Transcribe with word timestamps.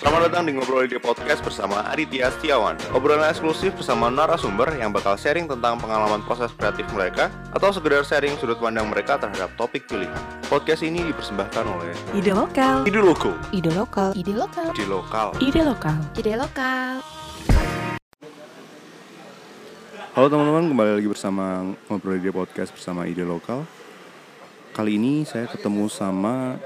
Selamat 0.00 0.32
datang 0.32 0.48
di 0.48 0.56
Ngobrol 0.56 0.88
Ide 0.88 0.96
Podcast 0.96 1.44
bersama 1.44 1.84
Aditya 1.84 2.32
Setiawan 2.32 2.72
Obrolan 2.96 3.28
eksklusif 3.28 3.76
bersama 3.76 4.08
narasumber 4.08 4.72
yang 4.80 4.96
bakal 4.96 5.12
sharing 5.12 5.44
tentang 5.44 5.76
pengalaman 5.76 6.24
proses 6.24 6.48
kreatif 6.56 6.88
mereka 6.96 7.28
Atau 7.52 7.68
sekedar 7.68 8.00
sharing 8.08 8.32
sudut 8.40 8.56
pandang 8.56 8.88
mereka 8.88 9.20
terhadap 9.20 9.52
topik 9.60 9.84
pilihan 9.84 10.16
Podcast 10.48 10.88
ini 10.88 11.04
dipersembahkan 11.04 11.64
oleh 11.68 11.92
Ide 12.16 12.32
lokal. 12.32 12.88
Ide 12.88 12.96
Loko 12.96 13.36
Ide 13.52 13.76
lokal. 13.76 14.16
Ide 14.16 14.32
lokal. 14.32 14.68
Ide 14.72 14.84
Lokal 14.88 15.28
Ide 15.36 15.60
lokal. 15.68 15.96
Ide 16.16 16.32
lokal. 16.32 16.92
Halo 20.16 20.26
teman-teman, 20.32 20.64
kembali 20.72 20.90
lagi 20.96 21.08
bersama 21.12 21.44
Ngobrol 21.92 22.16
Ide 22.16 22.32
Podcast 22.32 22.72
bersama 22.72 23.04
Ide 23.04 23.28
Lokal 23.28 23.68
Kali 24.72 24.96
ini 24.96 25.28
saya 25.28 25.44
ketemu 25.44 25.92
sama 25.92 26.56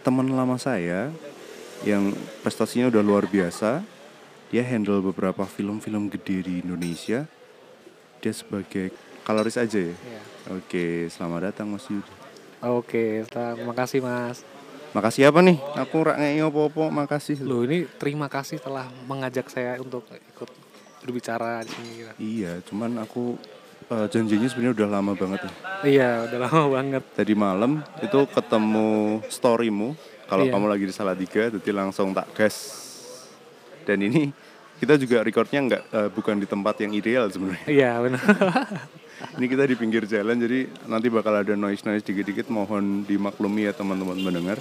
teman 0.00 0.32
lama 0.32 0.56
saya 0.56 1.12
yang 1.82 2.14
prestasinya 2.42 2.90
udah 2.90 3.02
luar 3.02 3.24
biasa. 3.26 3.82
Dia 4.52 4.62
handle 4.62 5.00
beberapa 5.00 5.48
film-film 5.48 6.12
gede 6.12 6.44
di 6.44 6.54
Indonesia. 6.60 7.24
Dia 8.20 8.32
sebagai 8.36 8.92
kaloris 9.24 9.56
aja 9.56 9.80
ya. 9.80 9.94
Iya. 9.96 10.22
Oke, 10.58 11.08
selamat 11.08 11.40
datang 11.50 11.72
Mas 11.72 11.86
Yudi. 11.88 12.12
Oke, 12.62 13.26
terima 13.26 13.74
kasih 13.74 13.98
Mas. 14.04 14.46
Makasih 14.92 15.32
apa 15.32 15.40
nih? 15.40 15.56
Aku 15.80 16.04
rak 16.04 16.20
ngei 16.20 16.44
opo-opo, 16.44 16.92
makasih. 16.92 17.40
Loh 17.40 17.64
ini 17.64 17.88
terima 17.96 18.28
kasih 18.28 18.60
telah 18.60 18.86
mengajak 19.08 19.48
saya 19.48 19.80
untuk 19.80 20.04
ikut 20.12 20.50
berbicara 21.00 21.64
di 21.64 21.72
sini. 21.72 21.90
gitu. 21.96 22.12
Iya, 22.20 22.52
cuman 22.68 23.00
aku 23.00 23.40
eh, 23.88 24.06
janjinya 24.12 24.46
sebenarnya 24.52 24.76
udah 24.76 24.88
lama 24.92 25.12
banget 25.16 25.40
ya. 25.48 25.52
Iya, 25.82 26.10
udah 26.28 26.38
lama 26.44 26.64
banget. 26.68 27.02
Tadi 27.16 27.34
malam 27.34 27.80
itu 28.04 28.20
ketemu 28.30 29.24
storymu 29.32 29.96
kalau 30.32 30.48
Iya. 30.48 30.52
kamu 30.56 30.64
lagi 30.64 30.84
di 30.88 30.94
Salatiga, 30.96 31.52
jadi 31.52 31.70
langsung 31.76 32.16
tak 32.16 32.32
gas. 32.32 32.56
Dan 33.84 34.00
ini 34.00 34.32
kita 34.80 34.96
juga 34.96 35.20
recordnya 35.20 35.60
nggak 35.60 35.82
eh, 35.92 36.08
bukan 36.08 36.40
di 36.40 36.48
tempat 36.48 36.80
yang 36.80 36.96
ideal 36.96 37.28
sebenarnya. 37.28 37.68
Iya, 37.68 37.92
benar. 38.00 38.24
Ini 39.38 39.46
kita 39.46 39.70
di 39.70 39.78
pinggir 39.78 40.02
jalan, 40.02 40.34
jadi 40.34 40.66
nanti 40.90 41.06
bakal 41.06 41.30
ada 41.30 41.54
noise 41.54 41.86
noise 41.86 42.02
dikit-dikit. 42.02 42.50
Mohon 42.50 43.06
dimaklumi 43.06 43.70
ya 43.70 43.72
teman-teman 43.76 44.18
mendengar. 44.18 44.58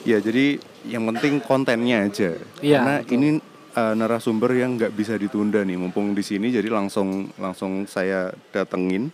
Ya 0.00 0.16
jadi 0.16 0.56
yang 0.88 1.04
penting 1.12 1.44
kontennya 1.44 2.08
aja. 2.08 2.40
Iya, 2.64 2.80
Karena 2.80 2.94
betul. 3.04 3.12
ini 3.18 3.28
eh, 3.74 3.94
narasumber 3.98 4.48
yang 4.56 4.80
nggak 4.80 4.96
bisa 4.96 5.20
ditunda 5.20 5.60
nih. 5.60 5.76
Mumpung 5.76 6.16
di 6.16 6.24
sini, 6.24 6.48
jadi 6.48 6.72
langsung 6.72 7.28
langsung 7.36 7.84
saya 7.84 8.32
datengin. 8.48 9.12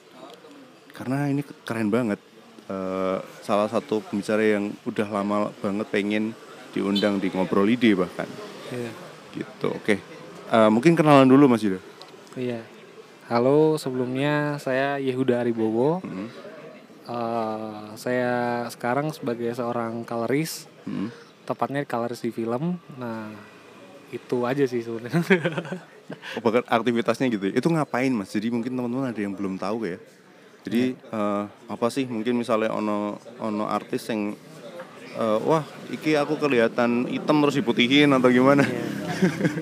Karena 0.95 1.27
ini 1.27 1.43
keren 1.67 1.91
banget. 1.91 2.21
Eh, 2.71 3.19
salah 3.43 3.67
satu 3.67 3.99
pembicara 3.99 4.47
yang 4.47 4.71
udah 4.87 5.09
lama 5.11 5.51
banget 5.59 5.91
pengen 5.91 6.25
diundang 6.71 7.19
di 7.19 7.27
ngobrol 7.35 7.67
ide 7.67 7.99
bahkan. 7.99 8.31
Iya. 8.71 8.93
Gitu. 9.35 9.69
Oke. 9.75 9.99
Eh, 10.47 10.71
mungkin 10.71 10.95
kenalan 10.95 11.27
dulu 11.27 11.51
Mas 11.51 11.67
Yuda. 11.67 11.83
Iya. 12.39 12.63
Halo, 13.27 13.75
sebelumnya 13.75 14.55
saya 14.63 15.03
Yehuda 15.03 15.43
Aribowo. 15.43 15.99
Hmm. 16.07 16.31
Eh, 17.11 17.83
saya 17.99 18.63
sekarang 18.71 19.11
sebagai 19.11 19.51
seorang 19.51 20.07
coloris, 20.07 20.71
Hmm. 20.87 21.11
tepatnya 21.51 21.83
coloris 21.83 22.23
di 22.23 22.31
film. 22.31 22.79
Nah, 22.95 23.35
itu 24.15 24.47
aja 24.47 24.63
sih 24.63 24.83
sebenarnya. 24.83 25.23
Oh, 26.35 26.43
bahkan 26.43 26.67
aktivitasnya 26.67 27.31
gitu 27.31 27.55
ya. 27.55 27.63
Itu 27.63 27.71
ngapain 27.71 28.11
mas? 28.11 28.35
Jadi 28.35 28.51
mungkin 28.51 28.75
teman-teman 28.75 29.15
ada 29.15 29.21
yang 29.23 29.31
belum 29.31 29.55
tahu 29.55 29.87
ya. 29.87 29.95
Jadi 30.65 30.93
eh, 30.93 31.45
apa 31.49 31.87
sih 31.89 32.05
mungkin 32.05 32.37
misalnya 32.37 32.73
ono 32.75 33.17
ono 33.41 33.65
artis 33.69 34.13
yang 34.13 34.37
eh, 35.17 35.39
wah 35.45 35.65
iki 35.91 36.15
aku 36.15 36.37
kelihatan 36.37 37.09
hitam 37.09 37.41
terus 37.43 37.57
diputihin 37.57 38.13
atau 38.13 38.29
gimana? 38.29 38.65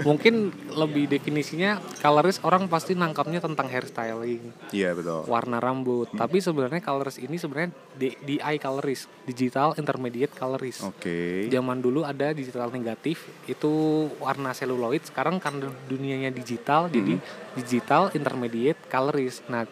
Mungkin 0.07 0.55
lebih 0.71 1.11
definisinya 1.11 1.83
coloris 1.99 2.39
orang 2.47 2.71
pasti 2.71 2.95
nangkapnya 2.95 3.43
tentang 3.43 3.67
hairstyling. 3.67 4.71
Iya 4.71 4.95
betul. 4.95 5.27
warna 5.27 5.59
rambut. 5.59 6.11
Tapi 6.15 6.39
sebenarnya 6.39 6.79
colorist 6.79 7.19
ini 7.19 7.37
sebenarnya 7.37 7.75
DI 7.99 8.55
colorist, 8.63 9.11
digital 9.27 9.75
intermediate 9.75 10.33
colorist. 10.35 10.87
Oke. 10.87 11.51
Zaman 11.51 11.83
dulu 11.83 12.07
ada 12.07 12.31
digital 12.31 12.71
negatif, 12.71 13.27
itu 13.51 14.07
warna 14.23 14.55
seluloid. 14.55 15.03
Sekarang 15.03 15.43
karena 15.43 15.71
dunianya 15.91 16.31
digital, 16.31 16.87
jadi 16.87 17.19
digital 17.59 18.15
intermediate 18.15 18.79
colorist. 18.87 19.43
Nah, 19.51 19.67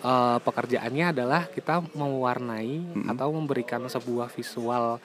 eh, 0.00 0.38
pekerjaannya 0.42 1.04
adalah 1.10 1.46
kita 1.50 1.82
mewarnai 1.94 3.06
atau 3.08 3.28
memberikan 3.34 3.82
sebuah 3.86 4.30
visual 4.30 4.98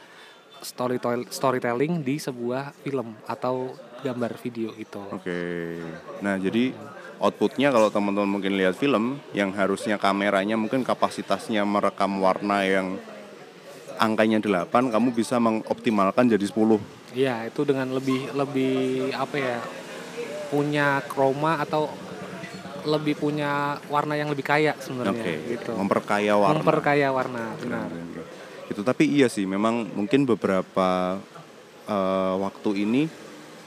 storytell- 0.64 1.28
storytelling 1.30 2.02
di 2.02 2.18
sebuah 2.18 2.72
film 2.81 3.14
atau 3.28 3.76
gambar 4.04 4.36
video 4.40 4.72
gitu. 4.76 5.00
Oke. 5.12 5.80
Nah 6.20 6.36
jadi 6.36 6.76
outputnya 7.24 7.72
kalau 7.72 7.88
teman-teman 7.88 8.28
mungkin 8.40 8.56
lihat 8.59 8.76
film 8.76 9.20
yang 9.31 9.56
harusnya 9.56 9.96
kameranya 9.96 10.59
mungkin 10.59 10.84
kapasitasnya 10.84 11.64
merekam 11.64 12.20
warna 12.20 12.68
yang 12.68 13.00
angkanya 13.96 14.42
8 14.42 14.92
kamu 14.92 15.14
bisa 15.14 15.38
mengoptimalkan 15.38 16.28
jadi 16.28 16.44
10 16.44 16.81
Iya, 17.14 17.46
itu 17.46 17.62
dengan 17.62 17.94
lebih 17.94 18.34
lebih 18.34 19.14
apa 19.14 19.38
ya? 19.38 19.60
punya 20.54 21.02
kroma 21.10 21.58
atau 21.58 21.90
lebih 22.84 23.16
punya 23.16 23.52
warna 23.88 24.14
yang 24.14 24.28
lebih 24.28 24.44
kaya 24.44 24.76
sebenarnya 24.78 25.16
Oke, 25.16 25.34
gitu. 25.50 25.72
memperkaya 25.74 26.34
warna. 26.36 26.60
Memperkaya 26.60 27.08
warna, 27.10 27.44
benar. 27.58 27.88
Itu 28.68 28.82
tapi 28.82 29.08
iya 29.08 29.28
sih, 29.28 29.44
memang 29.44 29.88
mungkin 29.92 30.24
beberapa 30.24 31.20
eh, 31.84 32.34
waktu 32.40 32.70
ini 32.80 33.08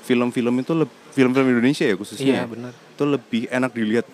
film-film 0.03 0.55
itu 0.60 0.72
film-film 1.12 1.49
Indonesia 1.50 1.84
ya 1.84 1.97
khususnya 1.97 2.44
Iya, 2.44 2.44
benar. 2.47 2.72
itu 2.72 3.05
lebih 3.05 3.43
enak 3.49 3.72
dilihat. 3.72 4.06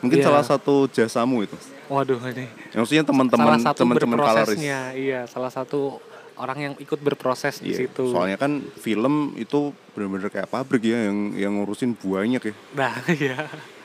Mungkin 0.00 0.18
Iya. 0.20 0.26
salah 0.26 0.44
satu 0.44 0.86
jasamu 0.86 1.42
itu. 1.42 1.56
Waduh 1.86 2.18
ini. 2.28 2.48
Ya, 2.72 2.76
Maksudnya 2.76 3.04
teman-teman 3.04 3.56
salah 3.56 3.66
satu 3.72 3.78
teman-teman 3.84 4.18
kaloris. 4.18 4.56
berprosesnya, 4.56 4.80
iya, 4.94 5.20
salah 5.26 5.48
satu 5.48 6.00
orang 6.34 6.58
yang 6.60 6.74
ikut 6.76 6.98
berproses 6.98 7.62
di 7.62 7.70
Iya, 7.70 7.86
situ. 7.86 8.10
Soalnya 8.10 8.34
kan 8.34 8.58
film 8.74 9.36
itu 9.36 9.70
benar-benar 9.94 10.28
kayak 10.28 10.50
pabrik 10.50 10.82
ya 10.82 11.06
yang 11.06 11.18
yang 11.34 11.52
ngurusin 11.56 11.94
banyak 11.94 12.42
ya. 12.42 12.54
Nah, 12.74 12.94
iya. 13.22 13.38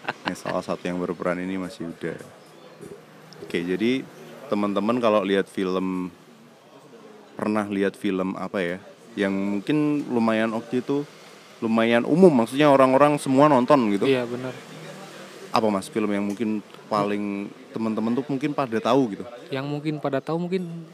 Nah, 0.05 0.35
salah 0.37 0.63
satu 0.63 0.83
yang 0.85 0.99
berperan 1.01 1.39
ini 1.41 1.57
Mas 1.57 1.75
Yuda. 1.79 2.15
Oke, 3.43 3.59
jadi 3.65 4.03
teman-teman 4.51 4.97
kalau 5.01 5.21
lihat 5.25 5.47
film 5.49 6.09
pernah 7.39 7.65
lihat 7.65 7.95
film 7.95 8.35
apa 8.35 8.59
ya? 8.59 8.77
Yang 9.15 9.33
mungkin 9.33 9.77
lumayan 10.11 10.51
oke 10.53 10.69
itu 10.69 11.07
lumayan 11.59 12.07
umum 12.07 12.31
maksudnya 12.31 12.71
orang-orang 12.71 13.19
semua 13.19 13.47
nonton 13.51 13.89
gitu. 13.95 14.05
Iya, 14.07 14.23
benar. 14.27 14.55
Apa 15.49 15.67
Mas 15.71 15.89
film 15.89 16.11
yang 16.11 16.23
mungkin 16.23 16.61
paling 16.87 17.49
teman-teman 17.73 18.15
tuh 18.17 18.25
mungkin 18.27 18.51
pada 18.53 18.77
tahu 18.77 19.17
gitu. 19.17 19.25
Yang 19.49 19.65
mungkin 19.65 19.93
pada 19.97 20.19
tahu 20.21 20.37
mungkin 20.45 20.85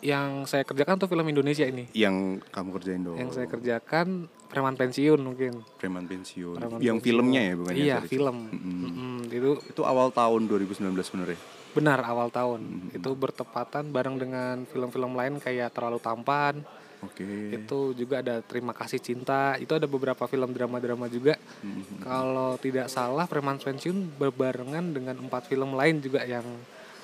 yang 0.00 0.44
saya 0.44 0.62
kerjakan 0.62 0.96
tuh 0.96 1.08
film 1.08 1.24
Indonesia 1.24 1.64
ini. 1.64 1.88
Yang 1.92 2.44
kamu 2.48 2.68
kerjain 2.72 3.02
dong. 3.02 3.16
Yang 3.16 3.30
saya 3.32 3.46
kerjakan 3.48 4.06
preman 4.46 4.76
pensiun 4.76 5.18
mungkin. 5.18 5.64
Preman 5.76 6.04
pensiun. 6.04 6.56
Preman 6.56 6.78
yang 6.78 7.00
pensiun. 7.00 7.04
filmnya 7.04 7.40
ya 7.42 7.54
bukan 7.56 7.72
Iya, 7.74 7.96
film. 8.04 8.36
Mm-mm. 8.52 8.76
Mm-mm, 8.86 9.16
itu 9.28 9.50
Itu 9.66 9.82
awal 9.82 10.12
tahun 10.12 10.46
2019 10.46 10.92
bener 10.92 11.28
ya? 11.34 11.40
benar 11.76 12.00
awal 12.08 12.32
tahun. 12.32 12.88
Itu 12.96 13.12
bertepatan 13.12 13.92
bareng 13.92 14.16
dengan 14.16 14.64
film-film 14.64 15.12
lain 15.12 15.36
kayak 15.36 15.76
Terlalu 15.76 16.00
Tampan. 16.00 16.64
Oke. 17.04 17.52
Itu 17.52 17.92
juga 17.92 18.24
ada 18.24 18.40
Terima 18.40 18.72
Kasih 18.72 18.96
Cinta. 18.96 19.60
Itu 19.60 19.76
ada 19.76 19.84
beberapa 19.84 20.24
film 20.24 20.56
drama-drama 20.56 21.04
juga. 21.12 21.36
Mhm. 21.60 22.00
Kalau 22.00 22.56
tidak 22.56 22.88
salah 22.88 23.28
Preman 23.28 23.60
Pensiun 23.60 24.16
berbarengan 24.16 24.96
dengan 24.96 25.20
empat 25.20 25.52
film 25.52 25.76
lain 25.76 26.00
juga 26.00 26.24
yang 26.24 26.48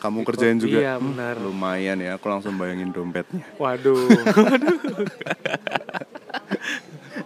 Kamu 0.02 0.26
kerjain 0.26 0.58
juga? 0.58 0.82
iya, 0.82 0.98
Hmm, 0.98 1.14
benar. 1.14 1.38
Lumayan 1.38 2.02
ya, 2.02 2.18
aku 2.18 2.26
langsung 2.26 2.58
bayangin 2.58 2.90
dompetnya. 2.90 3.47
waduh. 3.62 3.94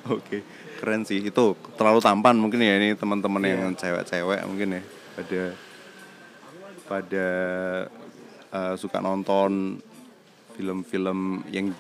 Oke, 0.06 0.44
keren 0.76 1.02
sih. 1.02 1.24
Itu 1.24 1.56
terlalu 1.74 2.04
tampan 2.04 2.36
mungkin 2.36 2.60
ya 2.60 2.76
ini 2.76 2.92
teman-teman 2.92 3.40
Iya. 3.42 3.56
yang 3.56 3.72
cewek-cewek 3.72 4.40
mungkin 4.44 4.68
ya 4.76 4.82
pada 5.16 5.42
pada 6.84 7.26
eh, 8.52 8.74
suka 8.76 9.00
nonton 9.00 9.80
film-film 10.54 11.40
yang 11.48 11.72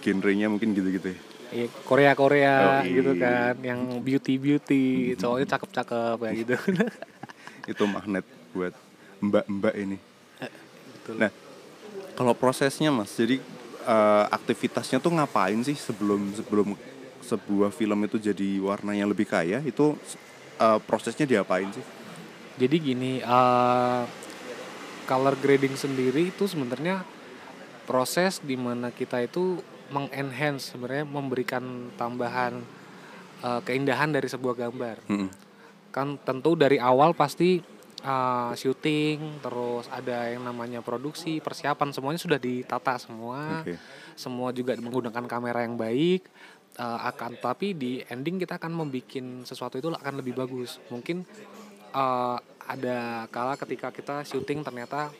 genrenya 0.00 0.46
mungkin 0.46 0.70
gitu-gitu 0.72 1.12
ya. 1.12 1.18
Iya, 1.52 1.66
Korea-Korea 1.84 2.54
Oh, 2.64 2.80
gitu 2.88 3.12
kan, 3.20 3.54
yang 3.60 4.00
beauty-beauty, 4.00 4.84
cowoknya 5.20 5.46
cakep-cakep 5.50 6.16
kayak 6.16 6.36
gitu. 6.40 6.54
Itu 7.68 7.84
magnet 7.84 8.24
buat 8.56 8.72
mbak-mbak 9.20 9.74
ini. 9.76 9.98
Betul. 11.02 11.18
Nah, 11.18 11.30
kalau 12.14 12.32
prosesnya 12.38 12.94
Mas, 12.94 13.10
jadi 13.18 13.42
eh, 13.82 14.24
aktivitasnya 14.30 15.02
tuh 15.02 15.12
ngapain 15.18 15.58
sih 15.66 15.74
sebelum 15.74 16.30
sebelum 16.38 16.78
sebuah 17.22 17.74
film 17.74 18.06
itu 18.06 18.22
jadi 18.22 18.62
warnanya 18.62 19.10
lebih 19.10 19.26
kaya? 19.26 19.58
Itu 19.66 19.98
eh, 20.62 20.78
prosesnya 20.86 21.26
diapain 21.26 21.66
sih? 21.74 21.84
Jadi 22.62 22.76
gini, 22.78 23.18
eh, 23.18 24.02
color 25.10 25.34
grading 25.42 25.74
sendiri 25.74 26.30
itu 26.30 26.46
sebenarnya 26.46 27.02
proses 27.84 28.38
di 28.38 28.54
mana 28.54 28.94
kita 28.94 29.18
itu 29.18 29.58
mengenhance 29.92 30.72
sebenarnya 30.72 31.04
memberikan 31.04 31.92
tambahan 32.00 32.64
uh, 33.44 33.60
keindahan 33.60 34.08
dari 34.08 34.24
sebuah 34.30 34.56
gambar. 34.56 34.96
Mm-mm. 35.10 35.28
Kan 35.92 36.16
tentu 36.24 36.56
dari 36.56 36.80
awal 36.80 37.12
pasti 37.12 37.60
uh, 38.04 38.52
syuting, 38.54 39.40
terus 39.40 39.86
ada 39.88 40.28
yang 40.30 40.44
namanya 40.44 40.82
produksi, 40.84 41.38
persiapan 41.38 41.94
semuanya 41.94 42.20
sudah 42.20 42.38
ditata 42.38 42.98
semua. 42.98 43.62
Oke. 43.62 43.78
Semua 44.14 44.52
juga 44.52 44.76
menggunakan 44.76 45.24
kamera 45.26 45.64
yang 45.64 45.78
baik. 45.78 46.26
uh, 46.72 47.04
akan 47.04 47.36
tapi 47.36 47.76
di 47.76 48.00
ending 48.08 48.40
kita 48.40 48.56
akan 48.56 48.72
membuat 48.72 49.44
sesuatu 49.44 49.76
itu 49.76 49.92
akan 49.92 50.24
lebih 50.24 50.32
bagus. 50.32 50.80
Mungkin 50.88 51.20
uh, 51.92 52.40
ada 52.64 53.28
kala 53.28 53.60
ketika 53.60 53.92
kita 53.92 54.24
syuting 54.24 54.64
ternyata 54.64 55.12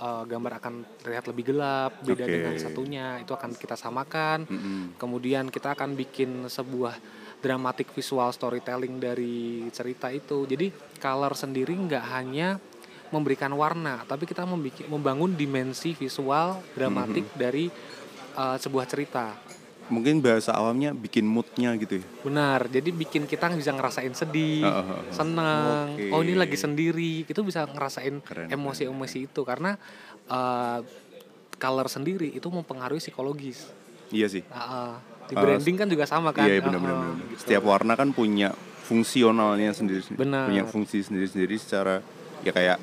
uh, 0.00 0.24
gambar 0.24 0.60
akan 0.60 0.74
terlihat 1.02 1.24
lebih 1.28 1.54
gelap 1.54 2.00
beda 2.04 2.24
Oke. 2.24 2.32
dengan 2.32 2.54
satunya 2.56 3.06
itu 3.20 3.32
akan 3.32 3.50
kita 3.56 3.76
samakan 3.76 4.46
Mm-mm. 4.46 4.82
kemudian 5.00 5.48
kita 5.50 5.74
akan 5.74 5.96
bikin 5.96 6.46
sebuah 6.46 6.94
dramatic 7.46 7.94
visual 7.94 8.34
storytelling 8.34 8.98
dari 8.98 9.62
cerita 9.70 10.10
itu 10.10 10.42
jadi 10.50 10.74
color 10.98 11.38
sendiri 11.38 11.78
nggak 11.78 12.04
hanya 12.10 12.58
memberikan 13.14 13.54
warna 13.54 14.02
tapi 14.02 14.26
kita 14.26 14.42
membangun 14.90 15.38
dimensi 15.38 15.94
visual 15.94 16.58
dramatik 16.74 17.30
dari 17.38 17.70
uh, 18.34 18.58
sebuah 18.58 18.90
cerita 18.90 19.38
Mungkin 19.86 20.18
bahasa 20.18 20.50
awamnya 20.50 20.90
bikin 20.90 21.22
moodnya 21.22 21.70
gitu 21.78 22.02
ya. 22.02 22.06
benar 22.26 22.66
jadi 22.66 22.90
bikin 22.90 23.30
kita 23.30 23.46
bisa 23.54 23.70
ngerasain 23.70 24.10
sedih 24.18 24.66
Oh, 24.66 24.82
oh, 24.82 24.98
oh. 24.98 25.14
senang 25.14 25.94
Oke. 25.94 26.10
oh 26.10 26.26
ini 26.26 26.34
lagi 26.34 26.58
sendiri 26.58 27.22
itu 27.22 27.40
bisa 27.46 27.62
ngerasain 27.70 28.18
emosi-emosi 28.50 29.30
itu 29.30 29.40
karena 29.46 29.78
uh, 30.26 30.82
color 31.62 31.86
sendiri 31.86 32.34
itu 32.34 32.50
mempengaruhi 32.50 32.98
psikologis 32.98 33.70
Iya 34.10 34.26
sih. 34.30 34.42
Ah, 34.54 34.58
ah. 34.62 34.92
Di 35.26 35.34
Uh, 35.34 35.42
branding 35.42 35.76
kan 35.76 35.86
juga 35.86 36.04
sama 36.04 36.30
kan 36.30 36.46
Iya 36.46 36.62
benar-benar. 36.62 36.94
ah, 36.94 37.02
benar. 37.10 37.26
gitu. 37.26 37.34
Setiap 37.42 37.62
warna 37.62 37.92
kan 37.92 38.08
punya 38.10 38.54
fungsionalnya 38.82 39.70
sendiri. 39.70 40.02
Benar. 40.14 40.46
Punya 40.46 40.64
fungsi 40.64 41.02
sendiri-sendiri 41.02 41.54
secara 41.56 41.98
ya 42.40 42.50
kayak 42.50 42.78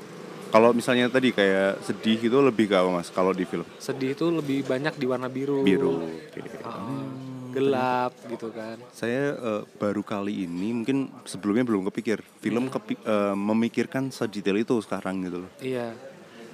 kalau 0.49 0.69
misalnya 0.69 1.09
tadi 1.09 1.31
kayak 1.31 1.81
sedih 1.81 2.19
itu 2.21 2.37
lebih 2.37 2.69
ke 2.69 2.75
apa 2.75 2.89
mas? 2.91 3.09
Kalau 3.09 3.31
di 3.31 3.41
film 3.41 3.65
sedih 3.79 4.13
itu 4.13 4.29
lebih 4.29 4.61
banyak 4.63 4.93
di 4.93 5.05
warna 5.05 5.25
biru 5.25 5.63
biru. 5.63 6.03
Oke. 6.03 6.43
Ah, 6.61 6.77
ah. 6.77 7.05
gelap 7.49 8.13
gitu 8.25 8.49
kan 8.49 8.81
Saya 8.89 9.33
eh, 9.33 9.61
baru 9.77 10.01
kali 10.01 10.43
ini 10.43 10.73
mungkin 10.73 11.05
sebelumnya 11.23 11.61
belum 11.63 11.85
kepikir 11.87 12.21
film 12.37 12.65
kepi- 12.67 12.97
eh, 12.99 13.33
memikirkan 13.33 14.09
sedetail 14.09 14.57
itu 14.57 14.73
sekarang 14.81 15.21
gitu 15.21 15.45
loh. 15.45 15.51
iya 15.61 15.93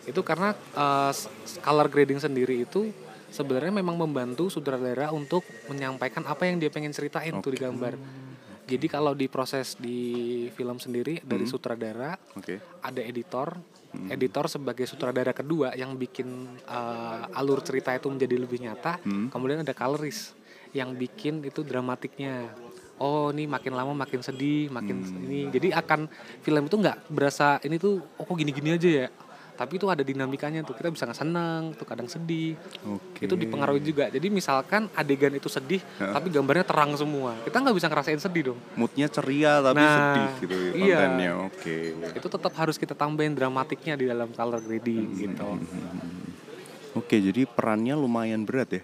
itu 0.04 0.20
karena 0.20 0.58
uh, 0.74 1.14
color 1.62 1.86
grading 1.86 2.18
sendiri 2.18 2.66
itu 2.66 2.90
sebenarnya 3.30 3.74
memang 3.74 3.96
membantu 3.96 4.50
sutradara 4.50 5.14
untuk 5.14 5.46
menyampaikan 5.70 6.26
apa 6.26 6.46
yang 6.50 6.58
dia 6.58 6.70
pengen 6.74 6.94
ceritain 6.94 7.34
tuh 7.40 7.54
di 7.54 7.60
gambar. 7.62 7.94
Jadi 8.70 8.86
kalau 8.86 9.18
di 9.18 9.26
proses 9.26 9.74
di 9.82 10.46
film 10.54 10.78
sendiri 10.78 11.26
dari 11.26 11.50
sutradara 11.50 12.14
Oke. 12.38 12.62
ada 12.86 13.02
editor. 13.02 13.58
Editor 13.90 14.46
sebagai 14.46 14.86
sutradara 14.86 15.34
kedua 15.34 15.74
yang 15.74 15.98
bikin 15.98 16.30
uh, 16.70 17.26
alur 17.34 17.66
cerita 17.66 17.90
itu 17.98 18.06
menjadi 18.06 18.38
lebih 18.38 18.62
nyata. 18.62 19.02
Kemudian 19.34 19.66
ada 19.66 19.74
colorist 19.74 20.38
yang 20.78 20.94
bikin 20.94 21.42
itu 21.42 21.66
dramatiknya. 21.66 22.54
Oh 23.02 23.34
ini 23.34 23.50
makin 23.50 23.74
lama 23.74 23.98
makin 23.98 24.22
sedih 24.22 24.70
makin 24.70 25.02
ini. 25.26 25.50
Jadi 25.50 25.74
akan 25.74 26.06
film 26.46 26.70
itu 26.70 26.78
nggak 26.78 27.10
berasa 27.10 27.58
ini 27.66 27.82
tuh 27.82 27.98
oh 28.22 28.24
kok 28.30 28.38
gini-gini 28.38 28.78
aja 28.78 28.90
ya 28.90 29.08
tapi 29.60 29.76
itu 29.76 29.86
ada 29.86 30.00
dinamikanya 30.00 30.64
tuh 30.64 30.72
kita 30.72 30.88
bisa 30.88 31.04
nggak 31.04 31.20
seneng 31.20 31.76
tuh 31.76 31.84
kadang 31.84 32.08
sedih 32.08 32.56
Oke. 32.88 33.28
itu 33.28 33.36
dipengaruhi 33.36 33.84
juga 33.84 34.08
jadi 34.08 34.32
misalkan 34.32 34.88
adegan 34.94 35.36
itu 35.36 35.52
sedih 35.52 35.84
tapi 36.00 36.32
gambarnya 36.32 36.64
terang 36.64 36.96
semua 36.96 37.36
kita 37.44 37.60
nggak 37.60 37.76
bisa 37.76 37.88
ngerasain 37.88 38.18
sedih 38.18 38.56
dong 38.56 38.60
Moodnya 38.74 39.06
ceria 39.06 39.60
tapi 39.60 39.76
Nah, 39.78 39.92
sedih 39.92 40.28
gitu 40.40 40.56
iya. 40.80 40.98
kontennya. 40.98 41.32
Oke. 41.44 41.78
itu 42.16 42.28
tetap 42.30 42.54
harus 42.56 42.80
kita 42.80 42.96
tambahin 42.96 43.36
dramatiknya 43.36 43.94
di 43.94 44.08
dalam 44.08 44.32
color 44.32 44.64
grading 44.64 45.04
Hmm, 45.06 45.20
gitu 45.20 45.44
Oke, 46.92 47.22
jadi 47.22 47.46
perannya 47.46 47.94
lumayan 47.94 48.44
berat 48.44 48.70
ya. 48.72 48.84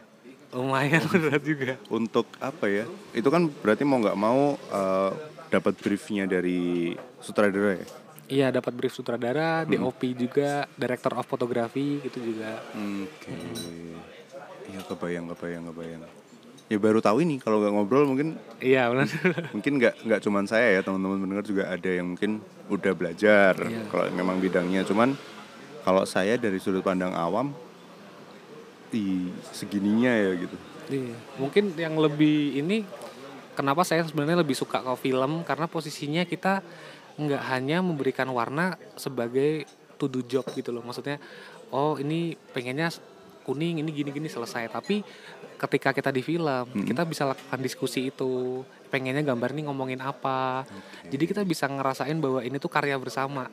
lumayan 0.52 1.02
berat 1.12 1.42
juga 1.42 1.74
Untuk 1.88 2.28
apa 2.38 2.68
ya? 2.68 2.86
Itu 3.12 3.28
kan 3.28 3.48
berarti 3.50 3.82
mau 3.82 3.98
nggak 3.98 4.16
mau 4.16 4.56
eh, 4.56 5.12
dapat 5.48 5.74
briefnya 5.76 6.24
dari 6.26 6.94
sutradara 7.18 7.80
ya. 7.80 7.88
Iya 8.28 8.50
dapat 8.50 8.74
brief 8.74 8.92
sutradara 8.92 9.64
Hmm. 9.64 9.78
DOP 9.80 10.02
juga 10.12 10.66
director 10.74 11.14
of 11.14 11.26
photography 11.26 12.02
gitu 12.02 12.20
juga 12.24 12.62
Oke. 12.72 13.34
Iya 14.66 14.82
kebayang, 14.82 15.30
kebayang, 15.30 15.64
kebayang. 15.70 16.02
Ya 16.66 16.78
baru 16.78 16.98
tahu 16.98 17.22
ini 17.22 17.38
kalau 17.38 17.62
nggak 17.62 17.70
ngobrol 17.72 18.06
mungkin 18.08 18.42
iya 18.58 18.90
benar 18.90 19.06
mungkin 19.54 19.78
nggak 19.78 20.02
nggak 20.02 20.20
cuman 20.20 20.44
saya 20.46 20.74
ya 20.74 20.82
teman-teman 20.82 21.22
pendengar 21.22 21.46
juga 21.46 21.64
ada 21.68 21.86
yang 21.88 22.10
mungkin 22.12 22.42
udah 22.68 22.94
belajar 22.94 23.54
Iya. 23.56 23.86
kalau 23.86 24.10
memang 24.10 24.38
bidangnya 24.38 24.82
cuman 24.82 25.14
kalau 25.82 26.02
saya 26.04 26.34
dari 26.36 26.58
sudut 26.58 26.82
pandang 26.82 27.14
awam 27.14 27.54
di 28.88 29.30
segininya 29.52 30.10
ya 30.10 30.32
gitu 30.36 30.58
Iya. 30.88 31.14
mungkin 31.38 31.74
yang 31.76 31.94
lebih 31.96 32.58
ini 32.58 32.82
kenapa 33.54 33.82
saya 33.82 34.02
sebenarnya 34.02 34.42
lebih 34.42 34.54
suka 34.54 34.82
ke 34.82 34.94
film 35.00 35.42
karena 35.42 35.66
posisinya 35.66 36.26
kita 36.26 36.66
nggak 37.16 37.44
hanya 37.52 37.80
memberikan 37.80 38.28
warna 38.32 38.76
sebagai 39.00 39.68
to 39.96 40.12
do 40.12 40.22
job 40.24 40.44
gitu 40.52 40.72
loh. 40.76 40.84
Maksudnya 40.84 41.20
oh 41.72 41.96
ini 42.00 42.36
pengennya 42.52 42.92
kuning 43.48 43.80
ini 43.80 43.90
gini-gini 43.92 44.28
selesai. 44.28 44.68
Tapi 44.72 45.06
ketika 45.56 45.96
kita 45.96 46.12
di 46.12 46.20
film 46.20 46.68
kita 46.86 47.08
bisa 47.08 47.28
lakukan 47.32 47.60
diskusi 47.64 48.12
itu. 48.12 48.64
Pengennya 48.86 49.26
gambar 49.28 49.52
nih 49.52 49.66
ngomongin 49.68 50.00
apa. 50.00 50.64
Jadi 51.10 51.24
kita 51.28 51.42
bisa 51.44 51.68
ngerasain 51.68 52.16
bahwa 52.22 52.40
ini 52.46 52.56
tuh 52.62 52.72
karya 52.72 52.96
bersama 52.96 53.52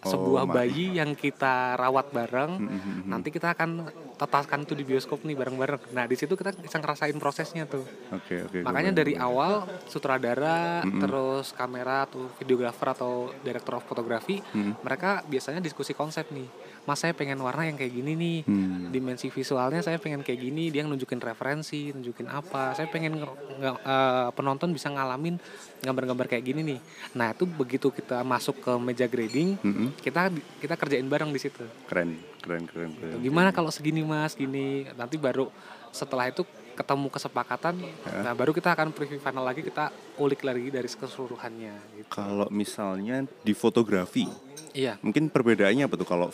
sebuah 0.00 0.44
ma- 0.44 0.54
bayi 0.54 0.94
yang 0.94 1.12
kita 1.12 1.74
rawat 1.74 2.08
bareng 2.08 2.52
Mhm. 2.56 3.02
nanti 3.06 3.28
kita 3.28 3.50
akan 3.50 3.70
tetaskan 4.14 4.62
tuh 4.62 4.74
di 4.74 4.82
bioskop 4.82 5.22
nih 5.22 5.34
bareng-bareng. 5.34 5.90
Nah 5.90 6.04
di 6.04 6.14
situ 6.14 6.34
kita 6.34 6.50
bisa 6.52 6.76
ngerasain 6.76 7.14
prosesnya 7.16 7.64
tuh. 7.64 7.86
Oke 8.10 8.42
oke 8.42 8.58
makanya 8.60 8.90
dari 8.92 9.14
awal 9.14 9.66
sutradara 9.84 10.80
terus 10.82 11.50
kamera 11.52 12.02
atau 12.04 12.30
videografer 12.36 12.88
atau 12.90 13.12
director 13.40 13.74
of 13.74 13.84
photography 13.84 14.38
mereka 14.78 15.22
biasanya 15.22 15.58
diskusi 15.58 15.92
konsep 15.92 16.30
nih 16.30 16.46
mas 16.88 16.98
saya 16.98 17.12
pengen 17.12 17.36
warna 17.38 17.68
yang 17.68 17.76
kayak 17.76 17.92
gini 17.92 18.16
nih. 18.16 18.38
Hmm. 18.48 18.88
dimensi 18.88 19.28
visualnya 19.28 19.84
saya 19.84 20.00
pengen 20.00 20.24
kayak 20.24 20.40
gini 20.40 20.72
dia 20.72 20.80
nunjukin 20.80 21.20
referensi 21.20 21.92
nunjukin 21.92 22.24
apa. 22.24 22.72
Saya 22.72 22.88
pengen 22.88 23.20
nge- 23.20 23.28
nge- 23.60 23.80
eh, 23.84 24.28
penonton 24.32 24.72
bisa 24.72 24.88
ngalamin 24.88 25.36
gambar-gambar 25.78 26.24
kayak 26.26 26.40
gini 26.42 26.60
nih. 26.64 26.80
Nah 27.12 27.30
itu 27.30 27.44
begitu 27.44 27.92
kita 27.92 28.24
masuk 28.24 28.56
ke 28.58 28.72
meja 28.78 29.04
grading 29.04 29.60
Mm-mm. 29.60 29.92
kita 29.98 30.32
kita 30.56 30.74
kerjain 30.74 31.04
bareng 31.04 31.28
di 31.28 31.36
situ. 31.36 31.60
Keren 31.84 32.16
keren 32.40 32.64
keren 32.64 32.96
keren. 32.96 33.20
Gimana 33.20 33.52
kalau 33.52 33.68
segini 33.68 34.00
mas? 34.00 34.32
Gini. 34.32 34.88
Nanti 34.96 35.20
baru 35.20 35.52
setelah 35.88 36.26
itu 36.26 36.48
ketemu 36.78 37.10
kesepakatan 37.10 37.74
nah 38.22 38.32
baru 38.38 38.54
kita 38.54 38.70
akan 38.78 38.94
preview 38.94 39.18
final 39.18 39.42
lagi 39.42 39.66
kita 39.66 39.90
ulik 40.22 40.46
lagi 40.46 40.70
dari 40.70 40.86
keseluruhannya 40.86 41.74
gitu. 41.98 42.10
kalau 42.14 42.46
misalnya 42.54 43.26
di 43.42 43.52
fotografi 43.52 44.30
iya. 44.78 44.94
mungkin 45.02 45.26
perbedaannya 45.32 45.90
apa 45.90 45.94
tuh? 45.98 46.08
Kalau 46.08 46.28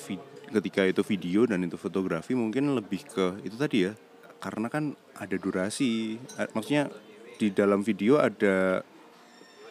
ketika 0.54 0.86
itu 0.86 1.02
video 1.02 1.48
dan 1.48 1.64
itu 1.66 1.74
fotografi 1.74 2.36
mungkin 2.36 2.76
lebih 2.78 3.02
ke 3.08 3.26
itu 3.42 3.56
tadi 3.58 3.90
ya 3.90 3.92
karena 4.38 4.68
kan 4.70 4.92
ada 5.16 5.36
durasi 5.40 6.20
maksudnya 6.52 6.92
di 7.40 7.50
dalam 7.50 7.82
video 7.82 8.20
ada 8.20 8.84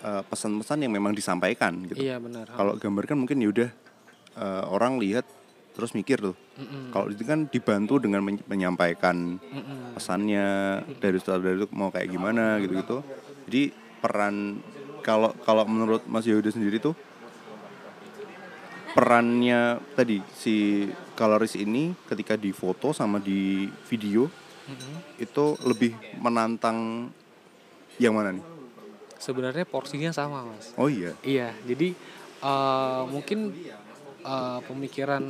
eh, 0.04 0.24
pesan-pesan 0.28 0.84
yang 0.84 0.92
memang 0.92 1.16
disampaikan 1.16 1.88
gitu. 1.88 2.04
Iya 2.04 2.20
benar. 2.20 2.52
Kalau 2.52 2.76
gambar 2.76 3.04
kan 3.08 3.18
mungkin 3.22 3.40
ya 3.40 3.50
udah 3.54 3.70
eh, 4.36 4.64
orang 4.68 5.00
lihat 5.00 5.24
terus 5.74 5.92
mikir 5.92 6.22
tuh 6.22 6.36
Mm-mm. 6.56 6.94
kalau 6.94 7.10
itu 7.10 7.26
kan 7.26 7.46
dibantu 7.46 7.98
dengan 7.98 8.22
men- 8.22 8.46
menyampaikan 8.46 9.42
Mm-mm. 9.42 9.98
pesannya 9.98 10.46
dari 10.98 11.18
sutradara 11.18 11.58
itu 11.58 11.68
mau 11.74 11.90
kayak 11.90 12.08
gimana 12.08 12.58
gitu-gitu 12.58 13.02
jadi 13.50 13.74
peran 14.00 14.62
kalau 15.02 15.34
kalau 15.42 15.66
menurut 15.66 16.06
Mas 16.06 16.24
Yehuda 16.24 16.50
sendiri 16.50 16.78
tuh 16.78 16.94
perannya 18.94 19.82
tadi 19.94 20.22
si 20.32 20.86
coloris 21.14 21.58
ini 21.58 21.94
ketika 22.06 22.38
di 22.38 22.54
foto 22.54 22.94
sama 22.94 23.18
di 23.18 23.66
video 23.90 24.30
Mm-mm. 24.70 24.96
itu 25.18 25.46
lebih 25.66 25.92
menantang 26.16 27.10
yang 27.98 28.14
mana 28.14 28.34
nih 28.34 28.46
sebenarnya 29.18 29.64
porsinya 29.64 30.12
sama 30.12 30.44
mas 30.44 30.76
oh 30.76 30.88
iya 30.88 31.16
Iya, 31.24 31.56
jadi 31.64 31.96
eh, 32.44 33.04
mungkin 33.08 33.56
eh, 34.22 34.60
pemikiran 34.68 35.24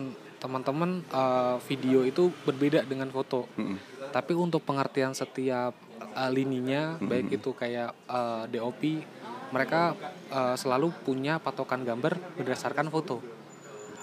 teman-teman 0.43 0.99
eh, 1.07 1.55
video 1.71 2.03
itu 2.03 2.27
berbeda 2.43 2.83
dengan 2.83 3.07
foto. 3.07 3.47
Mm-mm. 3.55 3.79
Tapi 4.11 4.35
untuk 4.35 4.59
pengertian 4.67 5.15
setiap 5.15 5.71
eh, 6.03 6.29
lininya, 6.35 6.99
baik 6.99 7.39
itu 7.39 7.55
kayak 7.55 7.95
eh, 8.11 8.43
DOP, 8.51 8.99
mereka 9.55 9.95
eh, 10.27 10.55
selalu 10.59 10.91
punya 11.07 11.39
patokan 11.39 11.87
gambar 11.87 12.19
berdasarkan 12.35 12.91
foto. 12.91 13.23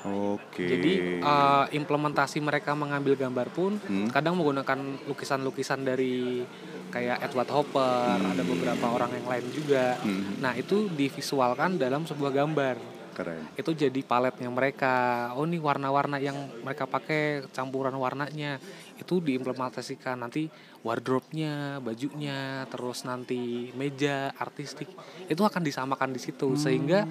Oke. 0.01 0.65
Jadi 0.65 1.21
uh, 1.21 1.69
implementasi 1.77 2.41
mereka 2.41 2.73
mengambil 2.73 3.21
gambar 3.21 3.53
pun 3.53 3.77
Hmm. 3.85 4.09
kadang 4.09 4.33
menggunakan 4.33 4.97
lukisan-lukisan 5.05 5.85
dari 5.85 6.41
kayak 6.89 7.21
Edward 7.29 7.53
Hopper, 7.53 8.17
ada 8.17 8.41
beberapa 8.41 8.87
orang 8.97 9.13
yang 9.13 9.29
lain 9.29 9.47
juga. 9.53 10.01
Hmm. 10.01 10.41
Nah 10.41 10.57
itu 10.57 10.89
divisualkan 10.89 11.77
dalam 11.77 12.09
sebuah 12.09 12.33
gambar. 12.33 13.00
Keren. 13.21 13.43
Itu 13.55 13.71
jadi 13.77 14.01
paletnya 14.01 14.49
mereka. 14.49 14.95
Oh 15.37 15.45
ini 15.45 15.61
warna-warna 15.61 16.17
yang 16.17 16.37
mereka 16.65 16.89
pakai 16.89 17.45
campuran 17.53 17.93
warnanya 18.01 18.57
itu 18.97 19.21
diimplementasikan 19.21 20.17
nanti 20.21 20.49
wardrobe-nya, 20.81 21.85
bajunya, 21.85 22.65
terus 22.73 23.05
nanti 23.05 23.69
meja 23.77 24.33
artistik 24.41 24.89
itu 25.29 25.43
akan 25.45 25.61
disamakan 25.61 26.17
di 26.17 26.21
situ 26.21 26.57
sehingga 26.57 27.05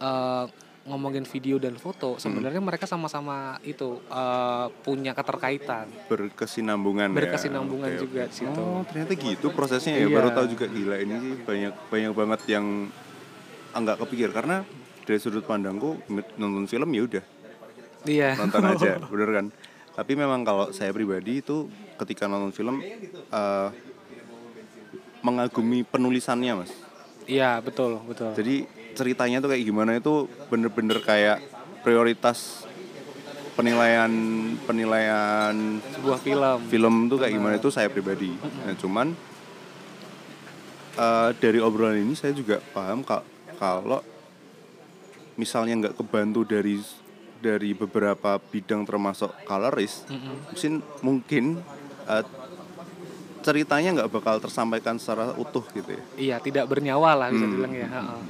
eh, 0.00 0.44
ngomongin 0.82 1.22
video 1.22 1.62
dan 1.62 1.78
foto 1.78 2.18
sebenarnya 2.18 2.58
mereka 2.58 2.90
sama-sama 2.90 3.54
itu 3.62 4.02
eh, 4.10 4.66
punya 4.82 5.14
keterkaitan 5.14 5.86
Berkesinambungan 6.10 7.14
ya. 7.14 7.16
berkesinambungan 7.22 7.90
Oke, 7.94 8.00
juga 8.02 8.22
di 8.26 8.34
situ. 8.34 8.58
Oh, 8.60 8.82
ternyata 8.88 9.12
gitu 9.14 9.46
prosesnya 9.54 9.94
ya. 9.94 10.10
Iya. 10.10 10.16
Baru 10.18 10.28
tahu 10.34 10.46
juga 10.50 10.66
gila 10.66 10.96
ini 10.98 11.14
sih 11.22 11.34
banyak 11.46 11.74
banyak 11.86 12.12
banget 12.16 12.40
yang 12.50 12.66
enggak 13.72 13.96
kepikir 14.02 14.34
karena 14.34 14.66
dari 15.02 15.18
sudut 15.18 15.42
pandangku 15.42 15.98
nonton 16.34 16.64
film 16.64 16.88
ya 16.88 17.02
udah 17.04 17.24
Iya. 18.02 18.34
nonton 18.34 18.62
aja, 18.64 18.98
bener 19.12 19.30
kan? 19.32 19.46
Tapi 19.92 20.12
memang 20.12 20.42
kalau 20.42 20.70
saya 20.70 20.90
pribadi 20.90 21.38
itu 21.38 21.68
ketika 21.96 22.24
nonton 22.24 22.50
film 22.50 22.82
eh, 22.82 23.68
mengagumi 25.20 25.82
penulisannya 25.82 26.52
mas. 26.56 26.72
Iya 27.24 27.58
betul 27.58 28.02
betul. 28.02 28.34
Jadi 28.34 28.66
ceritanya 28.92 29.38
tuh 29.38 29.48
kayak 29.48 29.62
gimana 29.62 29.94
itu 29.94 30.26
bener-bener 30.48 30.98
kayak 30.98 31.38
prioritas 31.80 32.66
penilaian 33.52 34.10
penilaian 34.64 35.54
Sebuah 35.92 36.18
film. 36.18 36.58
film 36.66 36.94
tuh 37.06 37.18
kayak 37.20 37.32
gimana 37.32 37.54
itu 37.54 37.68
saya 37.68 37.86
pribadi. 37.86 38.34
Nah, 38.34 38.74
cuman 38.74 39.14
eh, 40.94 41.30
dari 41.38 41.58
obrolan 41.58 41.96
ini 41.96 42.14
saya 42.14 42.32
juga 42.32 42.58
paham 42.66 43.00
ka- 43.00 43.22
kalau 43.56 44.02
misalnya 45.34 45.74
nggak 45.78 45.96
kebantu 45.96 46.44
dari 46.44 46.78
dari 47.42 47.74
beberapa 47.74 48.38
bidang 48.38 48.86
termasuk 48.86 49.34
colorist, 49.42 50.06
mungkin 50.08 50.72
mungkin 51.02 51.44
eh, 52.06 52.24
ceritanya 53.42 53.90
nggak 53.98 54.10
bakal 54.12 54.38
tersampaikan 54.38 54.96
secara 54.96 55.34
utuh 55.34 55.66
gitu 55.74 55.90
ya. 55.90 56.02
Iya, 56.14 56.36
tidak 56.38 56.70
bernyawa 56.70 57.18
lah 57.18 57.28
bisa 57.30 57.42
Hmm. 57.42 57.50
dibilang 57.50 57.74
ya. 57.74 57.88
heeh. 57.90 58.20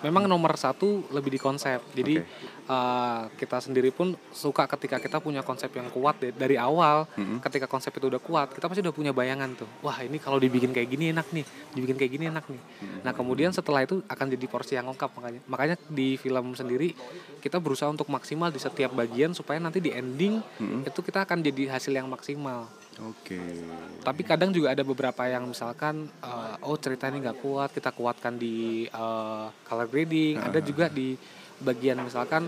Memang 0.00 0.24
nomor 0.24 0.56
satu 0.56 1.04
lebih 1.12 1.32
di 1.32 1.40
konsep. 1.40 1.80
Jadi 1.92 2.20
Oke. 2.20 2.28
Eh, 2.64 3.22
kita 3.36 3.60
sendiri 3.60 3.92
pun 3.94 4.16
suka 4.32 4.64
ketika 4.76 5.00
kita 5.00 5.20
punya 5.20 5.44
konsep 5.44 5.70
yang 5.74 5.88
kuat 5.92 6.20
deh. 6.20 6.32
dari 6.34 6.56
awal. 6.58 7.06
Mm-mm. 7.14 7.38
Ketika 7.40 7.70
konsep 7.70 7.94
itu 7.94 8.06
udah 8.10 8.22
kuat, 8.22 8.52
kita 8.52 8.66
pasti 8.66 8.80
udah 8.82 8.94
punya 8.94 9.12
bayangan 9.14 9.54
tuh. 9.54 9.68
Wah 9.84 10.00
ini 10.02 10.18
kalau 10.18 10.36
dibikin 10.40 10.72
kayak 10.72 10.88
gini 10.88 11.14
enak 11.14 11.26
nih, 11.30 11.44
dibikin 11.76 11.96
kayak 11.96 12.12
gini 12.12 12.24
enak 12.28 12.44
nih. 12.48 12.62
Nah 13.06 13.12
kemudian 13.12 13.52
setelah 13.52 13.84
itu 13.84 14.00
akan 14.08 14.26
jadi 14.32 14.46
porsi 14.48 14.74
yang 14.76 14.88
lengkap 14.90 15.10
makanya. 15.16 15.40
Makanya 15.46 15.76
di 15.88 16.16
film 16.16 16.52
sendiri 16.56 16.96
kita 17.44 17.60
berusaha 17.60 17.88
untuk 17.92 18.08
maksimal 18.08 18.48
di 18.48 18.60
setiap 18.60 18.96
bagian 18.96 19.36
supaya 19.36 19.60
nanti 19.60 19.78
di 19.78 19.92
ending 19.92 20.40
itu 20.84 21.00
kita 21.04 21.28
akan 21.28 21.44
jadi 21.44 21.76
hasil 21.76 21.92
yang 21.92 22.08
maksimal. 22.08 22.68
Oke. 23.02 23.42
Tapi 24.06 24.22
kadang 24.22 24.54
juga 24.54 24.70
ada 24.70 24.86
beberapa 24.86 25.26
yang 25.26 25.50
misalkan 25.50 26.06
eh, 26.22 26.54
oh 26.62 26.78
cerita 26.78 27.10
ini 27.10 27.24
nggak 27.26 27.42
kuat 27.42 27.70
kita 27.74 27.90
kuatkan 27.90 28.38
di 28.38 28.86
eh, 28.86 29.46
color 29.66 29.88
grading. 29.90 30.38
Ada 30.38 30.62
juga 30.62 30.86
di 30.86 31.18
bagian 31.64 31.98
misalkan 32.04 32.46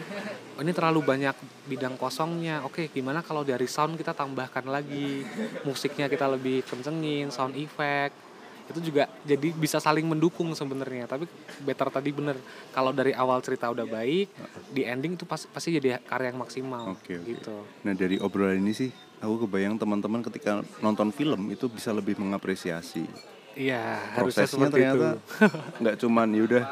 oh, 0.54 0.62
ini 0.62 0.76
terlalu 0.76 1.00
banyak 1.02 1.34
bidang 1.66 1.96
kosongnya. 1.96 2.60
Oke 2.68 2.92
gimana 2.92 3.24
kalau 3.24 3.42
dari 3.42 3.64
sound 3.64 3.96
kita 3.96 4.12
tambahkan 4.12 4.68
lagi 4.68 5.24
musiknya 5.64 6.06
kita 6.06 6.28
lebih 6.28 6.62
kencengin 6.68 7.32
sound 7.32 7.56
effect 7.56 8.26
itu 8.66 8.90
juga 8.90 9.06
jadi 9.22 9.54
bisa 9.54 9.78
saling 9.78 10.02
mendukung 10.02 10.50
sebenarnya 10.50 11.06
tapi 11.06 11.30
better 11.62 11.86
tadi 11.86 12.10
bener 12.10 12.34
kalau 12.74 12.90
dari 12.90 13.14
awal 13.14 13.38
cerita 13.38 13.70
udah 13.70 13.86
baik 13.86 14.26
di 14.74 14.82
ending 14.82 15.14
itu 15.14 15.22
pasti 15.22 15.46
pasti 15.54 15.78
jadi 15.78 16.02
karya 16.02 16.34
yang 16.34 16.42
maksimal 16.42 16.98
Oke, 16.98 17.14
oke. 17.14 17.30
gitu 17.30 17.56
Nah 17.86 17.94
dari 17.94 18.18
obrolan 18.18 18.58
ini 18.58 18.74
sih 18.74 18.90
aku 19.22 19.46
kebayang 19.46 19.78
teman-teman 19.78 20.20
ketika 20.26 20.66
nonton 20.82 21.14
film 21.14 21.54
itu 21.54 21.70
bisa 21.70 21.94
lebih 21.94 22.18
mengapresiasi 22.18 23.06
iya 23.54 24.02
harusnya 24.18 24.44
prosesnya 24.44 24.66
seperti 24.66 24.66
itu 24.66 24.74
ternyata 24.74 25.08
nggak 25.80 25.96
cuman 26.02 26.28
yaudah 26.34 26.64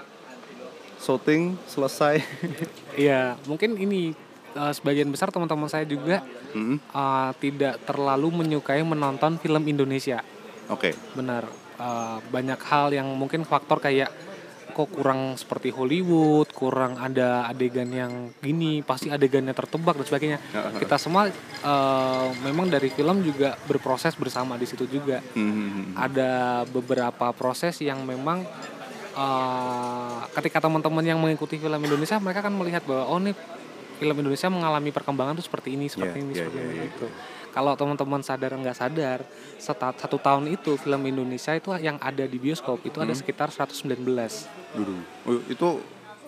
shooting 1.05 1.61
selesai. 1.69 2.25
Iya, 2.95 3.35
mungkin 3.51 3.75
ini 3.75 4.15
eh, 4.55 4.73
sebagian 4.73 5.11
besar 5.11 5.29
teman-teman 5.35 5.67
saya 5.67 5.85
juga 5.85 6.23
Mm, 6.55 6.79
eh, 6.79 7.31
tidak 7.43 7.83
terlalu 7.83 8.31
menyukai 8.31 8.79
menonton 8.87 9.43
film 9.43 9.67
Indonesia. 9.67 10.23
Oke. 10.71 10.95
Benar, 11.19 11.43
eh, 11.77 12.19
banyak 12.31 12.61
hal 12.71 12.95
yang 12.95 13.11
mungkin 13.19 13.43
faktor 13.43 13.83
kayak 13.83 14.15
kok 14.75 14.91
kurang 14.91 15.39
seperti 15.39 15.71
Hollywood, 15.71 16.51
kurang 16.51 16.99
ada 16.99 17.47
adegan 17.47 17.87
yang 17.91 18.13
gini, 18.43 18.83
pasti 18.83 19.07
adegannya 19.07 19.55
tertebak 19.55 19.95
dan 19.99 20.07
sebagainya. 20.07 20.39
Kita 20.79 20.95
semua 20.95 21.27
eh, 21.31 22.29
memang 22.47 22.71
dari 22.71 22.91
film 22.91 23.23
juga 23.27 23.59
berproses 23.67 24.15
bersama 24.15 24.55
di 24.55 24.67
situ 24.67 24.87
juga. 24.87 25.23
Hmm, 25.35 25.95
Ada 25.95 26.63
beberapa 26.71 27.35
proses 27.35 27.79
yang 27.83 28.03
memang 28.07 28.47
eh, 29.15 30.15
ketika 30.35 30.59
teman-teman 30.61 31.03
yang 31.03 31.17
mengikuti 31.17 31.57
film 31.57 31.79
Indonesia 31.79 32.19
mereka 32.19 32.43
kan 32.43 32.53
melihat 32.53 32.83
bahwa 32.83 33.07
oh 33.07 33.19
nih 33.19 33.35
film 33.95 34.17
Indonesia 34.17 34.49
mengalami 34.49 34.91
perkembangan 34.91 35.35
tuh 35.35 35.45
seperti 35.45 35.73
ini 35.73 35.87
seperti 35.87 36.19
Iya, 36.19 36.21
ini 36.21 36.31
iya, 36.31 36.39
seperti 36.41 36.57
iya, 36.57 36.65
ini 36.65 36.75
iya. 36.75 36.85
gitu. 36.89 37.07
Kalau 37.49 37.73
teman-teman 37.73 38.19
sadar 38.19 38.51
nggak 38.53 38.75
sadar, 38.75 39.23
seta- 39.57 39.95
satu 39.95 40.19
tahun 40.19 40.51
itu 40.51 40.75
film 40.75 40.99
Indonesia 41.05 41.55
itu 41.55 41.71
yang 41.79 42.03
ada 42.03 42.27
di 42.27 42.35
bioskop 42.35 42.83
itu 42.83 42.99
Hmm. 42.99 43.07
ada 43.07 43.15
sekitar 43.15 43.49
119. 43.49 44.51
Dulu. 44.75 44.95
Oh, 45.23 45.39
itu 45.47 45.69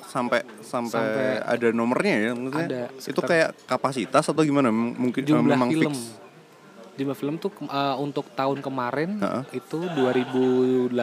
sampai, 0.06 0.46
sampai 0.62 0.86
Sampai- 0.86 1.42
ada 1.42 1.68
nomornya 1.72 2.14
ya 2.20 2.32
maksudnya. 2.32 2.86
Ada, 2.88 3.10
itu 3.10 3.20
kayak 3.20 3.48
kapasitas 3.66 4.22
atau 4.24 4.38
gimana? 4.40 4.70
Mungkin 4.70 5.18
eh, 5.18 5.26
Jumlah 5.26 5.42
memang 5.50 5.68
film. 5.68 5.90
fix. 5.90 6.14
Jumlah 6.96 7.12
film 7.12 7.36
tuh 7.36 7.52
eh, 7.60 7.96
untuk 7.96 8.24
tahun 8.32 8.60
kemarin 8.60 9.20
Heeh. 9.20 9.60
itu 9.60 9.78
2018 9.86 10.96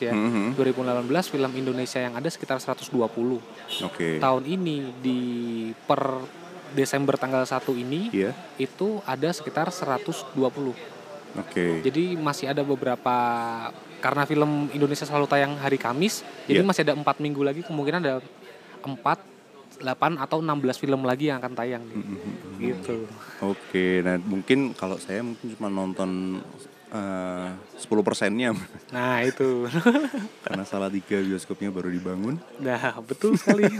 ya. 0.00 0.12
Mhm. 0.12 0.56
2018 0.56 1.04
film 1.28 1.52
Indonesia 1.52 2.00
yang 2.00 2.16
ada 2.16 2.28
sekitar 2.28 2.58
120. 2.58 3.40
Oke. 3.84 4.16
tahun 4.18 4.44
ini 4.44 4.76
di 4.98 5.20
per 5.84 6.00
Desember 6.72 7.14
tanggal 7.14 7.44
1 7.44 7.70
ini 7.72 8.10
Iya. 8.10 8.34
itu 8.56 8.98
ada 9.04 9.30
sekitar 9.30 9.70
120. 9.70 10.74
Oke. 11.34 11.82
Jadi 11.82 12.14
masih 12.14 12.50
ada 12.50 12.62
beberapa 12.62 13.14
karena 13.98 14.22
film 14.24 14.68
Indonesia 14.70 15.04
selalu 15.04 15.24
tayang 15.24 15.56
hari 15.56 15.76
Kamis, 15.76 16.20
jadi 16.44 16.60
Iya. 16.60 16.66
masih 16.66 16.82
ada 16.84 16.94
empat 16.94 17.16
minggu 17.18 17.40
lagi 17.40 17.62
kemungkinan 17.62 18.00
ada 18.00 18.20
4, 18.84 19.18
8 19.80 20.20
atau 20.20 20.38
16 20.42 20.82
film 20.82 21.02
lagi 21.02 21.30
yang 21.32 21.38
akan 21.42 21.52
tayang 21.56 21.82
nih. 21.88 21.96
Gitu. 22.72 23.06
Oke. 23.42 24.00
Nah 24.04 24.20
mungkin 24.22 24.72
kalau 24.76 25.00
saya 25.00 25.24
mungkin 25.24 25.54
cuma 25.56 25.68
nonton 25.72 26.40
eh, 26.94 27.48
10 27.82 28.06
persennya 28.06 28.54
Nah, 28.94 29.22
itu. 29.26 29.66
karena 30.46 30.62
salah 30.62 30.88
tiga 30.88 31.18
bioskopnya 31.18 31.74
baru 31.74 31.90
dibangun. 31.90 32.38
nah, 32.62 32.94
betul 33.02 33.34
sekali. 33.34 33.66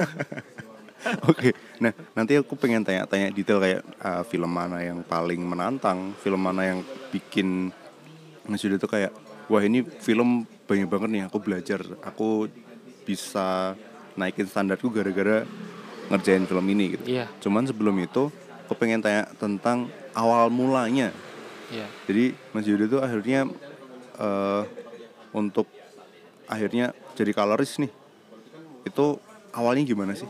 Oke, 1.29 1.53
nah 1.85 1.93
nanti 2.17 2.33
aku 2.33 2.57
pengen 2.57 2.81
tanya-tanya 2.81 3.29
detail 3.29 3.61
kayak 3.61 3.85
uh, 4.01 4.25
film 4.25 4.49
mana 4.49 4.81
yang 4.81 5.05
paling 5.05 5.37
menantang, 5.45 6.17
film 6.17 6.41
mana 6.41 6.65
yang 6.65 6.81
bikin 7.13 7.69
Mas 8.49 8.65
Yuda 8.65 8.81
tuh 8.81 8.89
kayak 8.89 9.13
wah 9.53 9.61
ini 9.61 9.85
film 9.85 10.49
banyak 10.65 10.89
banget 10.89 11.09
nih 11.13 11.23
aku 11.29 11.39
belajar, 11.45 11.85
aku 12.01 12.49
bisa 13.05 13.77
naikin 14.17 14.49
standarku 14.49 14.89
gara-gara 14.89 15.45
ngerjain 16.13 16.45
film 16.45 16.67
ini 16.69 16.99
gitu. 16.99 17.05
Iya. 17.09 17.27
Cuman 17.41 17.65
sebelum 17.65 17.97
itu 18.01 18.29
aku 18.67 18.75
pengen 18.77 19.01
tanya 19.01 19.29
tentang 19.37 19.89
awal 20.13 20.49
mulanya. 20.53 21.13
Iya. 21.73 21.87
Jadi 22.09 22.25
Mas 22.53 22.67
Yuda 22.69 22.85
tuh 22.89 23.01
akhirnya 23.01 23.49
eh 24.15 24.63
untuk 25.35 25.67
akhirnya 26.47 26.95
jadi 27.19 27.33
kaloris 27.35 27.81
nih. 27.83 27.91
Itu 28.85 29.19
awalnya 29.51 29.83
gimana 29.87 30.13
sih? 30.15 30.29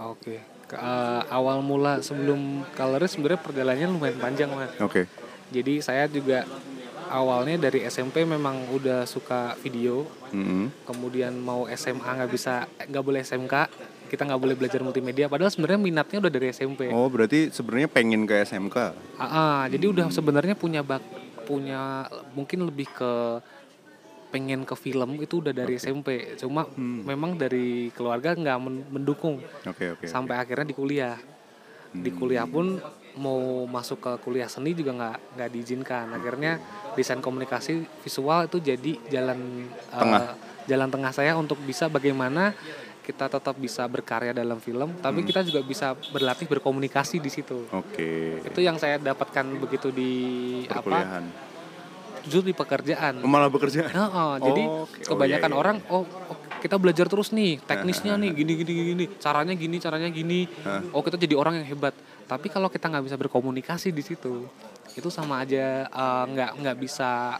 Oke. 0.00 0.40
Ke- 0.70 0.78
eh, 0.78 1.22
awal 1.34 1.60
mula 1.66 1.98
sebelum 1.98 2.62
Coloris 2.78 3.18
sebenarnya 3.18 3.42
perjalanannya 3.42 3.88
lumayan 3.90 4.18
panjang, 4.22 4.50
Mas. 4.54 4.70
Oke. 4.78 5.10
Jadi 5.50 5.82
saya 5.82 6.06
juga 6.06 6.46
awalnya 7.10 7.58
dari 7.66 7.82
SMP 7.82 8.22
memang 8.22 8.70
udah 8.70 9.02
suka 9.02 9.58
video. 9.58 10.06
Mm-hmm. 10.30 10.86
Kemudian 10.86 11.34
mau 11.42 11.66
SMA 11.74 12.06
nggak 12.06 12.30
bisa, 12.30 12.70
nggak 12.86 13.02
boleh 13.02 13.26
SMK, 13.26 13.54
kita 14.10 14.26
nggak 14.26 14.40
boleh 14.40 14.58
belajar 14.58 14.82
multimedia. 14.82 15.30
Padahal 15.30 15.48
sebenarnya 15.48 15.78
minatnya 15.78 16.18
udah 16.18 16.32
dari 16.32 16.50
SMP. 16.50 16.90
Oh 16.90 17.06
berarti 17.06 17.48
sebenarnya 17.48 17.86
pengen 17.86 18.26
ke 18.26 18.42
SMK. 18.42 18.76
Ah, 19.14 19.22
ah, 19.22 19.60
jadi 19.64 19.86
udah 19.86 20.10
sebenarnya 20.10 20.52
punya 20.52 20.82
bak, 20.82 21.00
punya 21.46 22.04
mungkin 22.34 22.66
lebih 22.66 22.90
ke 22.90 23.12
pengen 24.30 24.62
ke 24.62 24.74
film 24.74 25.18
itu 25.18 25.42
udah 25.42 25.50
dari 25.50 25.74
SMP 25.74 26.38
cuma 26.38 26.62
Hmm. 26.70 27.02
memang 27.02 27.34
dari 27.34 27.90
keluarga 27.90 28.30
nggak 28.30 28.58
men- 28.62 28.86
mendukung 28.88 29.42
Oke 29.66 29.90
oke. 29.90 30.06
sampai 30.06 30.38
akhirnya 30.38 30.62
di 30.64 30.70
kuliah 30.72 31.18
di 31.90 32.14
kuliah 32.14 32.46
pun 32.46 32.78
mau 33.18 33.66
masuk 33.66 33.98
ke 33.98 34.12
kuliah 34.22 34.46
seni 34.46 34.70
juga 34.70 34.94
nggak 34.94 35.34
nggak 35.34 35.48
diizinkan 35.50 36.14
akhirnya 36.14 36.62
desain 36.94 37.18
komunikasi 37.18 37.82
visual 37.98 38.46
itu 38.46 38.62
jadi 38.62 38.92
jalan 39.10 39.66
eh, 39.66 39.98
Tengah. 39.98 40.22
jalan 40.70 40.88
tengah 40.88 41.10
saya 41.10 41.34
untuk 41.34 41.58
bisa 41.60 41.90
bagaimana 41.90 42.54
kita 43.00 43.26
tetap 43.26 43.56
bisa 43.56 43.84
berkarya 43.88 44.30
dalam 44.30 44.60
film 44.60 44.96
tapi 45.00 45.24
kita 45.24 45.40
juga 45.42 45.60
bisa 45.64 45.96
berlatih 46.12 46.46
berkomunikasi 46.46 47.16
di 47.18 47.30
situ. 47.32 47.66
Oke. 47.72 48.40
itu 48.44 48.60
yang 48.60 48.76
saya 48.76 49.00
dapatkan 49.00 49.44
begitu 49.58 49.88
di 49.90 50.12
apa? 50.68 51.24
Justru 52.20 52.52
di 52.52 52.54
pekerjaan. 52.54 53.24
Oh, 53.24 53.30
malah 53.32 53.48
bekerja. 53.48 53.88
Jadi 53.88 53.96
Oh, 53.96 54.84
oke. 54.84 55.08
Oh, 55.08 55.16
kebanyakan 55.16 55.50
iya, 55.50 55.56
iya, 55.56 55.62
orang 55.64 55.76
oh, 55.88 56.04
oh, 56.04 56.36
kita 56.60 56.76
belajar 56.76 57.08
terus 57.08 57.32
nih 57.32 57.56
teknisnya 57.64 58.20
nih 58.20 58.36
gini 58.36 58.52
gini 58.60 58.72
gini 58.76 58.88
gini 58.92 59.04
caranya 59.16 59.54
gini 59.56 59.76
caranya 59.80 60.08
gini. 60.12 60.44
Oh 60.92 61.00
kita 61.00 61.16
jadi 61.16 61.32
orang 61.32 61.64
yang 61.64 61.66
hebat. 61.72 61.96
Tapi 62.28 62.52
kalau 62.52 62.68
kita 62.68 62.92
nggak 62.92 63.04
bisa 63.08 63.16
berkomunikasi 63.16 63.90
di 63.90 64.04
situ 64.04 64.44
itu 64.96 65.08
sama 65.12 65.42
aja 65.42 65.86
eh, 65.86 66.24
nggak 66.34 66.50
nggak 66.62 66.76
bisa 66.80 67.38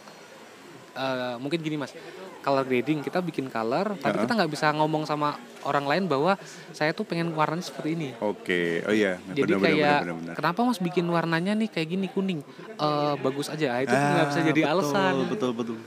eh, 0.94 1.34
mungkin 1.40 1.58
gini 1.58 1.76
mas 1.80 1.94
color 2.40 2.64
grading 2.64 3.00
kita 3.00 3.20
bikin 3.20 3.46
color 3.46 3.94
tapi 3.96 4.16
kita 4.18 4.32
nggak 4.34 4.50
bisa 4.50 4.72
ngomong 4.72 5.04
sama 5.04 5.36
orang 5.62 5.84
lain 5.84 6.04
bahwa 6.08 6.40
saya 6.72 6.90
tuh 6.90 7.04
pengen 7.04 7.30
warnanya 7.32 7.60
seperti 7.60 7.92
ini 7.94 8.08
Oke. 8.18 8.80
Oh 8.88 8.92
iya. 8.92 9.20
jadi 9.28 9.44
benar, 9.44 9.60
benar, 9.60 9.60
kayak 9.60 9.78
benar, 9.78 10.00
benar, 10.00 10.16
benar. 10.16 10.34
kenapa 10.40 10.60
mas 10.64 10.80
bikin 10.80 11.04
warnanya 11.06 11.52
nih 11.54 11.68
kayak 11.68 11.88
gini 11.88 12.08
kuning 12.08 12.40
Eh, 12.80 13.14
bagus 13.20 13.52
aja 13.52 13.76
Ah, 13.76 13.84
itu 13.84 13.92
nggak 13.92 14.26
bisa 14.32 14.40
Ah, 14.40 14.46
jadi 14.48 14.60
betul, 14.64 14.72
alasan 14.72 15.14
Betul 15.28 15.50
betul. 15.52 15.78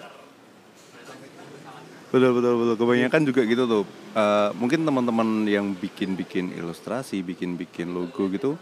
Betul 2.13 2.29
betul 2.37 2.53
betul. 2.61 2.75
Kebanyakan 2.77 3.21
juga 3.25 3.41
gitu 3.41 3.63
tuh. 3.65 3.83
Eh, 4.13 4.49
mungkin 4.53 4.85
teman-teman 4.85 5.49
yang 5.49 5.73
bikin-bikin 5.73 6.53
ilustrasi, 6.53 7.25
bikin-bikin 7.25 7.89
logo 7.89 8.29
gitu 8.29 8.53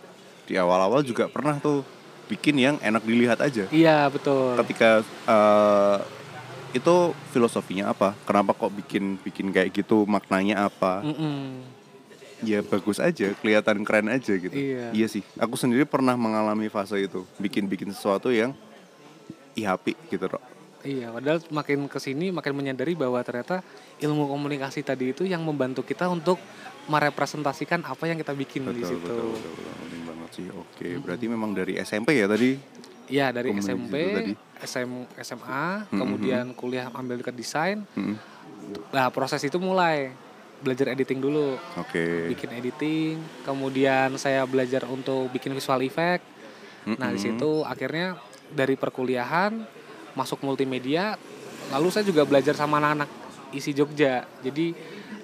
di 0.48 0.55
awal-awal 0.55 1.03
juga 1.03 1.27
pernah 1.27 1.60
tuh 1.60 1.83
bikin 2.31 2.55
yang 2.55 2.75
enak 2.79 3.03
dilihat 3.03 3.43
aja. 3.43 3.67
iya 3.67 4.07
betul 4.07 4.55
Ketika 4.63 5.03
eh, 5.03 5.98
itu 6.71 6.95
filosofinya 7.35 7.91
apa? 7.91 8.15
Kenapa 8.23 8.55
kok 8.55 8.71
bikin 8.71 9.19
bikin 9.21 9.51
kayak 9.51 9.75
gitu? 9.75 10.07
Maknanya 10.07 10.67
apa? 10.71 11.03
Mm-mm. 11.03 11.61
Ya 12.41 12.65
bagus 12.65 12.97
aja, 12.97 13.37
kelihatan 13.37 13.85
keren 13.85 14.09
aja 14.09 14.33
gitu. 14.33 14.49
Iya. 14.49 15.05
sih. 15.05 15.21
Aku 15.37 15.53
sendiri 15.53 15.85
pernah 15.85 16.17
mengalami 16.17 16.73
fase 16.73 16.97
itu, 16.97 17.21
bikin-bikin 17.37 17.93
sesuatu 17.93 18.33
yang 18.33 18.57
IHP 19.53 19.93
gitu, 20.09 20.25
Rok. 20.25 20.41
Iya, 20.81 21.13
padahal 21.13 21.39
makin 21.53 21.85
ke 21.85 22.01
sini 22.01 22.33
makin 22.33 22.57
menyadari 22.57 22.97
bahwa 22.97 23.21
ternyata 23.21 23.61
ilmu 24.01 24.25
komunikasi 24.25 24.81
tadi 24.81 25.13
itu 25.13 25.29
yang 25.29 25.45
membantu 25.45 25.85
kita 25.85 26.09
untuk 26.09 26.41
merepresentasikan 26.89 27.85
apa 27.85 28.09
yang 28.09 28.17
kita 28.17 28.33
bikin 28.33 28.65
di 28.73 28.81
Betul, 28.81 28.97
situ. 28.97 29.05
betul, 29.05 29.25
betul, 29.29 29.51
betul. 29.53 29.73
Penting 29.77 30.03
banget 30.09 30.29
sih. 30.33 30.47
Oke, 30.49 30.87
berarti 30.97 31.25
memang 31.29 31.53
dari 31.53 31.77
SMP 31.77 32.17
ya 32.17 32.25
tadi. 32.25 32.57
Iya, 33.11 33.35
dari 33.35 33.51
Komunikasi 33.51 33.75
SMP. 33.75 33.95
SM, 34.61 34.91
SMA, 35.19 35.89
kemudian 35.91 36.55
kuliah 36.55 36.87
ambil 36.95 37.19
ke 37.19 37.33
desain. 37.35 37.83
Mm-mm. 37.97 38.15
Nah, 38.93 39.11
proses 39.11 39.41
itu 39.43 39.59
mulai 39.59 40.15
belajar 40.61 40.93
editing 40.93 41.17
dulu, 41.17 41.57
Oke. 41.75 42.29
bikin 42.31 42.53
editing, 42.53 43.17
kemudian 43.41 44.13
saya 44.21 44.45
belajar 44.45 44.85
untuk 44.87 45.27
bikin 45.33 45.51
visual 45.57 45.81
effect. 45.81 46.23
Nah, 46.85 47.09
di 47.13 47.19
situ 47.21 47.65
akhirnya 47.65 48.17
dari 48.53 48.77
perkuliahan 48.77 49.57
masuk 50.13 50.45
multimedia, 50.45 51.17
lalu 51.73 51.89
saya 51.89 52.05
juga 52.05 52.23
belajar 52.23 52.53
sama 52.53 52.77
anak-anak 52.77 53.09
isi 53.57 53.73
Jogja. 53.73 54.29
Jadi 54.45 54.77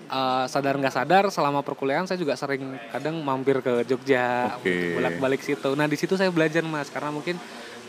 eh, 0.09 0.45
sadar 0.49 0.81
nggak 0.81 0.95
sadar 0.97 1.23
selama 1.29 1.61
perkuliahan 1.61 2.09
saya 2.09 2.17
juga 2.17 2.33
sering 2.33 2.77
kadang 2.89 3.21
mampir 3.21 3.61
ke 3.61 3.85
Jogja, 3.85 4.57
Oke. 4.57 4.97
bolak-balik 4.97 5.45
situ. 5.45 5.69
Nah, 5.77 5.85
di 5.85 5.97
situ 6.01 6.17
saya 6.17 6.33
belajar 6.33 6.65
Mas 6.65 6.89
karena 6.89 7.13
mungkin 7.13 7.37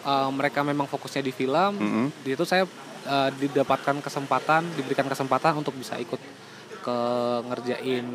eh, 0.04 0.30
mereka 0.30 0.60
memang 0.62 0.86
fokusnya 0.86 1.22
di 1.24 1.32
film. 1.32 1.72
Mm-mm. 1.78 2.06
Di 2.22 2.34
situ 2.34 2.44
saya 2.44 2.64
eh, 3.06 3.30
didapatkan 3.38 3.98
kesempatan, 4.02 4.66
diberikan 4.74 5.06
kesempatan 5.06 5.58
untuk 5.58 5.74
bisa 5.74 5.98
ikut 5.98 6.20
ke 6.78 6.98
ngerjain 7.50 8.06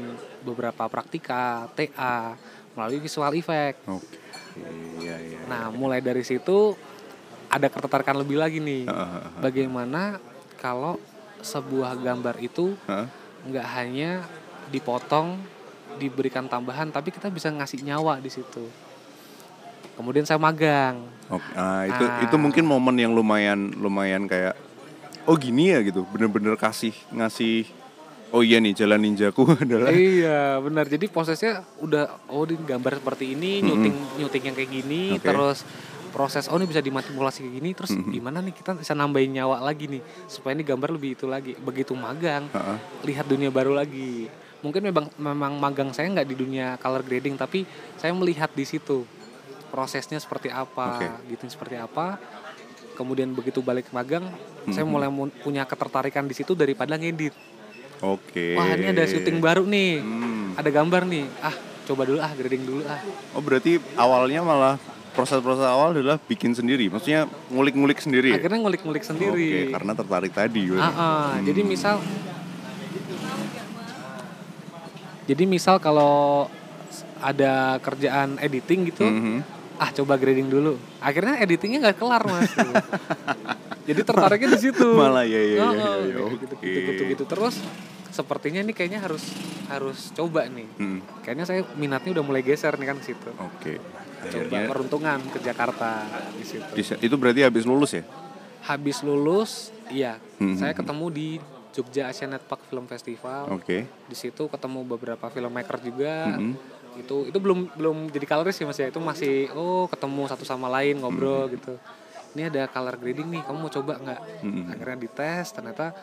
beberapa 0.41 0.87
praktika, 0.87 1.67
TA 1.75 2.33
melalui 2.73 2.99
visual 3.03 3.33
effect. 3.37 3.77
Oke. 3.85 4.17
Iya, 5.01 5.15
iya. 5.17 5.39
Nah, 5.49 5.73
mulai 5.73 6.01
dari 6.01 6.21
situ 6.25 6.77
ada 7.49 7.67
ketertarikan 7.69 8.17
lebih 8.17 8.37
lagi 8.41 8.57
nih. 8.61 8.89
Heeh, 8.89 9.21
Bagaimana 9.41 10.17
kalau 10.57 10.97
sebuah 11.43 11.99
gambar 11.99 12.39
itu 12.41 12.73
nggak 13.43 13.67
hanya 13.77 14.23
dipotong, 14.71 15.37
diberikan 16.01 16.47
tambahan, 16.49 16.89
tapi 16.89 17.13
kita 17.13 17.29
bisa 17.29 17.51
ngasih 17.53 17.83
nyawa 17.85 18.17
di 18.17 18.31
situ. 18.31 18.65
Kemudian 19.93 20.25
saya 20.25 20.41
magang. 20.41 21.05
Oke. 21.29 21.45
Ah, 21.53 21.85
itu 21.85 22.03
Ah. 22.03 22.23
itu 22.25 22.35
mungkin 22.35 22.65
momen 22.65 22.95
yang 22.97 23.13
lumayan 23.13 23.71
lumayan 23.77 24.25
kayak 24.25 24.57
oh 25.25 25.37
gini 25.37 25.71
ya 25.71 25.79
gitu. 25.85 26.03
Bener-bener 26.09 26.57
kasih 26.57 26.93
ngasih 27.13 27.69
oh 28.33 28.41
iya 28.41 28.57
nih 28.57 28.73
jalan 28.73 28.97
ninjaku 28.97 29.45
adalah 29.63 29.93
iya, 29.93 30.57
benar. 30.57 30.89
Jadi 30.89 31.05
prosesnya 31.05 31.61
udah 31.79 32.25
oh 32.27 32.43
di 32.43 32.57
gambar 32.57 32.97
seperti 32.97 33.37
ini, 33.37 33.61
nyuting 33.61 33.95
nyuting 34.17 34.43
yang 34.49 34.55
kayak 34.57 34.71
gini, 34.73 35.03
Oke. 35.21 35.29
terus 35.29 35.61
proses 36.09 36.45
oh 36.49 36.57
ini 36.57 36.65
bisa 36.69 36.81
dimanipulasi 36.81 37.45
kayak 37.45 37.55
gini, 37.57 37.69
terus 37.73 37.93
gimana 37.93 38.37
nih 38.41 38.53
kita 38.53 38.77
bisa 38.77 38.93
nambahin 38.93 39.33
nyawa 39.33 39.61
lagi 39.61 39.89
nih 39.89 40.01
supaya 40.25 40.53
ini 40.53 40.65
gambar 40.65 40.89
lebih 40.97 41.13
itu 41.13 41.25
lagi. 41.29 41.53
Begitu 41.57 41.93
magang, 41.93 42.49
Heeh. 42.49 42.77
lihat 43.05 43.29
dunia 43.29 43.53
baru 43.53 43.77
lagi. 43.77 44.29
Mungkin 44.65 44.81
memang 44.81 45.05
memang 45.19 45.53
magang 45.61 45.89
saya 45.93 46.09
nggak 46.09 46.25
di 46.25 46.33
dunia 46.33 46.77
color 46.81 47.05
grading, 47.05 47.37
tapi 47.37 47.69
saya 47.97 48.13
melihat 48.17 48.49
di 48.53 48.65
situ 48.65 49.05
prosesnya 49.73 50.21
seperti 50.21 50.53
apa, 50.53 51.01
Oke. 51.01 51.09
gitu 51.33 51.49
seperti 51.49 51.75
apa. 51.75 52.21
Kemudian 52.93 53.33
begitu 53.33 53.57
balik 53.59 53.89
magang, 53.89 54.29
saya 54.69 54.85
mulai 54.85 55.09
mu- 55.09 55.33
punya 55.41 55.65
ketertarikan 55.65 56.29
di 56.29 56.37
situ 56.37 56.53
daripada 56.53 56.93
ngedit. 56.93 57.33
Oke. 57.99 58.53
Wah 58.53 58.69
ini 58.69 58.85
ada 58.87 59.01
syuting 59.03 59.41
baru 59.41 59.65
nih, 59.65 59.97
Hmm. 59.97 60.53
ada 60.53 60.69
gambar 60.69 61.09
nih. 61.09 61.25
Ah 61.41 61.55
coba 61.83 62.05
dulu 62.05 62.21
ah 62.21 62.29
grading 62.31 62.63
dulu 62.63 62.85
ah. 62.85 63.01
Oh 63.33 63.41
berarti 63.41 63.81
awalnya 63.97 64.39
malah 64.39 64.77
proses-proses 65.11 65.61
awal 65.63 65.91
adalah 65.91 66.21
bikin 66.21 66.53
sendiri, 66.53 66.85
maksudnya 66.87 67.25
ngulik-ngulik 67.49 67.97
sendiri. 67.97 68.29
ya? 68.29 68.37
Akhirnya 68.37 68.61
ngulik-ngulik 68.61 69.01
Oke, 69.01 69.09
sendiri. 69.09 69.49
karena 69.69 69.93
tertarik 69.93 70.31
tadi. 70.31 70.69
Ah, 70.73 70.85
ah. 70.85 71.27
Jadi 71.39 71.61
misal, 71.61 71.97
jadi 75.23 75.43
misal 75.45 75.79
kalau 75.79 76.47
ada 77.17 77.79
kerjaan 77.79 78.35
editing 78.37 78.91
gitu, 78.91 79.05
Mhm. 79.07 79.37
Ah 79.75 79.89
coba 79.91 80.13
grading 80.15 80.47
dulu. 80.47 80.77
Akhirnya 80.99 81.37
editingnya 81.37 81.79
nggak 81.83 81.97
kelar 81.97 82.23
mas. 82.23 82.51
Jadi 83.87 84.01
tertariknya 84.01 84.49
di 84.53 84.61
situ. 84.61 84.87
Malah 84.93 85.23
ya 85.23 85.35
ya 85.35 85.53
ya. 85.53 85.59
Oh, 85.59 85.73
ya, 85.73 85.83
oh, 85.83 85.97
ya, 85.99 86.07
gitu, 86.07 86.23
gitu, 86.39 86.55
gitu, 86.57 86.79
gitu, 86.79 87.03
gitu. 87.11 87.23
Terus 87.25 87.55
sepertinya 88.09 88.61
ini 88.61 88.71
kayaknya 88.71 89.01
harus 89.01 89.23
harus 89.67 90.13
coba 90.13 90.45
nih. 90.45 90.67
Hmm, 90.77 90.99
Kayaknya 91.19 91.45
saya 91.45 91.61
minatnya 91.73 92.13
udah 92.13 92.23
mulai 92.23 92.41
geser 92.41 92.71
nih 92.73 92.87
kan 92.87 92.97
ke 92.97 93.05
situ. 93.05 93.29
Oke. 93.35 93.73
Coba 94.23 94.39
Akhirnya 94.47 94.69
peruntungan 94.69 95.19
ke 95.27 95.39
Jakarta 95.41 96.07
di 96.31 96.45
situ. 96.45 96.63
di- 96.71 97.01
itu 97.03 97.15
berarti 97.17 97.41
habis 97.43 97.63
lulus 97.63 97.91
ya? 97.91 98.03
Habis 98.63 99.03
lulus, 99.03 99.51
iya, 99.91 100.15
Hmm, 100.39 100.55
saya 100.55 100.71
hmm, 100.71 100.79
ketemu 100.79 101.05
di 101.11 101.27
Jogja 101.73 102.07
Asian 102.07 102.31
Net 102.31 102.45
Park 102.45 102.63
Film 102.63 102.85
Festival. 102.85 103.51
Oke. 103.51 103.83
Di 104.07 104.15
situ 104.15 104.47
ketemu 104.47 104.85
beberapa 104.85 105.27
filmmaker 105.27 105.83
juga. 105.83 106.31
Mhm. 106.31 106.55
Itu 106.99 107.27
itu 107.29 107.37
belum 107.37 107.73
belum 107.73 107.97
jadi 108.13 108.25
coloris 108.27 108.57
ya 108.59 108.65
Mas 108.65 108.79
ya. 108.79 108.87
Itu 108.89 108.99
masih 109.01 109.49
oh 109.53 109.85
ketemu 109.89 110.29
satu 110.29 110.43
sama 110.43 110.69
lain 110.69 111.01
ngobrol 111.01 111.49
gitu. 111.51 111.75
Ini 112.33 112.49
ada 112.49 112.65
color 112.65 112.97
grading 112.97 113.29
nih, 113.29 113.41
kamu 113.45 113.57
mau 113.61 113.69
coba 113.69 113.93
nggak? 114.01 114.21
Mhm. 114.41 114.63
Akhirnya 114.73 114.97
dites, 115.05 115.53
ternyata 115.53 115.93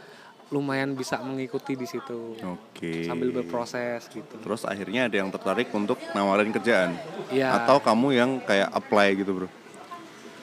lumayan 0.51 0.99
bisa 0.99 1.19
mengikuti 1.23 1.79
di 1.79 1.87
situ 1.87 2.35
Oke. 2.43 3.07
sambil 3.07 3.31
berproses 3.31 4.11
gitu. 4.11 4.35
Terus 4.43 4.67
akhirnya 4.67 5.07
ada 5.07 5.17
yang 5.19 5.31
tertarik 5.31 5.71
untuk 5.71 5.99
nawarin 6.11 6.51
kerjaan. 6.51 6.99
Iya. 7.31 7.63
Atau 7.63 7.79
kamu 7.79 8.09
yang 8.15 8.31
kayak 8.43 8.71
apply 8.75 9.09
gitu, 9.15 9.31
Bro. 9.31 9.49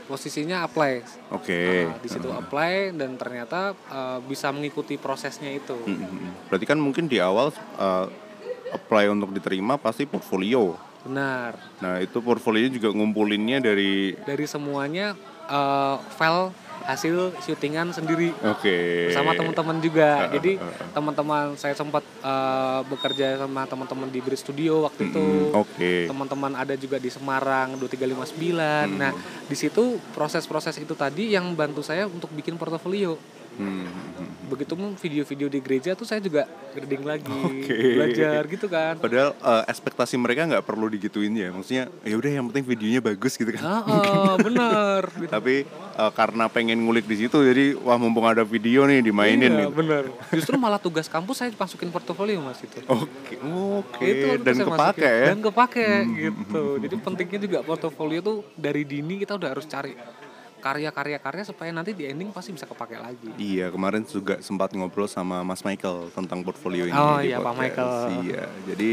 Posisinya 0.07 0.63
apply. 0.63 1.03
Oke. 1.35 1.91
Nah, 1.91 1.99
di 1.99 2.07
situ 2.07 2.31
apply 2.31 2.95
dan 2.95 3.19
ternyata 3.19 3.75
eh, 3.75 4.19
bisa 4.23 4.47
mengikuti 4.55 4.95
prosesnya 4.95 5.51
itu. 5.51 5.75
Mhm. 5.75 6.47
Berarti 6.47 6.65
kan 6.67 6.79
mungkin 6.79 7.11
di 7.11 7.19
awal 7.19 7.51
uh, 7.75 8.07
apply 8.71 9.09
untuk 9.09 9.31
diterima 9.31 9.75
pasti 9.75 10.03
portfolio. 10.03 10.75
Benar. 11.07 11.55
Nah, 11.79 12.03
itu 12.03 12.19
portfolio 12.19 12.67
juga 12.67 12.91
ngumpulinnya 12.91 13.63
dari 13.63 14.11
Dari 14.17 14.43
semuanya 14.43 15.15
eh, 15.47 15.95
file 16.13 16.51
hasil 16.87 17.35
syutingan 17.43 17.91
sendiri 17.91 18.31
Oke. 18.47 19.11
sama 19.11 19.35
teman-teman 19.35 19.75
juga. 19.83 20.31
Eh, 20.31 20.39
Jadi 20.39 20.51
eh, 20.55 20.63
eh. 20.63 20.87
teman-teman 20.95 21.59
saya 21.59 21.75
sempat 21.75 21.99
eh, 22.03 22.79
bekerja 22.87 23.43
sama 23.43 23.67
teman-teman 23.67 24.07
di 24.07 24.23
Brit 24.23 24.39
Studio 24.39 24.87
waktu 24.87 25.11
itu. 25.11 25.51
Mm, 25.51 25.51
Oke. 25.51 25.93
Teman-teman 26.07 26.55
ada 26.55 26.75
juga 26.79 26.95
di 26.95 27.11
Semarang 27.11 27.75
2359. 27.75 28.87
Nah, 28.95 29.11
Hmm. 29.11 29.23
di 29.47 29.55
situ 29.55 29.99
proses-proses 30.11 30.79
itu 30.79 30.95
tadi 30.95 31.35
yang 31.35 31.51
bantu 31.55 31.83
saya 31.83 32.07
untuk 32.07 32.31
bikin 32.31 32.55
portofolio. 32.55 33.19
Hmm, 33.57 33.81
hmm, 33.81 33.89
hmm. 34.15 34.29
Begitu 34.47 34.73
pun 34.73 34.93
video-video 34.95 35.47
di 35.47 35.59
gereja 35.59 35.91
tuh 35.91 36.05
saya 36.05 36.17
juga 36.17 36.45
grading 36.71 37.03
lagi, 37.03 37.41
Oke. 37.43 37.75
belajar 37.95 38.41
gitu 38.45 38.67
kan. 38.67 38.95
Padahal 38.95 39.33
eh, 39.33 39.63
ekspektasi 39.67 40.15
mereka 40.15 40.45
nggak 40.45 40.61
perlu 40.61 40.87
digituin 40.87 41.33
ya. 41.33 41.49
Maksudnya 41.49 41.89
ya 42.01 42.15
udah 42.15 42.31
yang 42.31 42.45
penting 42.47 42.63
videonya 42.65 43.01
bagus 43.01 43.33
gitu 43.33 43.49
kan. 43.49 43.61
Ah, 43.83 44.37
bener. 44.39 45.01
Gitu. 45.11 45.27
Tapi 45.27 45.55
eh, 45.67 46.11
karena 46.13 46.47
pengen 46.47 46.79
ngulik 46.79 47.03
di 47.03 47.17
situ 47.19 47.33
jadi 47.35 47.75
wah 47.77 47.97
mumpung 47.97 48.23
ada 48.23 48.41
video 48.41 48.85
nih 48.85 49.01
dimainin 49.01 49.51
Iya, 49.51 49.59
gitu. 49.63 49.73
bener. 49.75 50.03
Justru 50.31 50.55
malah 50.55 50.77
tugas 50.77 51.05
kampus 51.05 51.35
saya 51.37 51.49
masukin 51.51 51.89
portofolio 51.89 52.39
mas 52.39 52.61
itu. 52.61 52.77
Oke, 52.85 53.35
oke. 53.35 54.05
Itu 54.05 54.25
waktu 54.29 54.37
itu 54.37 54.45
Dan 54.45 54.55
kepake 54.61 54.69
masukin. 54.69 55.01
ya. 55.03 55.17
Hmm, 55.17 55.27
Dan 55.27 55.39
kepake 55.43 55.87
gitu. 56.15 56.63
Jadi 56.79 56.95
pentingnya 56.97 57.39
juga 57.41 57.57
portofolio 57.61 58.19
tuh 58.21 58.37
dari 58.53 58.85
dini 58.85 59.17
kita 59.17 59.33
udah 59.33 59.49
harus 59.49 59.65
cari 59.65 59.91
karya-karya 60.57 61.17
karya 61.21 61.43
supaya 61.45 61.69
nanti 61.69 61.93
di 61.93 62.09
ending 62.09 62.33
pasti 62.33 62.51
bisa 62.51 62.65
kepake 62.65 62.97
lagi. 62.97 63.29
Iya, 63.37 63.69
kemarin 63.69 64.03
juga 64.03 64.41
sempat 64.41 64.73
ngobrol 64.73 65.05
sama 65.05 65.45
Mas 65.45 65.61
Michael 65.61 66.09
tentang 66.11 66.41
portfolio 66.41 66.89
ini. 66.89 66.97
Oh 66.97 67.19
iya, 67.21 67.37
Pak. 67.37 67.53
Michael. 67.53 67.91
Iya, 68.25 68.43
jadi 68.67 68.89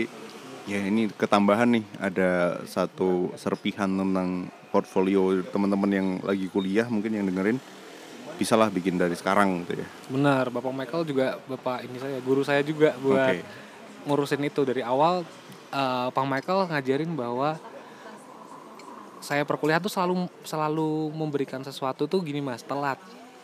ya 0.65 0.81
ini 0.81 1.13
ketambahan 1.13 1.69
nih 1.77 1.85
ada 2.01 2.61
satu 2.65 3.33
serpihan 3.37 3.89
tentang 3.89 4.49
portfolio 4.73 5.45
teman-teman 5.53 5.91
yang 5.93 6.09
lagi 6.25 6.49
kuliah 6.49 6.89
mungkin 6.89 7.13
yang 7.15 7.29
dengerin 7.29 7.61
bisalah 8.35 8.67
bikin 8.67 8.99
dari 8.99 9.15
sekarang 9.15 9.63
gitu 9.65 9.79
ya. 9.85 9.89
Benar, 10.11 10.51
Bapak 10.51 10.75
Michael 10.75 11.07
juga 11.07 11.39
bapak 11.47 11.87
ini 11.87 11.97
saya 12.03 12.19
guru 12.19 12.43
saya 12.43 12.67
juga 12.67 12.97
buat 12.99 13.31
Oke. 13.31 13.47
ngurusin 14.11 14.43
itu 14.43 14.63
dari 14.67 14.83
awal. 14.83 15.23
eh, 15.75 16.09
Pak 16.11 16.27
Michael 16.27 16.71
ngajarin 16.71 17.13
bahwa 17.19 17.59
saya 19.25 19.43
perkuliahan 19.43 19.81
tuh 19.81 19.89
selalu 19.89 20.15
selalu 20.45 20.89
memberikan 21.11 21.65
sesuatu 21.65 22.05
tuh 22.05 22.21
gini 22.21 22.39
mas 22.39 22.61
telat 22.61 23.01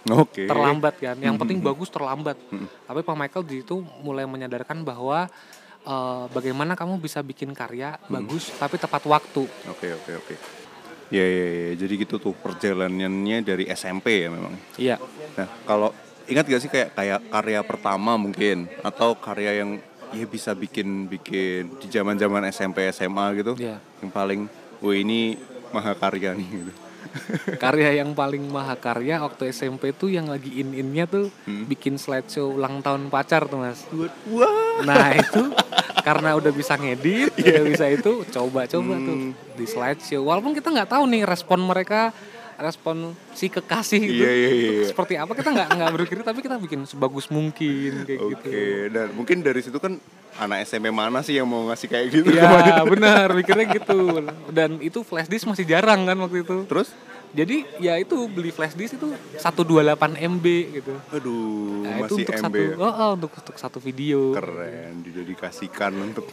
Oke. 0.06 0.44
terlambat 0.44 0.96
kan 0.96 1.16
yang 1.16 1.34
Hmm, 1.34 1.40
penting 1.40 1.58
hmm, 1.58 1.68
bagus 1.68 1.88
terlambat 1.88 2.36
Hmm. 2.48 2.68
tapi 2.84 3.00
Pak 3.00 3.16
Michael 3.16 3.44
di 3.44 3.54
situ 3.58 3.80
mulai 4.00 4.24
menyadarkan 4.24 4.80
bahwa 4.80 5.24
eh, 5.80 6.24
bagaimana 6.28 6.76
kamu 6.76 7.00
bisa 7.00 7.20
bikin 7.20 7.52
karya 7.52 7.96
Hmm. 7.98 8.20
bagus 8.20 8.52
tapi 8.54 8.76
tepat 8.76 9.00
waktu 9.06 9.48
Oke, 9.66 9.88
oke, 9.90 10.12
oke. 10.20 10.34
Ya, 11.10 11.24
ya, 11.24 11.46
ya. 11.66 11.72
Jadi 11.74 11.94
gitu 11.98 12.16
tuh 12.16 12.30
perjalanannya 12.32 13.40
dari 13.40 13.64
SMP 13.66 14.22
ya 14.22 14.28
memang. 14.28 14.54
iya 14.76 14.94
Nah, 15.34 15.48
kalau 15.64 15.90
ingat 16.24 16.46
gak 16.46 16.62
sih 16.62 16.70
kayak 16.70 16.94
kayak 16.94 17.20
karya 17.26 17.60
pertama 17.64 18.14
mungkin 18.14 18.70
atau 18.80 19.16
karya 19.16 19.58
yang 19.58 19.80
ya 20.10 20.22
bisa 20.24 20.54
bikin 20.54 21.06
bikin 21.06 21.66
di 21.76 21.86
zaman-zaman 21.88 22.46
SMP 22.46 22.86
SMA 22.90 23.26
gitu. 23.34 23.56
Iya. 23.56 23.82
Yang 23.98 24.10
paling 24.10 24.40
wah 24.78 24.94
ini 24.94 25.34
mahakarya 25.70 26.34
nih 26.34 26.48
gitu. 26.52 26.72
karya 27.56 27.96
yang 27.96 28.12
paling 28.12 28.44
mahakarya 28.44 29.18
waktu 29.18 29.50
SMP 29.50 29.90
tuh 29.90 30.08
yang 30.08 30.28
lagi 30.28 30.60
in-innya 30.60 31.04
tuh 31.04 31.26
Hmm. 31.42 31.66
bikin 31.66 31.96
slideshow 31.96 32.52
ulang 32.52 32.78
tahun 32.80 33.08
pacar 33.08 33.44
tuh 33.44 33.58
mas 33.58 33.82
Wah. 34.28 34.84
Nah 34.84 35.12
itu 35.12 35.50
karena 36.00 36.32
udah 36.32 36.48
bisa 36.50 36.72
ngedit, 36.74 37.34
udah 37.34 37.64
bisa 37.66 37.84
itu 37.88 38.24
coba-coba 38.26 38.94
tuh 38.96 39.16
Hmm. 39.16 39.32
di 39.52 39.64
slideshow. 39.64 40.22
Walaupun 40.22 40.52
kita 40.52 40.70
nggak 40.70 40.90
tahu 40.90 41.04
nih 41.04 41.22
respon 41.22 41.60
mereka, 41.60 42.12
respon 42.56 42.96
si 43.32 43.48
kekasih 43.48 44.00
itu 44.02 44.20
Iya, 44.20 44.30
iya, 44.30 44.48
iya. 44.52 44.84
seperti 44.86 45.16
apa 45.16 45.32
kita 45.32 45.48
nggak 45.48 45.68
nggak 45.74 45.90
berpikir 45.90 46.20
tapi 46.20 46.40
kita 46.40 46.56
bikin 46.56 46.84
sebagus 46.84 47.28
mungkin 47.28 48.04
kayak 48.04 48.20
Oke, 48.20 48.32
gitu. 48.36 48.48
dan 48.90 49.08
mungkin 49.12 49.40
dari 49.40 49.60
situ 49.60 49.76
kan 49.76 49.96
anak 50.40 50.64
SMP 50.64 50.88
mana 50.88 51.20
sih 51.20 51.36
yang 51.36 51.44
mau 51.44 51.68
ngasih 51.68 51.86
kayak 51.86 52.06
gitu? 52.08 52.32
Iya 52.32 52.80
benar 52.92 53.28
mikirnya 53.36 53.68
gitu. 53.76 54.24
Dan 54.48 54.80
itu 54.80 55.04
flash 55.04 55.28
disk 55.28 55.44
masih 55.44 55.68
jarang 55.68 56.08
kan 56.08 56.16
waktu 56.16 56.42
itu. 56.42 56.64
Terus 56.64 56.90
Jadi 57.30 57.62
ya 57.78 57.94
itu 57.94 58.26
beli 58.26 58.50
flash 58.50 58.74
disk 58.74 58.98
itu 58.98 59.06
128 59.38 60.18
MB 60.18 60.46
gitu. 60.82 60.98
aduh, 61.14 61.86
Nah, 61.86 62.02
itu 62.02 62.14
masih 62.18 62.26
untuk 62.26 62.34
MB 62.34 62.42
satu 62.42 62.58
ya. 62.58 62.74
oh, 62.74 62.90
oh, 62.90 63.10
untuk 63.14 63.30
untuk 63.38 63.54
satu 63.54 63.78
video. 63.78 64.34
Keren, 64.34 65.06
didedikasikan 65.06 65.94
untuk 65.94 66.26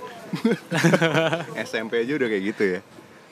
SMP 1.69 2.01
aja 2.01 2.17
udah 2.17 2.27
kayak 2.33 2.43
gitu 2.49 2.63
ya. 2.65 2.79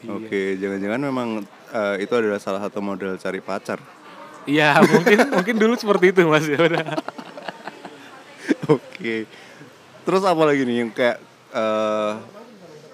Iya. 0.06 0.10
Oke, 0.14 0.42
jangan-jangan 0.62 1.02
memang 1.10 1.30
eh, 1.74 1.96
itu 2.06 2.14
adalah 2.14 2.38
salah 2.38 2.62
satu 2.62 2.86
model 2.86 3.18
cari 3.18 3.42
pacar. 3.42 3.82
Iya 4.46 4.78
mungkin 4.86 5.18
mungkin 5.42 5.56
dulu 5.58 5.74
seperti 5.74 6.14
itu 6.14 6.22
mas 6.30 6.46
ya 6.46 6.62
udah. 6.62 6.86
Oke. 8.70 9.26
Terus 10.06 10.22
apa 10.22 10.44
lagi 10.46 10.62
nih 10.64 10.76
yang 10.86 10.92
kayak 10.94 11.18
eh, 11.52 12.12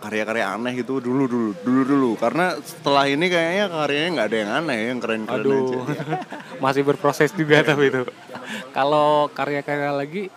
karya-karya 0.01 0.45
aneh 0.57 0.73
gitu 0.81 0.97
dulu 0.97 1.29
dulu 1.29 1.49
dulu 1.61 1.81
dulu 1.85 2.11
karena 2.17 2.57
setelah 2.65 3.05
ini 3.05 3.29
kayaknya 3.29 3.69
karyanya 3.69 4.09
nggak 4.17 4.27
ada 4.27 4.37
yang 4.41 4.51
aneh 4.57 4.79
yang 4.89 4.99
keren-keren 4.99 5.37
aja. 5.37 5.45
Aduh, 5.45 5.85
masih 6.63 6.81
berproses 6.81 7.29
juga 7.37 7.61
tapi 7.61 7.93
itu. 7.93 8.01
Kalau 8.73 9.29
karya-karya 9.29 9.93
lagi, 9.93 10.33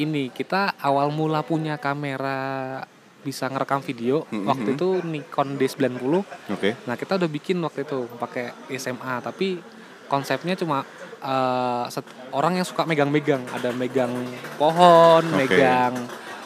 ini 0.00 0.32
kita 0.32 0.72
awal 0.80 1.12
mula 1.12 1.44
punya 1.44 1.76
kamera 1.76 2.80
bisa 3.22 3.46
ngerekam 3.52 3.84
video. 3.84 4.24
Mhm. 4.32 4.46
Waktu 4.48 4.68
itu 4.74 4.88
Nikon 5.04 5.48
D90. 5.60 6.24
Oke. 6.48 6.70
Nah 6.88 6.94
kita 6.96 7.20
udah 7.20 7.28
bikin 7.28 7.60
waktu 7.60 7.84
itu 7.84 8.08
pakai 8.16 8.56
SMA, 8.80 9.20
tapi 9.20 9.60
konsepnya 10.08 10.56
cuma 10.56 10.88
eh, 11.22 11.84
set- 11.88 12.10
orang 12.30 12.54
yang 12.54 12.66
suka 12.66 12.82
megang-megang. 12.82 13.42
Ada 13.48 13.70
megang 13.70 14.10
pohon, 14.56 15.22
Oke. 15.24 15.36
megang 15.38 15.94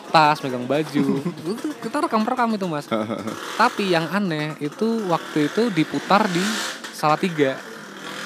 tas, 0.07 0.39
megang 0.41 0.65
baju. 0.65 1.05
Kita 1.83 1.97
rekam-rekam 1.99 2.53
itu 2.53 2.67
mas. 2.67 2.87
Tapi 3.61 3.91
yang 3.91 4.07
aneh 4.09 4.55
itu 4.59 4.87
waktu 5.07 5.49
itu 5.49 5.69
diputar 5.71 6.29
di 6.29 6.43
Salatiga. 6.91 7.57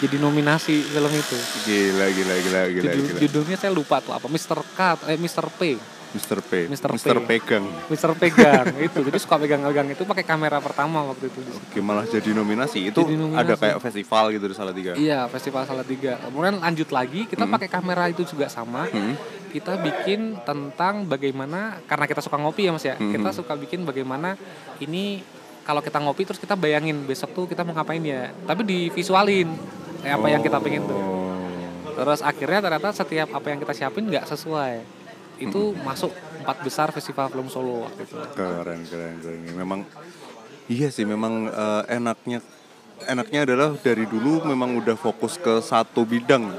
Jadi 0.00 0.16
nominasi 0.16 0.80
film 0.82 1.12
itu. 1.12 1.36
Gila 1.62 2.06
gila 2.08 2.34
gila 2.38 2.60
gila 2.68 2.82
Judul, 2.88 3.04
gila. 3.04 3.18
judulnya 3.20 3.56
saya 3.56 3.68
lupa 3.70 4.00
tuh 4.00 4.16
apa. 4.16 4.26
Mr. 4.26 4.58
K, 4.72 4.80
eh 5.06 5.18
Mr. 5.18 5.44
P. 5.52 5.76
Mr. 6.10 6.38
P. 6.42 6.50
Mr. 6.66 6.90
P. 6.90 7.06
Pegang. 7.22 7.64
Mr. 7.86 8.10
Pegang 8.18 8.66
itu. 8.86 8.98
Jadi 9.06 9.18
suka 9.22 9.38
pegang-pegang 9.38 9.86
itu 9.94 10.02
pakai 10.02 10.26
kamera 10.26 10.58
pertama 10.58 11.06
waktu 11.06 11.30
itu. 11.30 11.38
Oke, 11.70 11.78
malah 11.78 12.02
jadi 12.02 12.34
nominasi. 12.34 12.90
Itu 12.90 13.06
Jadi 13.06 13.14
nominasi. 13.14 13.46
ada 13.46 13.54
kayak 13.54 13.78
festival 13.78 14.24
gitu 14.34 14.46
di 14.50 14.56
Salatiga. 14.58 14.92
Iya, 14.98 15.30
Festival 15.30 15.62
Salatiga. 15.70 16.18
Kemudian 16.18 16.58
lanjut 16.58 16.90
lagi, 16.90 17.30
kita 17.30 17.46
pakai 17.46 17.68
kamera 17.70 18.10
itu 18.10 18.26
juga 18.26 18.50
sama. 18.50 18.90
Hmm. 18.90 19.14
Kita 19.50 19.78
bikin 19.78 20.38
tentang 20.46 21.06
bagaimana 21.06 21.78
karena 21.86 22.06
kita 22.06 22.22
suka 22.22 22.38
ngopi 22.38 22.66
ya 22.66 22.72
Mas 22.74 22.86
ya. 22.86 22.94
Mhm. 22.94 23.18
Kita 23.18 23.30
suka 23.34 23.54
bikin 23.58 23.82
bagaimana 23.82 24.38
ini 24.78 25.22
kalau 25.66 25.82
kita 25.82 25.98
ngopi 25.98 26.22
terus 26.22 26.38
kita 26.38 26.54
bayangin 26.54 27.02
besok 27.02 27.34
tuh 27.34 27.44
kita 27.50 27.66
mau 27.66 27.74
ngapain 27.74 28.02
ya. 28.02 28.30
Tapi 28.46 28.62
divisualin 28.62 29.50
kayak 30.02 30.16
apa 30.22 30.26
yang 30.30 30.42
kita 30.42 30.58
pengen 30.62 30.86
tuh. 30.86 30.94
Oh. 30.98 31.34
Terus 31.98 32.22
akhirnya 32.22 32.62
ternyata 32.62 32.94
setiap 32.94 33.28
apa 33.34 33.46
yang 33.50 33.58
kita 33.58 33.74
siapin 33.74 34.06
nggak 34.06 34.26
sesuai. 34.30 34.99
Itu 35.40 35.72
masuk 35.81 36.12
empat 36.40 36.57
besar 36.61 36.88
festival 36.92 37.33
film 37.33 37.48
Solo 37.48 37.88
waktu 37.88 38.05
itu. 38.05 38.14
Keren, 38.37 38.81
keren, 38.85 39.14
keren. 39.18 39.40
Memang 39.57 39.81
iya 40.68 40.92
sih, 40.92 41.09
memang 41.09 41.48
eh, 41.48 41.83
enaknya 41.90 42.44
enaknya 43.09 43.48
adalah 43.48 43.72
dari 43.74 44.05
dulu 44.05 44.44
memang 44.44 44.76
udah 44.76 44.94
fokus 44.94 45.40
ke 45.40 45.64
satu 45.64 46.05
bidang. 46.05 46.53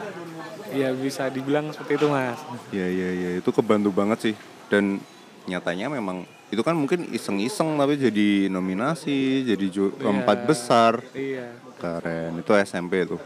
Iya 0.71 0.95
bisa 0.95 1.27
dibilang 1.27 1.69
seperti 1.69 1.99
itu 1.99 2.07
Mas. 2.07 2.39
Iya, 2.71 2.87
iya, 2.87 3.09
iya. 3.11 3.29
Itu 3.37 3.51
kebantu 3.51 3.91
banget 3.91 4.31
sih. 4.31 4.35
Dan 4.71 5.03
nyatanya 5.45 5.91
memang 5.91 6.23
itu 6.47 6.61
kan 6.63 6.75
mungkin 6.75 7.07
iseng-iseng 7.11 7.75
tapi 7.75 7.95
jadi 7.95 8.47
nominasi, 8.47 9.43
jadi 9.45 9.65
ju- 9.67 9.95
Iya. 9.95 10.07
empat 10.23 10.37
besar. 10.47 10.93
Iya. 11.11 11.53
Keren. 11.77 12.39
Itu 12.39 12.55
SMP 12.55 13.03
tuh. 13.05 13.19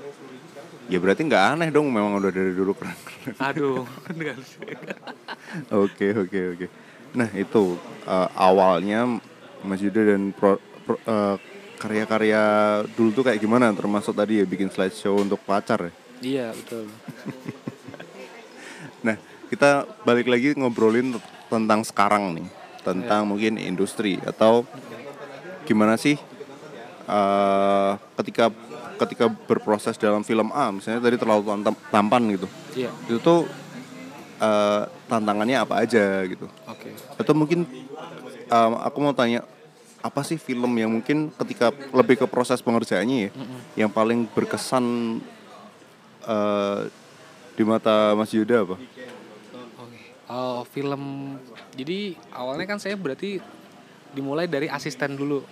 Ya 0.86 1.02
berarti 1.02 1.26
nggak 1.26 1.58
aneh 1.58 1.70
dong 1.74 1.90
memang 1.90 2.22
udah 2.22 2.30
dari 2.30 2.54
dulu 2.54 2.78
keren. 2.78 2.94
Aduh, 3.42 3.82
enggak 4.14 4.38
Oke 5.74 6.14
oke 6.14 6.40
oke. 6.54 6.68
Nah 7.18 7.30
itu 7.34 7.74
eh, 8.06 8.30
awalnya 8.38 9.18
Mas 9.66 9.82
Yuda 9.82 10.14
dan 10.14 10.30
pro, 10.30 10.62
pro- 10.86 11.02
eh, 11.02 11.36
karya-karya 11.82 12.42
dulu 12.94 13.10
tuh 13.18 13.24
kayak 13.26 13.42
gimana? 13.42 13.74
Termasuk 13.74 14.14
tadi 14.14 14.42
ya 14.42 14.46
bikin 14.46 14.70
slideshow 14.70 15.18
untuk 15.18 15.42
pacar 15.42 15.90
ya. 15.90 15.94
Iya, 16.22 16.48
betul. 16.54 16.86
Nah 19.06 19.18
kita 19.50 19.86
balik 20.06 20.26
lagi 20.26 20.58
ngobrolin 20.58 21.14
tentang 21.50 21.86
sekarang 21.86 22.34
nih, 22.34 22.48
tentang 22.82 23.30
mungkin 23.30 23.62
industri 23.62 24.18
atau 24.26 24.66
gimana 25.66 25.98
sih 25.98 26.18
eh, 27.10 27.92
ketika 28.22 28.50
ketika 28.98 29.26
berproses 29.28 29.96
dalam 29.96 30.22
film 30.22 30.50
A 30.50 30.72
misalnya 30.72 31.00
tadi 31.00 31.16
terlalu 31.16 31.42
tam- 31.62 31.82
tampan 31.90 32.24
gitu, 32.32 32.48
Iya. 32.74 32.92
itu 33.06 33.20
tuh 33.20 33.44
eh, 34.36 34.82
tantangannya 35.06 35.58
apa 35.58 35.80
aja 35.80 36.24
gitu. 36.24 36.48
Oke. 36.66 36.92
atau 37.16 37.32
mungkin 37.32 37.64
um, 38.48 38.72
aku 38.78 38.98
mau 39.00 39.12
tanya 39.12 39.48
apa 40.00 40.22
sih 40.22 40.36
film 40.36 40.70
yang 40.76 40.92
mungkin 40.92 41.32
ketika 41.34 41.72
lebih 41.90 42.20
ke 42.20 42.26
proses 42.26 42.60
pengerjaannya 42.60 43.18
ya 43.18 43.32
yang 43.76 43.90
paling 43.90 44.28
berkesan 44.28 45.18
eh, 46.24 46.80
di 47.56 47.64
mata 47.64 48.12
Mas 48.14 48.30
Yuda 48.30 48.68
apa? 48.68 48.76
Oke. 48.76 49.04
Oh, 50.26 50.66
film. 50.68 51.36
Jadi 51.72 52.18
awalnya 52.30 52.66
kan 52.66 52.80
saya 52.82 52.98
berarti 52.98 53.38
dimulai 54.12 54.46
dari 54.46 54.66
asisten 54.68 55.14
dulu. 55.14 55.46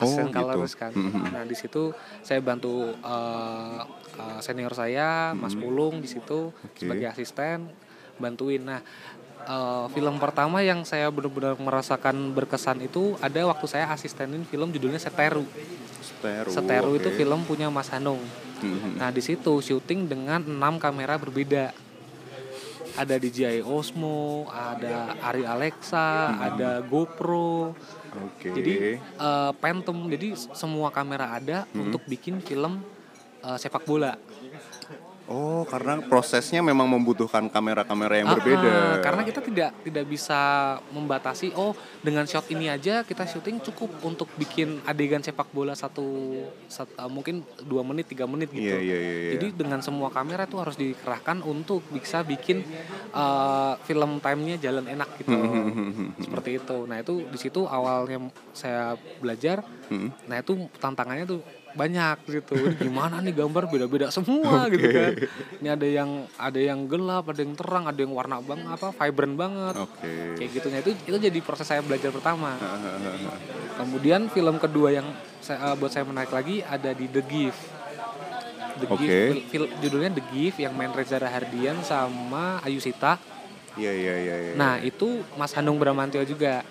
Asisten 0.00 0.26
gitu. 0.32 0.58
kan. 0.80 0.92
Mhm. 0.96 1.20
Nah, 1.32 1.44
di 1.44 1.56
situ 1.56 1.92
saya 2.24 2.40
bantu 2.40 2.96
eh, 2.96 3.80
eh, 4.16 4.40
senior 4.40 4.72
saya, 4.72 5.36
Mas 5.36 5.52
Pulung 5.52 6.00
di 6.00 6.08
situ 6.08 6.50
Oke. 6.50 6.80
sebagai 6.80 7.12
asisten 7.12 7.68
bantuin. 8.16 8.64
Nah, 8.64 8.80
eh, 9.44 9.86
film 9.92 10.16
pertama 10.16 10.64
yang 10.64 10.82
saya 10.88 11.12
benar-benar 11.12 11.60
merasakan 11.60 12.32
berkesan 12.32 12.80
itu 12.80 13.16
ada 13.20 13.44
waktu 13.48 13.66
saya 13.68 13.92
asistenin 13.92 14.44
film 14.48 14.72
judulnya 14.72 14.98
Seteru. 14.98 15.44
Seteru. 16.00 16.50
Seteru 16.52 16.90
itu 16.96 17.08
oke. 17.12 17.16
film 17.16 17.40
punya 17.44 17.68
Mas 17.68 17.92
Hanung. 17.92 18.20
Mhm. 18.60 19.00
Nah 19.00 19.08
di 19.08 19.24
situ 19.24 19.60
syuting 19.60 20.08
dengan 20.08 20.44
enam 20.44 20.76
kamera 20.76 21.16
berbeda. 21.16 21.72
Ada 22.98 23.16
DJI 23.16 23.64
Osmo, 23.64 24.50
ada 24.50 25.16
Ari 25.24 25.46
Alexa, 25.46 26.36
ada 26.36 26.84
GoPro. 26.84 27.72
Oke. 28.18 28.50
Jadi 28.50 28.74
eh, 28.98 29.50
Phantom. 29.60 29.98
Jadi 30.10 30.34
semua 30.54 30.90
kamera 30.90 31.38
ada 31.38 31.68
untuk 31.74 32.02
bikin 32.06 32.42
film 32.42 32.82
eh, 33.44 33.56
sepak 33.58 33.86
bola. 33.86 34.18
Oh, 35.30 35.62
karena 35.62 36.02
prosesnya 36.02 36.58
memang 36.58 36.90
membutuhkan 36.90 37.46
kamera-kamera 37.46 38.18
yang 38.18 38.28
Ah, 38.28 38.34
berbeda. 38.34 38.70
ah, 38.74 38.94
karena 38.98 39.22
kita 39.22 39.38
tidak 39.38 39.70
tidak 39.86 40.04
bisa 40.10 40.40
membatasi. 40.90 41.54
Oh 41.54 41.70
dengan 42.02 42.26
shot 42.26 42.50
ini 42.50 42.66
aja 42.66 43.06
kita 43.06 43.30
syuting 43.30 43.62
cukup 43.62 43.94
untuk 44.02 44.26
bikin 44.34 44.82
adegan 44.82 45.22
sepak 45.22 45.46
bola 45.54 45.78
satu, 45.78 46.02
sat- 46.66 46.90
eh, 46.90 47.06
mungkin 47.06 47.46
dua 47.62 47.86
menit 47.86 48.10
tiga 48.10 48.26
menit 48.26 48.50
gitu. 48.50 48.74
Iya, 48.74 48.82
iya, 48.82 48.98
iya, 48.98 49.14
iya. 49.14 49.30
Jadi 49.38 49.46
dengan 49.54 49.78
semua 49.80 50.10
kamera 50.10 50.50
itu 50.50 50.58
harus 50.58 50.74
dikerahkan 50.74 51.46
untuk 51.46 51.86
bisa 51.94 52.26
bikin 52.26 52.66
uh, 53.14 53.78
film 53.86 54.18
time-nya 54.18 54.58
jalan 54.58 54.82
enak 54.90 55.14
gitu. 55.22 55.30
Seperti 56.18 56.58
itu. 56.58 56.90
Nah, 56.90 56.98
itu 56.98 57.22
di 57.30 57.38
situ 57.38 57.70
awalnya 57.70 58.18
saya 58.50 58.98
belajar. 59.22 59.62
Hmm. 59.86 60.10
Nah, 60.26 60.42
itu 60.42 60.66
tantangannya 60.82 61.22
tuh 61.22 61.40
banyak 61.70 62.16
gitu. 62.26 62.56
Gimana 62.76 63.22
nih 63.22 63.34
gambar 63.34 63.70
beda-beda 63.70 64.10
semua 64.10 64.64
gitu 64.72 64.86
kan. 64.86 65.12
Ini 65.62 65.68
ada 65.70 65.86
yang 65.86 66.10
ada 66.34 66.60
yang 66.60 66.84
gelap, 66.84 67.30
ada 67.30 67.40
yang 67.40 67.54
terang, 67.54 67.84
ada 67.86 67.96
yang 67.96 68.10
warna 68.10 68.42
bang 68.42 68.66
apa 68.66 68.90
vibrant 68.90 69.34
banget. 69.34 69.74
Oke. 69.78 70.12
Kayak 70.36 70.50
gitu. 70.50 70.66
Nah, 70.68 70.78
itu 70.82 70.90
itu 71.06 71.16
jadi 71.16 71.38
proses 71.40 71.66
saya 71.66 71.80
belajar 71.80 72.10
pertama. 72.10 72.58
Kemudian 73.78 74.28
film 74.28 74.56
kedua 74.58 74.92
yang 74.92 75.06
saya, 75.40 75.72
eh, 75.72 75.74
buat 75.74 75.88
saya 75.88 76.04
menarik 76.04 76.30
lagi 76.30 76.60
ada 76.60 76.90
di 76.92 77.06
The 77.06 77.22
Gift. 77.22 77.62
The 78.80 78.86
Oke. 78.88 79.00
Gift, 79.00 79.46
fil- 79.48 79.72
judulnya 79.78 80.10
The 80.12 80.24
Gift 80.30 80.58
yang 80.58 80.72
main 80.72 80.90
Reza 80.90 81.16
Rahardian 81.16 81.80
sama 81.80 82.60
Ayu 82.60 82.80
Sita. 82.80 83.20
Iya, 83.78 83.92
iya, 83.92 84.14
iya, 84.18 84.36
iya. 84.42 84.52
Nah 84.54 84.76
itu 84.78 85.22
Mas 85.36 85.54
Hanung 85.54 85.78
Bramantio 85.78 86.20
juga. 86.24 86.66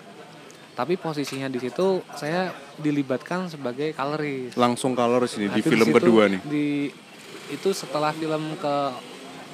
Tapi 0.80 0.96
posisinya 0.96 1.52
di 1.52 1.60
situ 1.60 2.00
saya 2.16 2.56
dilibatkan 2.80 3.52
sebagai 3.52 3.92
colorist. 3.92 4.56
langsung 4.56 4.96
color 4.96 5.28
sini 5.28 5.52
Nah, 5.52 5.60
di 5.60 5.60
itu 5.60 5.76
film 5.76 5.92
situ 5.92 5.96
kedua 6.00 6.22
nih. 6.32 6.40
Di 6.48 6.88
itu 7.52 7.68
setelah 7.76 8.16
film 8.16 8.56
ke 8.56 8.74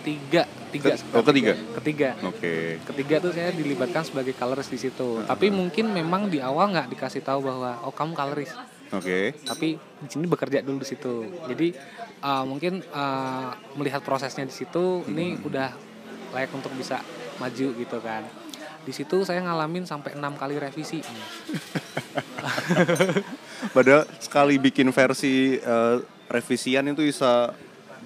tiga 0.07 0.47
tiga 0.71 0.95
Ke- 0.95 1.19
oh, 1.19 1.27
ketiga? 1.27 1.59
ketiga 1.83 2.11
Oke. 2.23 2.79
ketiga 2.87 3.19
tuh 3.19 3.35
saya 3.35 3.51
dilibatkan 3.51 4.07
sebagai 4.07 4.39
colorist 4.39 4.71
di 4.71 4.79
situ. 4.79 5.19
Tapi 5.27 5.51
mungkin 5.51 5.91
memang 5.91 6.31
di 6.31 6.39
awal 6.39 6.71
nggak 6.71 6.95
dikasih 6.95 7.27
tahu 7.27 7.43
bahwa 7.43 7.83
oh 7.83 7.91
kamu 7.91 8.15
colorist. 8.15 8.55
Oke. 8.95 9.35
Tapi 9.43 9.75
di 9.75 10.07
sini 10.07 10.31
bekerja 10.31 10.63
dulu 10.63 10.79
di 10.79 10.87
situ. 10.87 11.27
Jadi 11.51 11.75
uh, 12.23 12.47
mungkin 12.47 12.87
uh, 12.95 13.51
melihat 13.75 13.99
prosesnya 14.07 14.47
di 14.47 14.55
situ 14.55 15.03
ini 15.11 15.43
udah 15.43 15.75
layak 16.39 16.55
untuk 16.55 16.71
bisa 16.79 17.03
maju 17.43 17.67
gitu 17.75 17.99
kan. 17.99 18.46
Di 18.87 18.95
situ 18.95 19.27
saya 19.27 19.43
ngalamin 19.43 19.83
sampai 19.83 20.15
enam 20.15 20.39
kali 20.39 20.55
revisi. 20.57 21.03
Padahal 23.75 24.07
sekali 24.23 24.63
bikin 24.63 24.95
versi 24.95 25.59
eh, 25.59 25.97
revisian 26.31 26.87
itu 26.87 27.03
bisa 27.03 27.51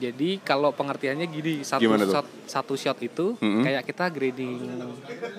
Jadi 0.00 0.40
kalau 0.40 0.72
pengertiannya 0.72 1.28
gini 1.28 1.60
satu 1.60 1.84
shot 1.84 2.26
satu 2.48 2.72
shot 2.72 2.96
itu 3.04 3.36
Mm-mm. 3.36 3.60
kayak 3.60 3.84
kita 3.84 4.08
grading 4.08 4.56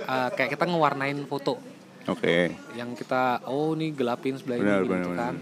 uh, 0.06 0.30
kayak 0.38 0.54
kita 0.54 0.70
ngewarnain 0.70 1.18
foto. 1.26 1.58
Oke. 2.06 2.54
yang 2.74 2.94
kita 2.94 3.42
oh 3.46 3.74
ini 3.74 3.90
gelapin 3.90 4.34
sebelah 4.34 4.58
Benar, 4.58 4.82
ini 4.82 4.90
gitu 4.90 5.10
benar, 5.10 5.18
kan. 5.18 5.34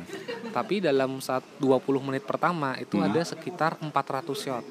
Tapi 0.56 0.76
dalam 0.80 1.20
saat 1.20 1.44
20 1.60 1.84
menit 2.00 2.24
pertama 2.24 2.80
itu 2.80 2.96
Hmm. 2.96 3.12
ada 3.12 3.20
sekitar 3.24 3.76
400 3.80 4.36
shot. 4.36 4.64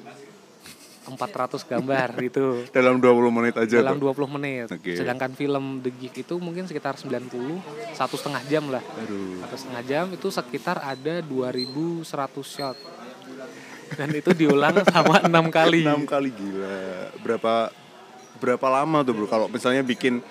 400 1.15 1.61
gambar 1.65 2.07
gitu 2.29 2.65
Dalam 2.69 3.01
20 3.01 3.37
menit 3.37 3.55
aja 3.57 3.75
dalam 3.81 3.97
tuh. 3.97 4.11
20 4.13 4.35
menit. 4.37 4.67
Oke. 4.69 4.93
Sedangkan 4.97 5.31
film 5.33 5.79
The 5.81 5.91
Gift 5.93 6.17
itu 6.21 6.35
mungkin 6.37 6.65
sekitar 6.69 6.97
90 6.97 7.29
satu 7.95 8.15
setengah 8.19 8.43
jam 8.49 8.69
lah. 8.69 8.83
Aduh. 9.05 9.41
Satu 9.45 9.55
setengah 9.55 9.83
jam 9.85 10.05
itu 10.13 10.27
sekitar 10.29 10.77
ada 10.83 11.23
2100 11.25 12.05
shot. 12.43 12.77
Dan 13.97 14.13
itu 14.13 14.31
diulang 14.37 14.85
sama 14.93 15.25
enam 15.25 15.49
kali. 15.49 15.81
6 15.81 16.05
kali 16.05 16.29
gila. 16.29 17.09
Berapa 17.25 17.73
berapa 18.39 18.67
lama 18.69 19.03
tuh, 19.03 19.13
Bro? 19.17 19.27
Kalau 19.27 19.47
misalnya 19.51 19.83
bikin 19.83 20.21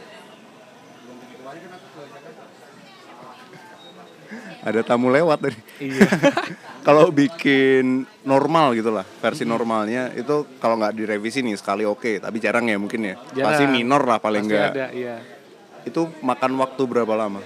ada 4.68 4.81
tamu 4.85 5.09
lewat 5.09 5.38
tadi. 5.48 5.59
Iya. 5.81 6.09
kalau 6.87 7.09
bikin 7.09 8.04
normal 8.24 8.76
gitu 8.76 8.92
lah, 8.92 9.04
versi 9.20 9.48
normalnya 9.48 10.12
itu 10.12 10.44
kalau 10.61 10.76
nggak 10.78 10.94
direvisi 10.94 11.40
nih 11.40 11.57
sekali 11.57 11.88
oke, 11.88 12.20
tapi 12.20 12.37
jarang 12.38 12.68
ya 12.68 12.76
mungkin 12.76 13.00
ya. 13.02 13.14
Jarang. 13.33 13.46
Pasti 13.52 13.64
minor 13.66 14.02
lah 14.04 14.18
paling 14.20 14.44
Pasti 14.44 14.54
nggak. 14.54 14.70
ada, 14.76 14.87
iya. 14.92 15.16
Itu 15.85 16.12
makan 16.20 16.52
waktu 16.61 16.83
berapa 16.85 17.14
lama? 17.16 17.40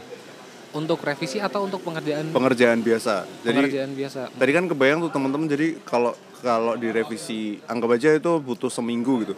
Untuk 0.72 1.04
revisi 1.04 1.37
atau 1.37 1.68
untuk 1.68 1.85
pengerjaan 1.85 2.32
Pengerjaan 2.32 2.80
biasa. 2.80 3.28
Jadi 3.44 3.61
pengerjaan 3.61 3.92
biasa? 3.92 4.20
tadi 4.32 4.50
kan 4.56 4.64
kebayang 4.66 4.98
tuh 5.04 5.12
teman-teman 5.12 5.44
jadi 5.44 5.76
kalau 5.85 6.16
kalau 6.40 6.74
direvisi 6.74 7.61
anggap 7.68 8.00
aja 8.00 8.16
itu 8.16 8.32
butuh 8.42 8.72
seminggu 8.72 9.22
gitu. 9.22 9.35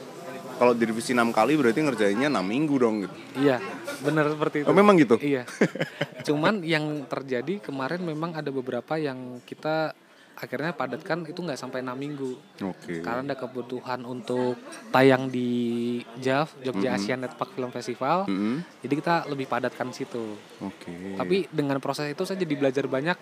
Kalau 0.54 0.72
direvisi 0.72 1.12
enam 1.12 1.34
kali 1.34 1.58
berarti 1.58 1.82
ngerjainnya 1.82 2.30
enam 2.30 2.46
minggu 2.46 2.74
dong 2.78 3.06
gitu. 3.06 3.16
Iya, 3.38 3.58
benar 4.02 4.30
seperti 4.30 4.62
itu. 4.62 4.68
Oh, 4.70 4.76
memang 4.76 4.94
gitu? 4.96 5.18
Iya. 5.18 5.42
Cuman 6.26 6.62
yang 6.62 7.04
terjadi 7.10 7.58
kemarin 7.58 8.00
memang 8.02 8.38
ada 8.38 8.48
beberapa 8.54 8.94
yang 8.96 9.42
kita 9.42 9.92
akhirnya 10.34 10.74
padatkan 10.74 11.22
itu 11.30 11.38
nggak 11.38 11.58
sampai 11.58 11.80
enam 11.80 11.94
minggu. 11.94 12.34
Oke. 12.66 13.00
Karena 13.00 13.32
ada 13.32 13.36
kebutuhan 13.38 14.02
untuk 14.02 14.58
tayang 14.90 15.30
di 15.30 16.02
JAF, 16.18 16.58
Jogja 16.66 16.98
Asian 16.98 17.22
Net 17.22 17.38
Park 17.38 17.54
Film 17.54 17.70
Festival. 17.70 18.26
Mm-mm. 18.26 18.66
Jadi 18.82 18.94
kita 18.98 19.30
lebih 19.30 19.46
padatkan 19.46 19.94
situ. 19.94 20.34
Oke. 20.58 21.14
Tapi 21.14 21.46
dengan 21.54 21.78
proses 21.78 22.10
itu 22.10 22.26
saya 22.26 22.42
jadi 22.42 22.54
belajar 22.58 22.84
banyak. 22.90 23.16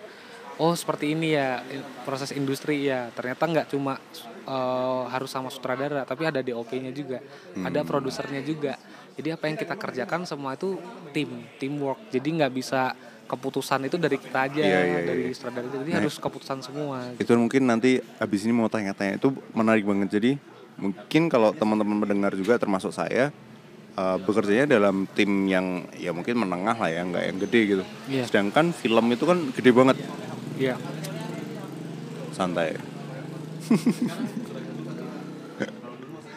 Oh 0.61 0.77
seperti 0.77 1.17
ini 1.17 1.33
ya 1.33 1.61
proses 2.05 2.33
industri 2.33 2.85
ya. 2.85 3.09
Ternyata 3.13 3.45
nggak 3.45 3.67
cuma 3.73 3.97
eh, 4.43 5.03
harus 5.07 5.27
sama 5.27 5.47
sutradara, 5.47 6.03
tapi 6.03 6.23
ada 6.23 6.39
DOP-nya 6.39 6.91
juga, 6.91 7.23
ada 7.55 7.79
Hmm. 7.79 7.87
produsernya 7.87 8.41
juga. 8.41 8.75
Jadi 9.13 9.29
apa 9.29 9.45
yang 9.45 9.55
kita 9.55 9.73
kerjakan 9.73 10.25
semua 10.25 10.53
itu 10.53 10.75
tim, 11.09 11.29
teamwork. 11.55 12.09
Jadi 12.09 12.27
nggak 12.33 12.51
bisa 12.51 12.91
keputusan 13.23 13.83
itu 13.83 13.95
dari 13.95 14.17
kita 14.17 14.39
aja, 14.43 14.59
Iya, 14.59 14.79
iya, 14.83 14.99
dari 15.01 15.23
iya. 15.25 15.33
sutradara. 15.33 15.65
Jadi 15.65 15.89
Nah. 15.89 15.97
harus 15.97 16.15
keputusan 16.17 16.59
semua. 16.59 16.97
itu 17.13 17.31
mungkin 17.33 17.63
nanti 17.63 17.97
abis 18.19 18.43
ini 18.43 18.51
mau 18.51 18.67
tanya-tanya 18.67 19.15
itu 19.15 19.31
menarik 19.53 19.83
banget 19.83 20.09
jadi 20.11 20.31
mungkin 20.73 21.29
kalau 21.29 21.53
teman-teman 21.53 21.97
mendengar 21.99 22.33
juga 22.33 22.57
termasuk 22.57 22.91
saya 22.91 23.29
eh, 23.93 24.17
bekerjanya 24.19 24.65
dalam 24.67 25.05
tim 25.07 25.45
yang 25.45 25.85
ya 25.93 26.09
mungkin 26.09 26.33
menengah 26.35 26.73
lah 26.73 26.89
ya 26.89 27.05
nggak 27.05 27.23
yang 27.23 27.37
gede 27.39 27.59
gitu 27.69 27.83
Iya. 28.07 28.25
sedangkan 28.25 28.73
film 28.73 29.05
itu 29.07 29.21
kan 29.21 29.37
gede 29.53 29.69
banget 29.69 30.01
Iya. 30.57 30.75
santai 32.31 32.73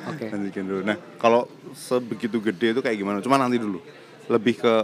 Oke. 0.06 0.30
lanjutkan 0.30 0.64
dulu 0.64 0.80
nah 0.86 0.96
kalau 1.18 1.50
sebegitu 1.74 2.38
gede 2.38 2.72
itu 2.72 2.80
kayak 2.80 2.96
gimana 2.96 3.18
cuma 3.18 3.36
nanti 3.36 3.58
dulu 3.58 3.82
lebih 4.30 4.54
ke 4.56 4.74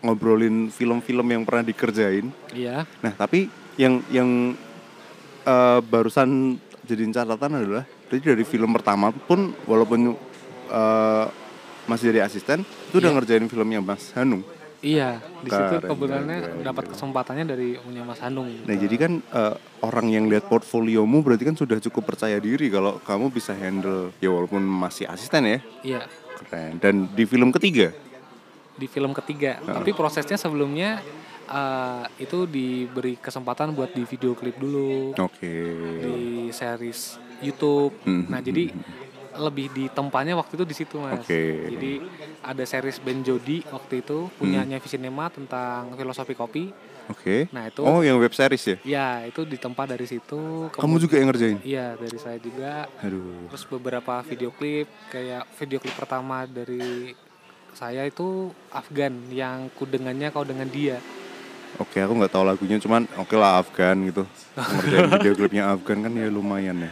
ngobrolin 0.00 0.72
film-film 0.72 1.26
yang 1.28 1.42
pernah 1.44 1.60
dikerjain 1.62 2.32
Iya. 2.56 2.88
Nah, 3.04 3.12
tapi 3.12 3.46
yang 3.76 4.00
yang 4.08 4.56
eh, 5.44 5.80
barusan 5.84 6.56
jadiin 6.82 7.12
catatan 7.12 7.52
adalah 7.54 7.84
jadi 8.08 8.34
dari 8.34 8.44
film 8.44 8.72
pertama 8.72 9.12
pun 9.12 9.52
walaupun 9.68 10.16
eh, 10.72 11.26
masih 11.84 12.12
jadi 12.12 12.24
asisten 12.24 12.64
itu 12.64 12.96
udah 12.96 13.12
ngerjain 13.12 13.44
filmnya 13.46 13.80
Mas 13.80 14.08
Hanung. 14.16 14.40
Iya, 14.80 15.20
di 15.44 15.52
situ 15.52 15.76
kebetulannya 15.84 16.64
dapat 16.64 16.88
kesempatannya 16.88 17.44
dari 17.44 17.76
punya 17.76 18.00
Mas 18.00 18.16
Hanung. 18.24 18.48
Nah, 18.64 18.76
jadi 18.80 18.96
kan 18.96 19.12
eh, 19.20 19.54
orang 19.84 20.08
yang 20.08 20.24
lihat 20.24 20.48
portfoliomu 20.48 21.20
berarti 21.20 21.44
kan 21.44 21.52
sudah 21.52 21.76
cukup 21.84 22.16
percaya 22.16 22.40
diri 22.40 22.72
kalau 22.72 22.96
kamu 23.04 23.28
bisa 23.28 23.52
handle 23.52 24.08
ya 24.24 24.32
walaupun 24.32 24.64
masih 24.64 25.04
asisten 25.04 25.44
ya. 25.44 25.58
Iya, 25.84 26.00
Keren. 26.40 26.80
Dan 26.80 27.12
di 27.12 27.24
film 27.28 27.52
ketiga. 27.52 27.92
di 28.80 28.88
film 28.88 29.12
ketiga. 29.12 29.60
Tapi 29.60 29.92
prosesnya 29.92 30.40
sebelumnya 30.40 31.04
eh, 31.44 32.04
itu 32.16 32.48
diberi 32.48 33.20
kesempatan 33.20 33.76
buat 33.76 33.92
di 33.92 34.08
video 34.08 34.32
klip 34.32 34.56
dulu, 34.56 35.12
Oke. 35.20 35.54
di 36.00 36.48
series 36.48 37.20
YouTube. 37.44 37.92
Hmm. 38.08 38.24
Nah, 38.32 38.40
jadi 38.40 38.72
lebih 39.40 39.72
di 39.72 39.88
tempatnya 39.88 40.36
waktu 40.36 40.60
itu 40.60 40.64
di 40.68 40.74
situ, 40.76 41.00
Mas. 41.00 41.24
Oke. 41.24 41.72
Jadi 41.72 41.92
ada 42.44 42.64
series 42.68 43.00
Ben 43.00 43.24
Jody 43.24 43.64
waktu 43.72 44.04
itu 44.04 44.28
punyanya 44.36 44.76
Visinema 44.78 45.32
tentang 45.32 45.96
filosofi 45.96 46.36
kopi. 46.36 46.64
Oke. 47.10 47.50
Nah, 47.50 47.66
itu 47.66 47.82
Oh, 47.82 48.06
yang 48.06 48.22
web 48.22 48.30
series 48.30 48.62
ya? 48.62 48.76
ya 48.86 49.08
itu 49.26 49.42
ditempa 49.42 49.82
dari 49.82 50.06
situ. 50.06 50.70
Kamu 50.70 51.02
juga 51.02 51.18
yang 51.18 51.34
ngerjain? 51.34 51.58
Iya, 51.66 51.98
dari 51.98 52.18
saya 52.22 52.38
juga. 52.38 52.86
Aduh. 53.02 53.50
Terus 53.50 53.64
beberapa 53.66 54.22
video 54.22 54.54
klip 54.54 54.86
kayak 55.10 55.42
video 55.58 55.82
klip 55.82 55.96
pertama 55.98 56.46
dari 56.46 57.10
saya 57.74 58.06
itu 58.06 58.54
Afgan 58.70 59.30
yang 59.30 59.70
ku 59.74 59.86
dengannya 59.86 60.30
kau 60.30 60.46
dengan 60.46 60.70
dia. 60.70 61.02
Oke, 61.78 62.02
aku 62.02 62.18
nggak 62.18 62.34
tahu 62.34 62.42
lagunya, 62.42 62.82
cuman 62.82 63.06
oke 63.14 63.34
lah 63.38 63.62
Afgan 63.62 64.02
gitu. 64.10 64.26
Ngerjain 64.58 65.06
video 65.06 65.32
klipnya 65.38 65.62
Afgan 65.70 66.02
kan 66.02 66.12
ya 66.14 66.26
lumayan 66.26 66.82
ya. 66.82 66.90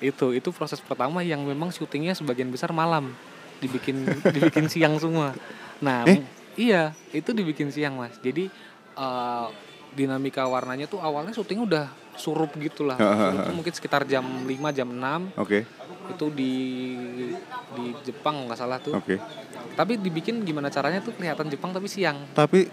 Itu 0.00 0.32
itu 0.32 0.48
proses 0.50 0.80
pertama 0.80 1.20
yang 1.20 1.40
memang 1.40 1.68
syutingnya 1.68 2.12
sebagian 2.12 2.48
besar 2.48 2.72
malam. 2.72 3.12
Dibikin 3.60 4.02
dibikin 4.34 4.66
siang 4.66 4.96
semua. 4.96 5.36
Nah, 5.78 6.04
Eh? 6.04 6.20
iya, 6.56 6.92
itu 7.10 7.30
dibikin 7.30 7.68
siang, 7.68 7.96
Mas. 7.96 8.16
Jadi 8.18 8.48
eh, 8.94 9.46
dinamika 9.90 10.44
warnanya 10.44 10.86
tuh 10.86 10.98
awalnya 10.98 11.30
syuting 11.30 11.64
udah 11.64 11.88
surup 12.14 12.52
gitu 12.56 12.84
lah. 12.84 12.96
Surup 12.96 13.40
tuh 13.44 13.54
mungkin 13.54 13.72
sekitar 13.72 14.02
jam 14.04 14.22
5 14.22 14.48
jam 14.70 14.88
6 14.88 15.34
Oke, 15.36 15.64
itu 16.08 16.26
di 16.30 16.54
di 17.70 17.84
Jepang 18.02 18.46
nggak 18.46 18.58
salah 18.58 18.78
tuh. 18.78 18.94
oke. 18.94 19.16
Tapi 19.72 19.96
dibikin 19.96 20.42
gimana 20.42 20.68
caranya 20.68 21.00
tuh 21.00 21.14
kelihatan 21.14 21.48
Jepang 21.48 21.70
tapi 21.70 21.86
siang. 21.86 22.20
Tapi, 22.32 22.68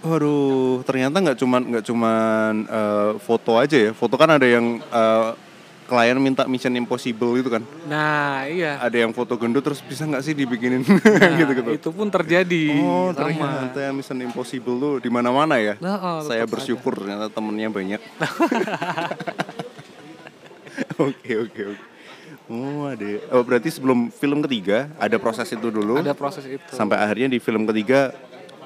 waduh, 0.00 0.82
ternyata 0.82 1.18
nggak 1.18 1.38
cuman 1.38 1.62
nggak 1.70 1.84
cuman 1.84 2.52
eh, 2.64 3.10
foto 3.18 3.58
aja 3.58 3.76
ya. 3.78 3.90
Foto 3.92 4.14
kan 4.14 4.30
ada 4.30 4.46
yang 4.46 4.78
eh, 4.78 5.28
klien 5.86 6.16
minta 6.16 6.46
Mission 6.48 6.72
Impossible 6.74 7.36
gitu 7.42 7.50
kan. 7.52 7.62
Nah, 7.90 8.46
iya. 8.48 8.78
Ada 8.80 9.04
yang 9.04 9.12
foto 9.12 9.36
gendut 9.36 9.60
terus 9.66 9.82
bisa 9.82 10.06
nggak 10.08 10.22
sih 10.24 10.32
dibikinin 10.32 10.80
Nah, 10.86 11.30
gitu-gitu. 11.36 11.70
Itu 11.78 11.88
pun 11.92 12.08
terjadi. 12.08 12.72
Oh, 12.80 13.12
sama. 13.12 13.68
ternyata 13.72 13.92
Mission 13.92 14.18
Impossible 14.22 14.76
tuh 14.78 14.94
di 15.02 15.10
mana-mana 15.12 15.58
ya. 15.60 15.74
Nah, 15.82 15.96
oh, 15.98 16.18
Saya 16.24 16.46
bersyukur 16.48 16.96
ternyata 16.96 17.28
temennya 17.28 17.68
banyak. 17.68 18.00
Oke 20.96 21.32
oke 21.36 21.62
oke. 21.76 21.84
Oh 22.52 22.88
ada. 22.88 23.04
Oh 23.32 23.44
berarti 23.44 23.68
sebelum 23.72 24.08
film 24.12 24.40
ketiga 24.44 24.88
ada 24.96 25.16
proses 25.20 25.48
itu 25.52 25.68
dulu. 25.68 26.00
Ada 26.00 26.16
proses 26.16 26.44
itu. 26.48 26.72
Sampai 26.72 27.00
akhirnya 27.00 27.28
di 27.32 27.38
film 27.40 27.64
ketiga, 27.68 28.12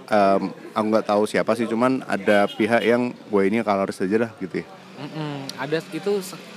em, 0.06 0.50
aku 0.74 0.86
nggak 0.90 1.06
tahu 1.06 1.22
siapa 1.26 1.54
sih, 1.54 1.66
cuman 1.66 2.02
ada 2.06 2.46
pihak 2.50 2.82
yang, 2.82 3.14
wah 3.30 3.42
ini 3.46 3.62
coloris 3.62 3.98
aja 4.02 4.26
dah 4.26 4.30
gitu 4.38 4.62
ya. 4.62 4.66
Mm-mm, 4.96 5.34
ada 5.60 5.78
itu 5.92 6.12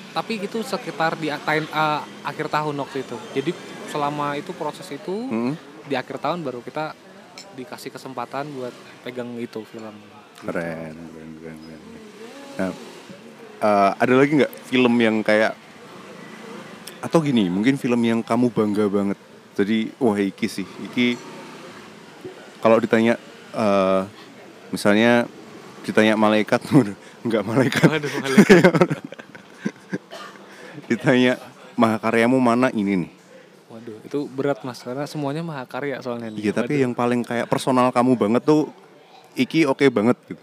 tapi 0.09 0.41
itu 0.41 0.61
sekitar 0.65 1.13
di 1.15 1.29
uh, 1.29 2.01
akhir 2.25 2.49
tahun 2.49 2.75
waktu 2.81 3.05
itu. 3.05 3.17
Jadi 3.37 3.51
selama 3.89 4.37
itu 4.37 4.53
proses 4.53 4.85
itu 4.89 5.15
Hmm, 5.29 5.53
di 5.89 5.97
akhir 5.97 6.21
tahun 6.21 6.45
baru 6.45 6.61
kita 6.61 6.93
dikasih 7.57 7.89
kesempatan 7.93 8.49
buat 8.53 8.73
pegang 9.05 9.33
itu 9.39 9.63
film. 9.65 9.95
keren, 10.39 10.95
keren, 10.95 11.29
keren, 11.43 11.57
keren. 11.59 11.81
Nah, 12.55 12.71
eh, 13.59 13.91
ada 13.99 14.13
lagi 14.15 14.31
nggak 14.39 14.53
film 14.71 14.93
yang 15.03 15.19
kayak 15.19 15.51
atau 16.99 17.19
gini, 17.19 17.47
mungkin 17.51 17.75
film 17.75 17.99
yang 18.03 18.19
kamu 18.23 18.47
bangga 18.51 18.87
banget. 18.87 19.19
Jadi, 19.59 19.91
wah 19.99 20.15
iki 20.15 20.47
sih, 20.47 20.67
iki 20.87 21.19
kalau 22.63 22.79
ditanya, 22.79 23.19
eh, 23.51 24.01
misalnya 24.71 25.27
ditanya 25.83 26.15
malaikat, 26.15 26.63
nggak 27.27 27.43
malaikat, 27.43 27.87
Waduh, 27.87 28.11
malaikat. 28.23 28.63
ditanya 30.89 31.37
mahakaryamu 31.75 32.35
mana 32.35 32.67
ini 32.69 33.05
nih. 33.05 33.11
Waduh, 33.69 34.01
itu 34.01 34.19
berat 34.27 34.65
mas 34.65 34.81
karena 34.81 35.05
semuanya 35.05 35.39
mahakarya 35.39 36.01
soalnya. 36.01 36.27
nih. 36.27 36.41
Iya, 36.41 36.51
tapi 36.51 36.73
Waduh. 36.75 36.83
yang 36.83 36.93
paling 36.93 37.21
kayak 37.21 37.45
personal 37.45 37.93
kamu 37.93 38.17
banget 38.17 38.41
tuh, 38.41 38.73
iki 39.33 39.63
oke 39.63 39.85
banget 39.87 40.17
gitu. 40.25 40.41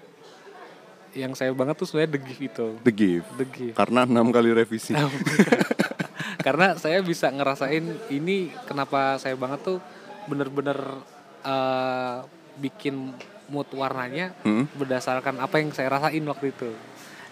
yang 1.16 1.32
saya 1.32 1.48
banget 1.50 1.74
tuh 1.74 1.88
sebenarnya 1.88 2.12
The 2.12 2.20
Gift 2.22 2.42
itu. 2.44 2.66
The 2.78 2.92
Gift. 2.92 3.28
The 3.34 3.46
Gift. 3.48 3.74
Karena 3.74 4.04
enam 4.04 4.28
kali 4.28 4.52
revisi. 4.52 4.92
karena 6.46 6.76
saya 6.76 7.00
bisa 7.00 7.26
ngerasain 7.26 7.82
ini 8.08 8.52
kenapa 8.64 9.16
saya 9.16 9.34
banget 9.34 9.64
tuh 9.64 9.78
bener-bener 10.26 10.76
eh, 11.40 12.16
bikin 12.56 13.16
mood 13.46 13.66
warnanya 13.72 14.34
Hmm? 14.42 14.66
berdasarkan 14.72 15.38
apa 15.38 15.56
yang 15.56 15.70
saya 15.70 15.88
rasain 15.88 16.22
waktu 16.22 16.50
itu 16.50 16.70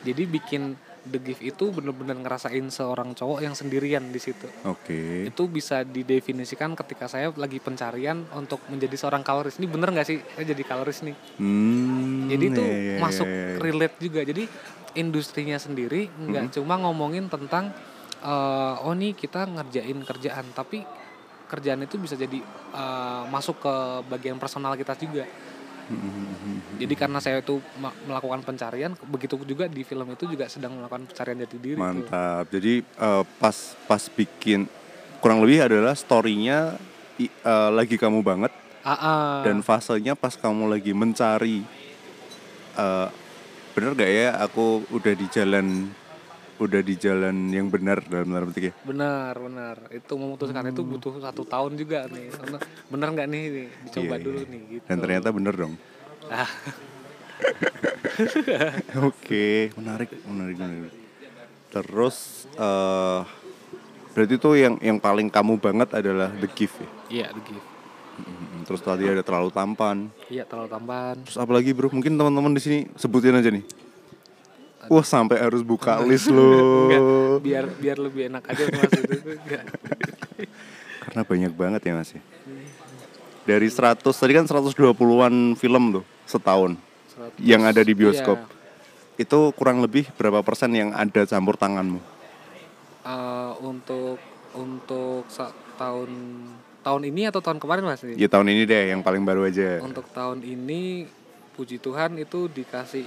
jadi 0.00 0.22
bikin 0.24 0.78
The 1.04 1.20
Gift 1.20 1.44
itu 1.44 1.68
bener-bener 1.68 2.16
ngerasain 2.16 2.64
seorang 2.72 3.12
cowok 3.12 3.44
yang 3.44 3.52
sendirian 3.52 4.08
di 4.08 4.20
situ. 4.20 4.48
Oke. 4.64 5.28
itu 5.28 5.42
bisa 5.48 5.84
didefinisikan 5.84 6.72
ketika 6.72 7.06
saya 7.06 7.28
lagi 7.36 7.60
pencarian 7.60 8.24
untuk 8.32 8.64
menjadi 8.72 8.96
seorang 8.96 9.20
kaloris. 9.20 9.60
Ini 9.60 9.68
bener 9.68 9.92
nggak 9.92 10.06
sih? 10.08 10.18
Saya 10.20 10.44
jadi 10.56 10.62
kaloris 10.64 11.04
nih. 11.04 11.16
Hmm, 11.36 12.28
jadi 12.32 12.44
itu 12.48 12.64
iya, 12.64 12.76
iya, 12.76 12.96
masuk 13.00 13.28
iya, 13.28 13.44
iya. 13.44 13.56
relate 13.60 13.96
juga. 14.00 14.20
Jadi 14.24 14.44
industrinya 14.96 15.60
sendiri 15.60 16.08
nggak 16.08 16.56
cuma 16.56 16.80
ngomongin 16.80 17.28
tentang 17.28 17.68
eh, 18.24 18.84
oh 18.84 18.94
nih 18.96 19.12
kita 19.12 19.44
ngerjain 19.44 19.98
kerjaan. 20.00 20.46
Tapi 20.56 20.80
kerjaan 21.52 21.84
itu 21.84 22.00
bisa 22.00 22.16
jadi 22.16 22.40
eh, 22.72 23.22
masuk 23.28 23.60
ke 23.60 23.74
bagian 24.08 24.40
personal 24.40 24.72
kita 24.74 24.96
juga 24.96 25.28
jadi 26.80 26.94
karena 26.96 27.18
saya 27.20 27.44
itu 27.44 27.60
melakukan 28.08 28.40
pencarian 28.42 28.96
begitu 29.08 29.36
juga 29.44 29.68
di 29.68 29.84
film 29.84 30.16
itu 30.16 30.24
juga 30.26 30.48
sedang 30.48 30.80
melakukan 30.80 31.06
pencarian 31.06 31.38
jati 31.44 31.56
diri 31.60 31.76
tuh. 31.76 31.84
Mantap. 31.84 32.44
Jadi 32.48 32.80
eh, 32.82 33.24
pas 33.38 33.56
pas 33.84 34.02
bikin 34.10 34.66
kurang 35.20 35.44
lebih 35.44 35.64
adalah 35.68 35.94
storynya 35.96 36.76
eh, 37.20 37.70
lagi 37.70 37.96
kamu 37.96 38.24
banget 38.24 38.52
ah. 38.84 39.40
dan 39.44 39.64
fasenya 39.64 40.16
pas 40.16 40.36
kamu 40.36 40.68
lagi 40.68 40.92
mencari 40.92 41.64
eh, 42.76 43.08
bener 43.74 43.90
gak 43.98 44.10
ya 44.12 44.30
aku 44.38 44.86
udah 44.94 45.14
di 45.18 45.26
jalan 45.34 45.90
udah 46.54 46.80
di 46.86 46.94
jalan 46.94 47.50
yang 47.50 47.66
benar 47.66 47.98
dalam 48.06 48.30
tanda 48.30 48.46
petik 48.46 48.70
ya. 48.70 48.72
benar 48.86 49.34
benar 49.34 49.76
itu 49.90 50.12
memutuskan 50.14 50.64
itu 50.70 50.82
butuh 50.86 51.18
satu 51.18 51.42
tahun 51.42 51.74
juga 51.74 52.06
nih 52.06 52.30
benar 52.86 53.08
nggak 53.10 53.26
nih 53.26 53.42
nih? 53.50 53.68
dicoba 53.90 54.14
Iya, 54.14 54.24
dulu 54.24 54.40
nih 54.46 54.60
gitu 54.78 54.84
Dan 54.86 54.96
ternyata 55.02 55.28
bener 55.34 55.54
dong. 55.58 55.74
Ah. 56.30 56.46
Oke, 59.10 59.74
menarik, 59.74 60.08
menarik, 60.24 60.56
menarik. 60.56 60.94
Terus 61.74 62.46
eh 62.54 63.20
berarti 64.14 64.34
tuh 64.38 64.54
yang 64.54 64.78
yang 64.78 64.98
paling 65.02 65.26
kamu 65.26 65.58
banget 65.58 65.90
adalah 65.90 66.30
The 66.30 66.46
Gift 66.46 66.78
ya. 66.78 66.88
iya 67.10 67.26
The 67.34 67.42
Gift 67.42 67.66
Terus 68.64 68.80
tadi 68.80 69.10
ada 69.10 69.26
terlalu 69.26 69.50
tampan. 69.50 70.06
iya 70.30 70.46
terlalu 70.46 70.70
tambahan 70.70 71.18
Terus 71.26 71.34
apa 71.34 71.50
lagi 71.50 71.74
bro? 71.74 71.90
Mungkin 71.90 72.14
teman-teman 72.14 72.54
di 72.54 72.62
sini 72.62 72.78
sebutin 72.94 73.34
aja 73.34 73.50
nih. 73.50 73.83
Wah 74.88 75.06
sampai 75.06 75.40
harus 75.40 75.62
buka 75.62 76.00
list 76.04 76.28
loh. 76.34 76.88
Enggak, 76.88 77.02
biar 77.44 77.64
biar 77.78 77.96
lebih 78.00 78.22
enak 78.32 78.42
aja 78.48 78.64
mas 78.70 78.92
itu 78.94 79.14
enggak. 79.24 79.64
Karena 81.04 81.22
banyak 81.22 81.52
banget 81.52 81.80
ya 81.84 81.92
mas 81.94 82.10
ya. 82.12 82.22
Dari 83.44 83.68
100 83.68 84.00
tadi 84.00 84.32
kan 84.32 84.44
120-an 84.48 85.34
film 85.54 85.84
tuh 86.00 86.04
setahun 86.24 86.80
100. 87.36 87.44
yang 87.44 87.62
ada 87.68 87.84
di 87.84 87.92
bioskop. 87.92 88.40
Iya. 88.40 89.22
Itu 89.28 89.52
kurang 89.54 89.84
lebih 89.84 90.08
berapa 90.16 90.40
persen 90.40 90.72
yang 90.72 90.90
ada 90.96 91.22
campur 91.28 91.54
tanganmu? 91.54 92.00
Eh, 93.04 93.52
untuk 93.60 94.16
untuk 94.56 95.28
tahun 95.76 96.10
tahun 96.80 97.02
ini 97.12 97.28
atau 97.28 97.44
tahun 97.44 97.60
kemarin 97.60 97.84
mas? 97.84 98.00
Ya 98.00 98.28
tahun 98.32 98.48
ini 98.48 98.64
deh 98.64 98.96
yang 98.96 99.04
paling 99.04 99.20
baru 99.22 99.44
aja. 99.44 99.84
Untuk 99.84 100.08
tahun 100.08 100.40
ini 100.40 101.04
puji 101.52 101.78
Tuhan 101.78 102.16
itu 102.16 102.48
dikasih 102.48 103.04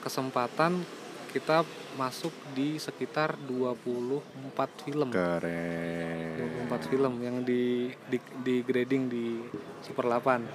kesempatan 0.00 0.86
kita 1.34 1.66
masuk 1.98 2.30
di 2.54 2.78
sekitar 2.78 3.34
24 3.50 4.22
film. 4.86 5.10
Keren. 5.10 6.70
24 6.70 6.90
film 6.94 7.12
yang 7.26 7.42
di 7.42 7.90
di, 8.06 8.22
di 8.46 8.62
grading 8.62 9.10
di 9.10 9.42
Super 9.82 10.14
8. 10.14 10.46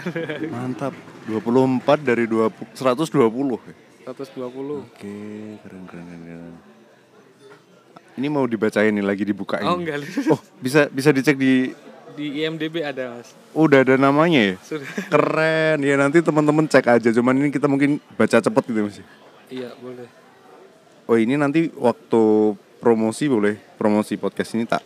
Mantap. 0.56 0.96
24 1.28 2.00
dari 2.00 2.24
20 2.24 2.72
120. 2.72 4.08
120. 4.08 4.08
Oke, 4.08 5.16
keren 5.60 5.84
keren 5.84 6.06
keren. 6.08 6.56
Ini 8.16 8.26
mau 8.32 8.48
dibacain 8.48 8.88
nih 8.88 9.04
lagi 9.04 9.28
dibukain. 9.28 9.68
Oh 9.68 9.76
enggak 9.76 10.00
Oh, 10.32 10.40
bisa 10.64 10.88
bisa 10.88 11.12
dicek 11.12 11.36
di 11.36 11.76
di 12.12 12.44
IMDb 12.44 12.84
ada 12.84 13.16
mas. 13.20 13.32
udah 13.52 13.84
ada 13.84 14.00
namanya 14.00 14.52
ya? 14.52 14.54
Sudah. 14.64 14.88
Keren. 15.12 15.84
Ya 15.84 16.00
nanti 16.00 16.24
teman-teman 16.24 16.64
cek 16.64 16.88
aja. 16.88 17.08
Cuman 17.12 17.36
ini 17.36 17.52
kita 17.52 17.68
mungkin 17.68 18.00
baca 18.16 18.40
cepet 18.40 18.64
gitu 18.68 18.80
Mas. 18.84 18.96
Iya 19.52 19.76
boleh. 19.76 20.21
Oh, 21.12 21.20
ini 21.20 21.36
nanti 21.36 21.68
waktu 21.76 22.56
promosi 22.80 23.28
boleh 23.28 23.60
promosi 23.76 24.16
podcast 24.16 24.56
ini 24.56 24.64
tak 24.64 24.80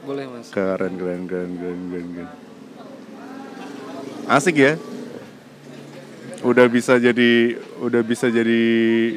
Boleh 0.00 0.24
mas. 0.24 0.48
keren 0.48 0.96
keren 0.96 1.28
keren 1.28 1.50
keren 1.60 1.80
keren. 1.92 2.06
keren. 2.16 2.28
Asik 4.24 4.56
ya? 4.56 4.80
Udah 6.40 6.64
bisa 6.72 6.96
jadi 6.96 7.52
udah 7.84 8.00
bisa 8.00 8.32
jadi 8.32 8.62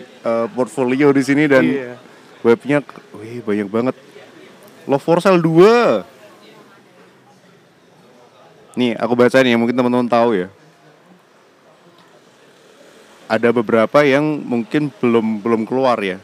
eh, 0.04 0.48
portfolio 0.52 1.16
di 1.16 1.24
sini 1.24 1.48
dan 1.48 1.64
Iya. 1.64 1.96
webnya 2.44 2.84
wih 3.16 3.40
banyak 3.40 3.72
banget 3.72 3.96
Love 4.92 5.00
for 5.00 5.24
Sale 5.24 5.40
2. 5.40 6.04
Nih, 8.76 8.92
aku 9.00 9.16
bacain 9.16 9.48
ya, 9.48 9.56
mungkin 9.56 9.72
teman-teman 9.72 10.12
tahu 10.12 10.36
ya. 10.36 10.52
Ada 13.30 13.54
beberapa 13.54 14.02
yang 14.02 14.42
mungkin 14.42 14.90
belum 14.90 15.46
belum 15.46 15.62
keluar 15.70 16.02
ya. 16.02 16.18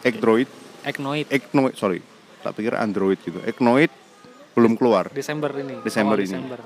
Android, 0.00 0.48
Eknoid 0.86 1.28
Eknoid, 1.28 1.74
sorry. 1.76 2.00
Tak 2.40 2.56
pikir 2.56 2.72
Android 2.72 3.20
gitu. 3.20 3.44
Eknoid 3.44 3.92
belum 4.56 4.72
keluar. 4.80 5.12
Desember 5.12 5.52
ini. 5.52 5.84
Desember 5.84 6.16
awal 6.16 6.24
ini. 6.24 6.32
Desember. 6.32 6.58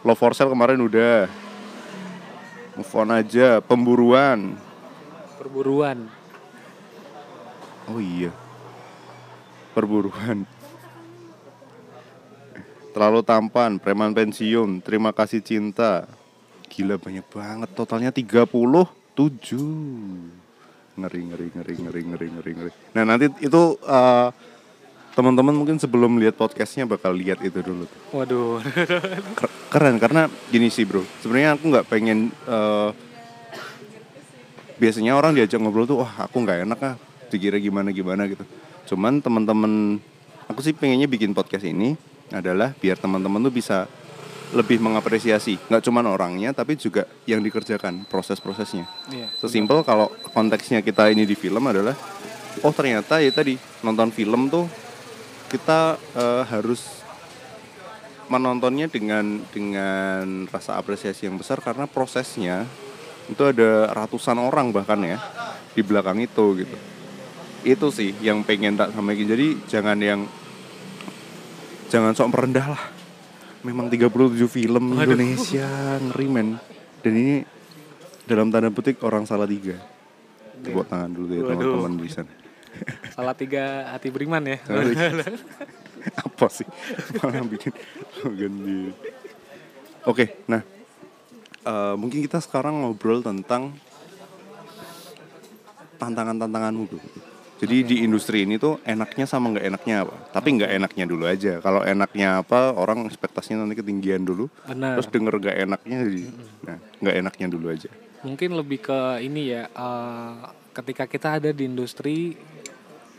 Love 0.00 0.16
for 0.16 0.32
Sale 0.32 0.48
kemarin 0.48 0.80
udah. 0.80 1.28
Move 2.80 2.94
on 2.96 3.12
aja, 3.12 3.60
pemburuan. 3.60 4.56
Perburuan. 5.36 6.08
Oh 7.84 8.00
iya. 8.00 8.32
Perburuan. 9.76 10.48
Terlalu 12.96 13.20
tampan, 13.20 13.76
preman 13.76 14.16
pensiun, 14.16 14.80
terima 14.80 15.12
kasih 15.12 15.44
cinta. 15.44 16.08
Gila 16.72 16.96
banyak 16.96 17.26
banget, 17.28 17.68
totalnya 17.76 18.10
37. 19.14 20.98
Ngeri, 21.00 21.20
ngeri, 21.22 21.46
ngeri, 21.54 21.74
ngeri, 21.78 22.00
ngeri, 22.04 22.26
ngeri, 22.28 22.50
ngeri. 22.56 22.70
Nah 22.92 23.02
nanti 23.04 23.26
itu 23.40 23.62
eh, 23.80 24.28
teman-teman 25.12 25.54
mungkin 25.54 25.76
sebelum 25.76 26.18
lihat 26.18 26.36
podcastnya 26.36 26.84
bakal 26.84 27.14
lihat 27.14 27.40
itu 27.40 27.60
dulu. 27.60 27.86
tuh. 27.86 27.98
Waduh. 28.12 28.60
Ker- 29.34 29.56
Keren 29.70 29.96
karena 29.98 30.26
gini 30.50 30.66
sih 30.68 30.82
bro, 30.82 31.06
sebenarnya 31.22 31.54
aku 31.54 31.64
nggak 31.70 31.86
pengen 31.86 32.34
eh, 32.44 32.90
biasanya 34.80 35.12
orang 35.12 35.36
diajak 35.36 35.60
ngobrol 35.60 35.84
tuh 35.84 36.00
wah 36.00 36.24
aku 36.24 36.40
nggak 36.40 36.64
enak 36.64 36.78
ah 36.80 36.96
dikira 37.28 37.60
gimana 37.60 37.92
gimana 37.92 38.24
gitu 38.24 38.42
cuman 38.88 39.20
teman-teman 39.20 40.00
aku 40.48 40.64
sih 40.64 40.72
pengennya 40.72 41.04
bikin 41.04 41.36
podcast 41.36 41.68
ini 41.68 41.94
adalah 42.32 42.72
biar 42.72 42.96
teman-teman 42.96 43.44
tuh 43.44 43.52
bisa 43.52 43.84
lebih 44.50 44.82
mengapresiasi. 44.82 45.58
Nggak 45.70 45.82
cuman 45.86 46.04
orangnya 46.10 46.50
tapi 46.50 46.74
juga 46.74 47.06
yang 47.26 47.42
dikerjakan 47.42 48.06
proses-prosesnya. 48.10 48.86
Iya. 49.10 49.28
sesimpel 49.38 49.82
kalau 49.86 50.10
konteksnya 50.34 50.82
kita 50.82 51.10
ini 51.10 51.26
di 51.26 51.38
film 51.38 51.62
adalah 51.66 51.94
oh 52.66 52.72
ternyata 52.74 53.22
ya 53.22 53.30
tadi 53.30 53.54
nonton 53.86 54.10
film 54.10 54.50
tuh 54.50 54.66
kita 55.50 55.98
eh, 56.14 56.42
harus 56.50 57.02
menontonnya 58.30 58.86
dengan 58.86 59.42
dengan 59.50 60.46
rasa 60.46 60.78
apresiasi 60.78 61.26
yang 61.26 61.34
besar 61.34 61.58
karena 61.58 61.90
prosesnya 61.90 62.62
itu 63.26 63.42
ada 63.42 63.90
ratusan 63.90 64.38
orang 64.38 64.70
bahkan 64.70 65.02
ya 65.02 65.18
di 65.74 65.82
belakang 65.82 66.18
itu 66.22 66.62
gitu. 66.62 66.76
Itu 67.62 67.86
sih 67.94 68.14
yang 68.22 68.42
pengen 68.42 68.78
tak 68.78 68.94
sampaikan. 68.94 69.26
Jadi 69.30 69.48
jangan 69.66 69.98
yang 69.98 70.20
jangan 71.90 72.14
sok 72.14 72.30
merendah 72.30 72.66
lah 72.70 72.99
memang 73.66 73.86
37 73.88 74.46
film 74.48 74.84
Waduh. 74.96 75.14
Indonesia 75.14 75.68
ngeri 76.00 76.26
men. 76.28 76.48
Dan 77.00 77.12
ini 77.16 77.36
dalam 78.28 78.52
tanda 78.52 78.68
petik 78.72 79.00
orang 79.04 79.24
salah 79.24 79.48
tiga. 79.48 79.76
Tepuk 80.60 80.84
tangan 80.88 81.10
dulu 81.10 81.32
ya 81.32 81.42
teman-teman 81.48 81.92
di 82.00 82.10
sana. 82.12 82.32
Salah 83.16 83.34
tiga 83.34 83.90
hati 83.90 84.12
beriman 84.12 84.44
ya. 84.44 84.58
Apa 86.24 86.46
sih? 86.48 86.68
Malah 87.20 87.44
bikin 87.44 87.72
slogan 88.16 88.54
di 88.64 88.76
oke 90.04 90.24
nah 90.48 90.62
eh, 91.64 91.94
mungkin 91.96 92.24
kita 92.24 92.40
sekarang 92.40 92.84
ngobrol 92.84 93.20
tentang 93.20 93.74
tantangan-tantanganmu 96.00 96.82
bro 96.88 97.00
jadi 97.60 97.76
di 97.82 97.96
industri 98.00 98.42
ini 98.42 98.56
tuh 98.56 98.80
enaknya 98.82 99.24
sama 99.24 99.52
nggak 99.52 99.66
enaknya 99.66 99.94
apa 100.02 100.14
tapi 100.32 100.48
nggak 100.56 100.72
enaknya 100.72 101.04
dulu 101.04 101.24
aja 101.24 101.60
kalau 101.60 101.84
enaknya 101.84 102.40
apa 102.40 102.72
orang 102.72 103.04
ekspektasinya 103.04 103.62
nanti 103.62 103.76
ketinggian 103.76 104.24
dulu 104.24 104.48
Benar. 104.64 104.96
terus 104.96 105.08
denger 105.08 105.34
nggak 105.36 105.56
enaknya 105.60 105.98
jadi 106.02 106.22
nah 106.60 106.76
nggak 106.98 107.16
enaknya 107.20 107.46
dulu 107.48 107.68
aja 107.68 107.90
Mungkin 108.20 108.52
lebih 108.52 108.84
ke 108.84 109.00
ini 109.20 109.48
ya. 109.50 109.64
eh, 109.66 110.32
ketika 110.72 111.04
kita 111.04 111.28
ada 111.36 111.50
di 111.50 111.64
industri 111.64 112.36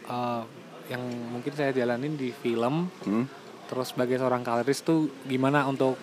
eh, 0.03 0.41
yang 0.87 1.01
mungkin 1.31 1.53
saya 1.53 1.71
jalanin 1.71 2.13
di 2.13 2.29
film, 2.31 2.85
Hmm? 3.01 3.25
terus 3.65 3.89
sebagai 3.89 4.19
seorang 4.19 4.43
kaleris 4.43 4.83
tuh 4.83 5.09
gimana 5.23 5.65
untuk 5.65 5.97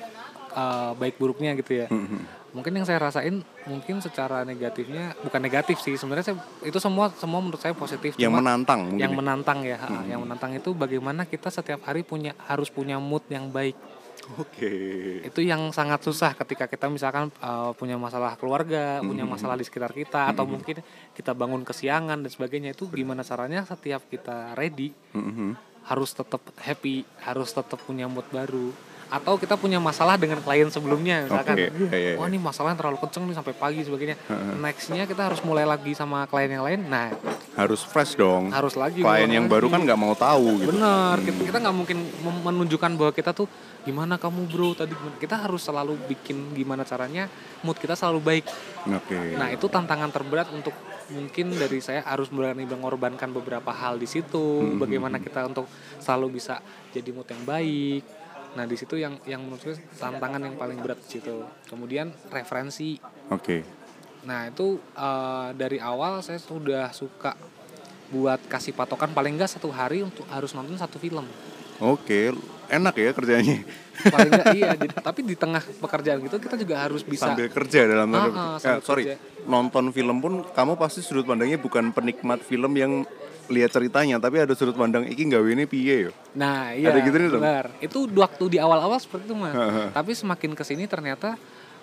eh, 0.51 0.91
baik 0.95 1.15
buruknya 1.15 1.55
gitu 1.55 1.79
ya. 1.79 1.87
Hmm, 1.87 2.27
Mungkin 2.49 2.73
yang 2.73 2.87
saya 2.89 2.97
rasain 2.99 3.45
mungkin 3.65 4.01
secara 4.01 4.41
negatifnya 4.41 5.13
bukan 5.21 5.37
negatif 5.39 5.79
sih 5.79 5.95
sebenarnya 5.95 6.33
saya, 6.33 6.37
itu 6.65 6.81
semua 6.81 7.13
semua 7.13 7.39
menurut 7.39 7.61
saya 7.61 7.77
positif. 7.77 8.17
yang 8.17 8.33
Cuma 8.33 8.41
menantang 8.41 8.89
mungkin 8.89 9.01
yang 9.01 9.13
ya. 9.13 9.17
menantang 9.17 9.59
ya, 9.63 9.77
ha, 9.77 9.89
yang 10.05 10.21
menantang 10.21 10.57
itu 10.57 10.73
bagaimana 10.73 11.25
kita 11.25 11.49
setiap 11.49 11.85
hari 11.85 12.01
punya 12.01 12.33
harus 12.45 12.69
punya 12.69 12.97
mood 12.97 13.21
yang 13.29 13.49
baik. 13.49 13.77
oke 14.35 14.73
Itu 15.25 15.41
yang 15.41 15.71
sangat 15.71 16.01
susah 16.03 16.33
ketika 16.35 16.65
kita 16.65 16.89
misalkan 16.89 17.29
uh, 17.39 17.73
punya 17.73 17.97
masalah 17.97 18.35
keluarga, 18.35 19.01
punya 19.01 19.25
masalah 19.25 19.55
di 19.55 19.65
sekitar 19.65 19.93
kita 19.93 20.33
atau 20.33 20.45
mungkin 20.45 20.81
kita 21.13 21.33
bangun 21.33 21.63
kesiangan 21.63 22.21
dan 22.21 22.31
sebagainya 22.31 22.73
itu 22.73 22.89
gimana 22.89 23.21
caranya 23.23 23.65
setiap 23.65 24.05
kita 24.07 24.53
ready 24.53 24.93
Mhm. 25.13 25.57
harus 25.85 26.13
tetap 26.13 26.45
happy, 26.61 27.01
harus 27.23 27.49
tetap 27.49 27.81
punya 27.81 28.05
mood 28.05 28.25
baru. 28.29 28.73
Atau 29.09 29.41
kita 29.41 29.57
punya 29.57 29.81
masalah 29.81 30.21
dengan 30.21 30.41
klien 30.45 30.69
sebelumnya 30.69 31.25
misalkan. 31.25 31.57
Oke, 31.57 31.65
iya, 31.65 31.71
iya, 31.73 31.97
iya. 31.97 32.13
Wah, 32.21 32.29
ini 32.29 32.37
masalahnya 32.37 32.79
terlalu 32.81 32.99
kenceng 33.01 33.25
nih 33.25 33.37
sampai 33.37 33.55
pagi 33.57 33.81
sebagainya. 33.81 34.17
Nextnya 34.61 35.05
kita 35.09 35.33
harus 35.33 35.41
mulai 35.43 35.65
lagi 35.65 35.97
sama 35.97 36.29
klien 36.29 36.53
yang 36.53 36.65
lain. 36.65 36.81
Nah, 36.87 37.13
harus 37.59 37.83
fresh 37.83 38.15
dong 38.15 38.55
harus 38.55 38.79
lagi 38.79 39.03
klien 39.03 39.27
yang 39.27 39.51
lagi. 39.51 39.55
baru 39.59 39.67
kan 39.67 39.83
nggak 39.83 39.99
mau 39.99 40.15
tahu 40.15 40.63
gitu 40.63 40.71
Bener, 40.71 41.17
kita 41.27 41.39
kita 41.51 41.59
nggak 41.59 41.77
mungkin 41.77 41.99
menunjukkan 42.47 42.91
bahwa 42.95 43.11
kita 43.11 43.35
tuh 43.35 43.51
gimana 43.83 44.15
kamu 44.15 44.47
bro 44.47 44.79
tadi 44.79 44.95
gimana. 44.95 45.19
kita 45.19 45.35
harus 45.43 45.67
selalu 45.67 45.99
bikin 46.07 46.55
gimana 46.55 46.87
caranya 46.87 47.27
mood 47.67 47.75
kita 47.83 47.99
selalu 47.99 48.23
baik. 48.23 48.45
oke 48.87 49.19
Nah 49.35 49.51
itu 49.51 49.67
tantangan 49.67 50.15
terberat 50.15 50.55
untuk 50.55 50.71
mungkin 51.11 51.57
dari 51.57 51.81
saya 51.83 52.05
harus 52.07 52.29
berani 52.31 52.69
mengorbankan 52.69 53.33
beberapa 53.33 53.73
hal 53.75 53.99
di 53.99 54.07
situ. 54.07 54.77
Bagaimana 54.77 55.19
kita 55.19 55.49
untuk 55.49 55.67
selalu 55.99 56.39
bisa 56.39 56.63
jadi 56.95 57.11
mood 57.11 57.27
yang 57.27 57.43
baik. 57.43 58.03
Nah 58.57 58.65
di 58.65 58.77
situ 58.79 58.97
yang 58.97 59.21
yang 59.25 59.45
menurut 59.45 59.61
saya 59.61 59.77
tantangan 59.99 60.41
yang 60.41 60.57
paling 60.57 60.79
berat 60.81 60.99
di 61.05 61.19
situ. 61.21 61.45
Kemudian 61.69 62.11
referensi. 62.31 62.97
oke 63.29 63.63
Nah 64.25 64.49
itu 64.49 64.77
eh, 64.97 65.49
dari 65.55 65.79
awal 65.79 66.21
saya 66.21 66.41
sudah 66.41 66.91
suka 66.93 67.37
buat 68.09 68.41
kasih 68.49 68.73
patokan 68.73 69.13
paling 69.13 69.37
enggak 69.37 69.53
satu 69.53 69.69
hari 69.69 70.01
untuk 70.01 70.25
harus 70.33 70.57
nonton 70.57 70.81
satu 70.81 70.97
film. 70.97 71.29
Oke, 71.79 72.35
enak 72.67 72.95
ya 72.97 73.11
kerjanya. 73.15 73.63
Paling 74.03 74.31
enggak 74.35 74.49
iya. 74.57 74.71
Jadi, 74.81 74.95
tapi 74.99 75.21
di 75.23 75.37
tengah 75.39 75.63
pekerjaan 75.63 76.19
gitu 76.25 76.37
kita 76.41 76.57
juga 76.59 76.83
harus 76.83 77.05
bisa 77.05 77.31
Sambil 77.31 77.53
kerja 77.53 77.87
dalam 77.87 78.09
tanda 78.11 78.31
Ah, 78.35 78.57
ah. 78.57 78.59
Eh, 78.59 78.81
sorry, 78.83 79.05
kerja. 79.13 79.17
nonton 79.47 79.93
film 79.93 80.19
pun 80.19 80.43
kamu 80.51 80.75
pasti 80.75 81.05
sudut 81.05 81.29
pandangnya 81.29 81.61
bukan 81.61 81.93
penikmat 81.95 82.43
film 82.43 82.73
yang 82.75 83.05
lihat 83.49 83.73
ceritanya, 83.73 84.17
tapi 84.21 84.41
ada 84.41 84.53
sudut 84.53 84.77
pandang 84.77 85.09
iki 85.09 85.27
gawe 85.29 85.49
ini 85.49 85.65
piye 85.65 86.09
yo. 86.09 86.13
Nah, 86.37 86.73
iya. 86.77 86.93
Ada 86.93 87.01
gitu 87.03 87.17
nih, 87.17 87.29
benar. 87.33 87.65
Itu 87.81 88.07
waktu 88.13 88.45
di 88.55 88.59
awal-awal 88.61 89.01
seperti 89.01 89.29
itu, 89.29 89.37
Mas. 89.37 89.57
Tapi 89.93 90.13
semakin 90.15 90.53
ke 90.55 90.63
sini 90.65 90.85
ternyata 90.87 91.35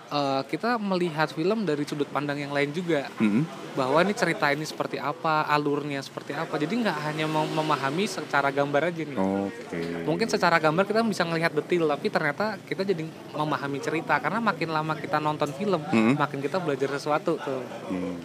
eh, 0.07 0.41
kita 0.45 0.77
melihat 0.77 1.29
film 1.29 1.63
dari 1.63 1.83
sudut 1.83 2.05
pandang 2.07 2.37
yang 2.37 2.51
lain 2.51 2.69
juga. 2.69 3.09
Mhm. 3.17 3.73
Bahwa 3.75 3.99
ini 3.99 4.13
cerita 4.13 4.49
ini 4.49 4.63
seperti 4.63 4.95
apa, 4.95 5.43
alurnya 5.45 5.99
seperti 5.99 6.31
apa. 6.31 6.55
Jadi 6.55 6.73
nggak 6.79 6.97
hanya 7.05 7.25
mau 7.25 7.43
memahami 7.43 8.05
secara 8.05 8.47
gambar 8.49 8.89
aja 8.89 9.03
nih. 9.03 9.17
Oke. 9.17 9.79
Mungkin 10.03 10.27
secara 10.27 10.55
gambar 10.57 10.85
kita 10.85 11.03
bisa 11.03 11.27
melihat 11.27 11.51
detail, 11.51 11.91
tapi 11.91 12.07
ternyata 12.07 12.55
kita 12.61 12.81
jadi 12.81 13.03
memahami 13.31 13.79
cerita 13.79 14.15
karena 14.17 14.39
makin 14.39 14.69
lama 14.71 14.93
kita 14.95 15.19
nonton 15.19 15.51
film, 15.51 15.81
Mhm. 15.83 16.15
makin 16.15 16.39
kita 16.39 16.57
belajar 16.57 16.87
sesuatu 16.91 17.35
tuh. 17.35 17.63
Hmm. 17.89 18.15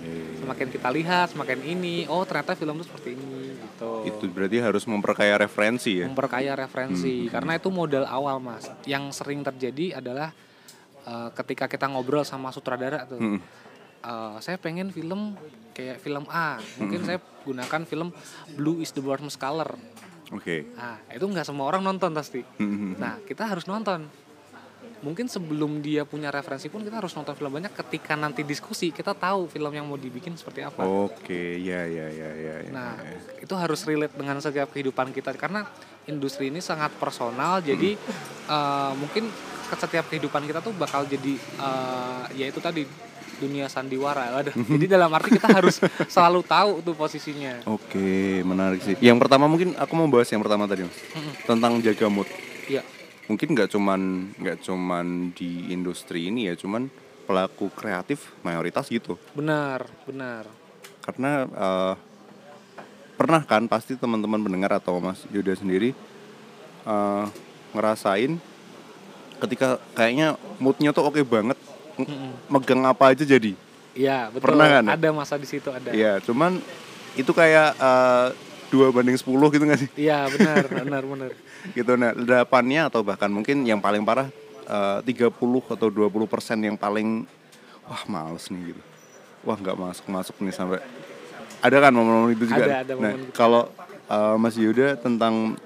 Semakin 0.41 0.69
kita 0.71 0.89
lihat, 0.91 1.31
semakin 1.31 1.61
ini, 1.63 2.07
oh 2.07 2.23
ternyata 2.23 2.55
film 2.55 2.79
itu 2.79 2.87
seperti 2.87 3.15
ini 3.15 3.55
gitu. 3.55 3.91
Itu 4.07 4.25
berarti 4.29 4.57
harus 4.59 4.85
memperkaya 4.85 5.35
referensi 5.37 6.01
ya. 6.01 6.07
memperkaya 6.07 6.53
referensi 6.55 7.29
karena 7.29 7.57
itu 7.57 7.69
modal 7.69 8.05
awal 8.05 8.39
mas 8.39 8.67
yang 8.85 9.09
sering 9.11 9.41
terjadi 9.41 9.99
adalah 9.99 10.33
uh, 11.11 11.35
ketika 11.35 11.67
kita 11.67 11.91
ngobrol 11.91 12.23
sama 12.23 12.55
sutradara 12.55 13.03
tuh 13.05 13.19
Mhm. 13.19 13.39
uh, 14.01 14.39
saya 14.39 14.55
pengen 14.57 14.95
film 14.95 15.35
kayak 15.75 15.99
film 15.99 16.23
A 16.31 16.57
mungkin 16.79 17.03
saya 17.03 17.19
gunakan 17.43 17.83
film 17.83 18.15
Blue 18.55 18.79
is 18.79 18.95
the 18.95 19.03
warmest 19.03 19.37
color 19.37 19.75
Oke. 20.31 20.71
nah 20.73 21.03
itu 21.11 21.27
nggak 21.27 21.43
semua 21.43 21.67
orang 21.67 21.83
nonton 21.83 22.15
pasti 22.15 22.47
Mhm. 22.57 22.95
nah 22.97 23.19
kita 23.21 23.45
harus 23.45 23.67
nonton 23.67 24.07
mungkin 25.01 25.25
sebelum 25.27 25.81
dia 25.81 26.05
punya 26.05 26.29
referensi 26.29 26.69
pun 26.69 26.85
kita 26.85 27.01
harus 27.01 27.17
nonton 27.17 27.33
film 27.33 27.49
banyak 27.51 27.73
ketika 27.75 28.13
nanti 28.15 28.45
diskusi 28.45 28.93
kita 28.93 29.17
tahu 29.17 29.49
film 29.49 29.73
yang 29.73 29.89
mau 29.89 29.97
dibikin 29.97 30.37
seperti 30.37 30.61
apa 30.61 30.85
Oke, 30.85 31.57
ya 31.57 31.89
ya 31.89 32.05
ya 32.07 32.31
ya. 32.31 32.55
ya, 32.61 32.69
Nah, 32.69 33.01
ya. 33.01 33.41
itu 33.41 33.55
harus 33.57 33.81
relate 33.83 34.13
dengan 34.13 34.37
setiap 34.39 34.69
kehidupan 34.69 35.09
kita 35.11 35.33
karena 35.35 35.65
industri 36.05 36.53
ini 36.53 36.61
sangat 36.61 36.93
personal. 36.95 37.65
Jadi 37.65 37.97
eh, 38.47 38.93
mungkin 38.93 39.33
ke 39.71 39.77
setiap 39.79 40.11
kehidupan 40.11 40.43
kita 40.51 40.59
tuh 40.59 40.75
bakal 40.75 41.07
jadi 41.07 41.39
eh, 41.39 42.25
ya 42.35 42.47
itu 42.51 42.59
tadi 42.59 42.83
dunia 43.41 43.67
sandiwara. 43.73 44.37
Waduh. 44.37 44.53
Jadi 44.53 44.85
dalam 44.85 45.09
arti 45.17 45.41
kita 45.41 45.49
harus 45.49 45.81
selalu 46.15 46.45
tahu 46.45 46.85
tuh 46.85 46.93
posisinya. 46.93 47.65
Oke, 47.65 48.45
menarik 48.45 48.85
sih. 48.85 48.95
Yang 49.01 49.25
pertama 49.25 49.49
mungkin 49.49 49.73
aku 49.81 49.93
mau 49.97 50.07
bahas 50.13 50.29
yang 50.29 50.45
pertama 50.45 50.69
tadi, 50.69 50.85
Mas. 50.85 50.99
Tentang 51.49 51.81
jaga 51.81 52.07
mood. 52.13 52.29
Iya. 52.69 52.85
Mungkin 53.33 53.57
nggak 53.57 53.73
cuman 53.73 54.01
nggak 54.37 54.59
cuman 54.61 55.33
di 55.33 55.73
industri 55.73 56.29
ini 56.29 56.53
ya, 56.53 56.55
cuman 56.59 56.93
pelaku 57.25 57.73
kreatif 57.73 58.37
mayoritas 58.45 58.93
gitu. 58.93 59.17
Benar, 59.33 59.89
benar. 60.05 60.45
Karena 61.01 61.49
eh, 61.49 61.95
pernah 63.17 63.41
kan 63.49 63.65
pasti 63.71 63.97
teman-teman 63.97 64.45
pendengar 64.45 64.77
atau 64.77 65.01
Mas 65.01 65.25
Yuda 65.33 65.57
sendiri 65.57 65.97
eh, 66.85 67.25
ngerasain 67.73 68.50
ketika 69.41 69.69
kayaknya 69.93 70.37
moodnya 70.61 70.93
tuh 70.93 71.09
oke 71.09 71.21
banget, 71.25 71.57
Mm-mm. 71.97 72.31
megang 72.47 72.85
apa 72.85 73.11
aja 73.11 73.25
jadi. 73.25 73.57
Iya, 73.91 74.31
betul. 74.31 74.45
Pernah 74.55 74.67
kan 74.71 74.85
ya? 74.87 74.91
Ada 74.95 75.09
masa 75.11 75.35
di 75.35 75.49
situ 75.49 75.69
ada. 75.69 75.91
Iya, 75.91 76.23
cuman 76.23 76.61
itu 77.19 77.33
kayak 77.33 77.75
eh, 77.75 78.27
dua 78.71 78.95
banding 78.95 79.19
10 79.19 79.27
gitu 79.27 79.65
gak 79.67 79.81
sih? 79.83 79.91
Iya, 79.99 80.31
benar, 80.31 80.65
benar, 80.87 81.03
benar. 81.03 81.31
gitu 81.77 81.93
nah 81.93 82.17
delapannya 82.17 82.89
atau 82.89 83.05
bahkan 83.05 83.29
mungkin 83.29 83.69
yang 83.69 83.83
paling 83.83 84.01
parah 84.01 84.33
eh, 84.65 84.99
30 85.05 85.29
atau 85.69 85.89
20 85.93 86.09
persen 86.25 86.57
yang 86.57 86.73
paling 86.73 87.29
wah 87.85 88.01
males 88.09 88.49
nih 88.49 88.73
gitu 88.73 88.83
wah 89.45 89.61
nggak 89.61 89.77
masuk 89.77 90.05
masuk 90.09 90.37
nih 90.41 90.57
sampai 90.57 90.81
ada 91.61 91.77
kan 91.77 91.93
momen-momen 91.93 92.33
itu 92.33 92.49
juga 92.49 92.65
Ada, 92.65 92.77
ada 92.81 92.93
nah 92.97 93.13
momen 93.13 93.29
gitu. 93.29 93.37
kalau 93.37 93.69
eh, 94.09 94.37
Mas 94.41 94.57
Yuda 94.57 94.97
tentang 94.97 95.59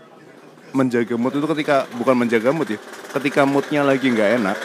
menjaga 0.75 1.15
mood 1.15 1.33
itu 1.33 1.47
ketika 1.49 1.87
bukan 1.95 2.19
menjaga 2.19 2.51
mood 2.51 2.69
ya 2.69 2.79
ketika 3.15 3.47
moodnya 3.47 3.81
lagi 3.81 4.11
nggak 4.11 4.31
enak 4.43 4.59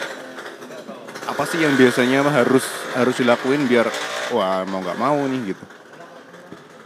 apa 1.24 1.42
sih 1.46 1.62
yang 1.62 1.72
biasanya 1.72 2.26
harus 2.26 2.66
harus 2.92 3.14
dilakuin 3.14 3.64
biar 3.64 3.86
wah 4.28 4.66
mau 4.66 4.82
nggak 4.82 4.98
mau 4.98 5.16
nih 5.24 5.54
gitu 5.54 5.64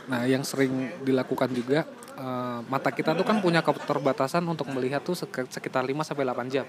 Nah, 0.05 0.29
yang 0.29 0.45
sering 0.45 0.69
dilakukan 1.01 1.49
juga 1.49 1.89
eh, 2.15 2.59
mata 2.63 2.93
kita 2.93 3.17
tuh 3.17 3.25
kan 3.25 3.41
punya 3.41 3.65
keterbatasan 3.65 4.45
untuk 4.45 4.69
melihat 4.69 5.01
tuh 5.01 5.17
sek- 5.17 5.49
sekitar 5.49 5.81
5 5.81 6.05
sampai 6.05 6.23
8 6.23 6.45
jam 6.47 6.69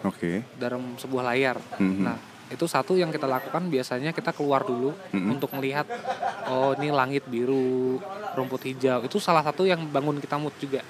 oke 0.00 0.46
dalam 0.54 0.94
sebuah 0.94 1.26
layar. 1.26 1.58
Mhm. 1.74 1.98
Nah, 1.98 2.14
itu 2.48 2.64
satu 2.64 2.94
yang 2.94 3.10
kita 3.10 3.26
lakukan 3.26 3.66
biasanya 3.66 4.14
kita 4.14 4.30
keluar 4.30 4.62
dulu 4.62 4.94
Mhm. 5.10 5.26
untuk 5.28 5.50
melihat 5.52 5.90
oh 6.46 6.70
ini 6.78 6.94
langit 6.94 7.26
biru, 7.26 7.98
rumput 8.32 8.62
hijau. 8.64 9.02
Itu 9.02 9.18
salah 9.18 9.42
satu 9.42 9.66
yang 9.66 9.82
bangun 9.84 10.22
kita 10.22 10.38
mood 10.38 10.54
juga. 10.56 10.86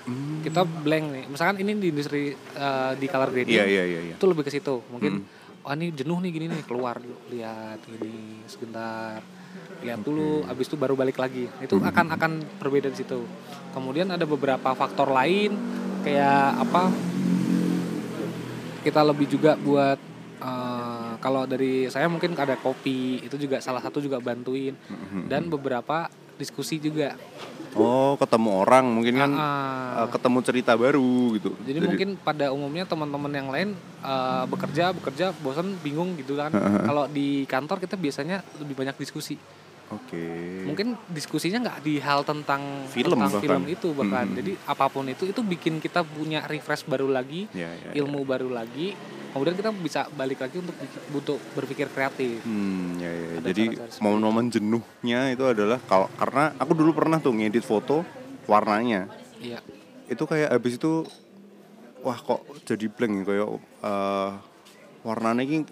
Hmm. 0.00 0.40
Kita 0.40 0.64
blank 0.64 1.04
nih. 1.12 1.24
Misalkan 1.28 1.60
ini 1.60 1.72
di 1.76 1.88
industri 1.92 2.32
eh, 2.32 2.92
di 2.96 3.06
color 3.06 3.28
grading 3.30 3.52
iya 3.52 3.64
iya 3.64 3.84
iya 3.84 4.00
iya 4.02 4.14
itu 4.16 4.24
lebih 4.24 4.42
ke 4.42 4.50
situ. 4.50 4.80
Mungkin 4.88 5.12
Mhm. 5.20 5.60
oh 5.60 5.72
ini 5.76 5.92
jenuh 5.92 6.18
nih 6.18 6.30
gini 6.30 6.46
nih 6.48 6.62
keluar 6.64 6.96
dulu 6.96 7.20
lihat 7.28 7.84
gini 7.84 8.40
sebentar 8.48 9.20
lihat 9.80 10.00
dulu 10.00 10.44
habis 10.44 10.68
itu 10.68 10.76
baru 10.76 10.96
balik 10.96 11.16
lagi 11.16 11.44
itu 11.60 11.76
Mhm. 11.76 11.84
akan 11.84 12.06
akan 12.16 12.32
berbeda 12.56 12.88
di 12.88 12.96
situ 12.96 13.20
kemudian 13.72 14.08
ada 14.08 14.24
beberapa 14.24 14.72
faktor 14.72 15.12
lain 15.12 15.52
kayak 16.00 16.64
apa 16.64 16.88
kita 18.80 19.00
lebih 19.04 19.28
juga 19.28 19.52
buat 19.56 19.98
eh, 20.40 21.12
kalau 21.20 21.44
dari 21.44 21.84
saya 21.86 22.08
mungkin 22.08 22.32
ada 22.32 22.56
kopi 22.56 23.20
itu 23.20 23.36
juga 23.36 23.60
salah 23.60 23.84
satu 23.84 24.00
juga 24.00 24.16
bantuin 24.16 24.72
Mhm. 24.72 25.28
dan 25.28 25.44
beberapa 25.46 26.08
diskusi 26.40 26.80
juga 26.80 27.12
oh 27.76 28.18
ketemu 28.18 28.50
orang 28.66 28.84
mungkin 28.88 29.14
kan 29.20 29.30
uh, 29.36 30.06
ketemu 30.10 30.38
cerita 30.42 30.72
baru 30.74 31.36
gitu. 31.38 31.50
Jadi 31.62 31.78
mungkin 31.78 32.08
pada 32.18 32.50
umumnya 32.50 32.88
teman-teman 32.88 33.32
yang 33.34 33.48
lain 33.52 33.68
eh, 34.02 34.44
bekerja 34.48 34.96
bekerja 34.96 35.36
bosan 35.44 35.78
bingung 35.84 36.18
gitu 36.18 36.34
kan. 36.34 36.50
Kalau 36.56 37.06
di 37.06 37.44
kantor 37.46 37.78
kita 37.78 37.94
biasanya 37.94 38.42
lebih 38.58 38.74
banyak 38.74 38.96
diskusi. 38.98 39.38
Oke. 39.90 40.22
Mungkin 40.64 40.94
diskusinya 41.10 41.58
nggak 41.60 41.78
di 41.82 41.98
hal 41.98 42.22
tentang 42.22 42.86
Film 42.86 43.18
tentang 43.18 43.30
bahkan. 43.32 43.42
film 43.42 43.62
itu 43.66 43.88
bahkan. 43.90 44.22
Mhm. 44.24 44.36
Jadi 44.38 44.52
apa 44.64 44.86
pun 44.86 45.04
itu 45.04 45.26
itu 45.26 45.40
bikin 45.42 45.82
kita 45.82 46.00
punya 46.00 46.46
refresh 46.46 46.86
baru 46.86 47.10
lagi, 47.10 47.50
Ya, 47.50 47.66
ya, 47.68 47.90
ya. 47.90 47.98
ilmu 47.98 48.22
baru 48.22 48.46
lagi. 48.48 48.94
Kemudian 49.30 49.54
kita 49.54 49.70
bisa 49.72 50.06
balik 50.10 50.38
lagi 50.40 50.58
untuk 50.58 50.74
untuk 51.10 51.38
berpikir 51.54 51.86
kreatif. 51.86 52.42
Hmm, 52.42 52.98
ya, 52.98 53.10
ya. 53.10 53.26
Ada 53.36 53.46
Jadi 53.50 53.64
momen-momen 53.98 54.46
jenuhnya 54.48 55.30
itu 55.30 55.44
adalah 55.44 55.78
kalau 55.80 56.06
karena 56.14 56.54
aku 56.54 56.72
dulu 56.74 56.90
pernah 56.92 57.18
tuh 57.18 57.34
ngedit 57.34 57.62
foto 57.62 58.02
warnanya. 58.46 59.10
Iya. 59.38 59.58
Itu 60.06 60.26
kayak 60.26 60.50
habis 60.50 60.78
itu 60.78 61.06
wah 62.02 62.16
kok 62.16 62.42
jadi 62.62 62.86
blank 62.86 63.26
kayak 63.26 63.48
eh 63.82 64.30
warnanya 65.00 65.42
ini 65.42 65.62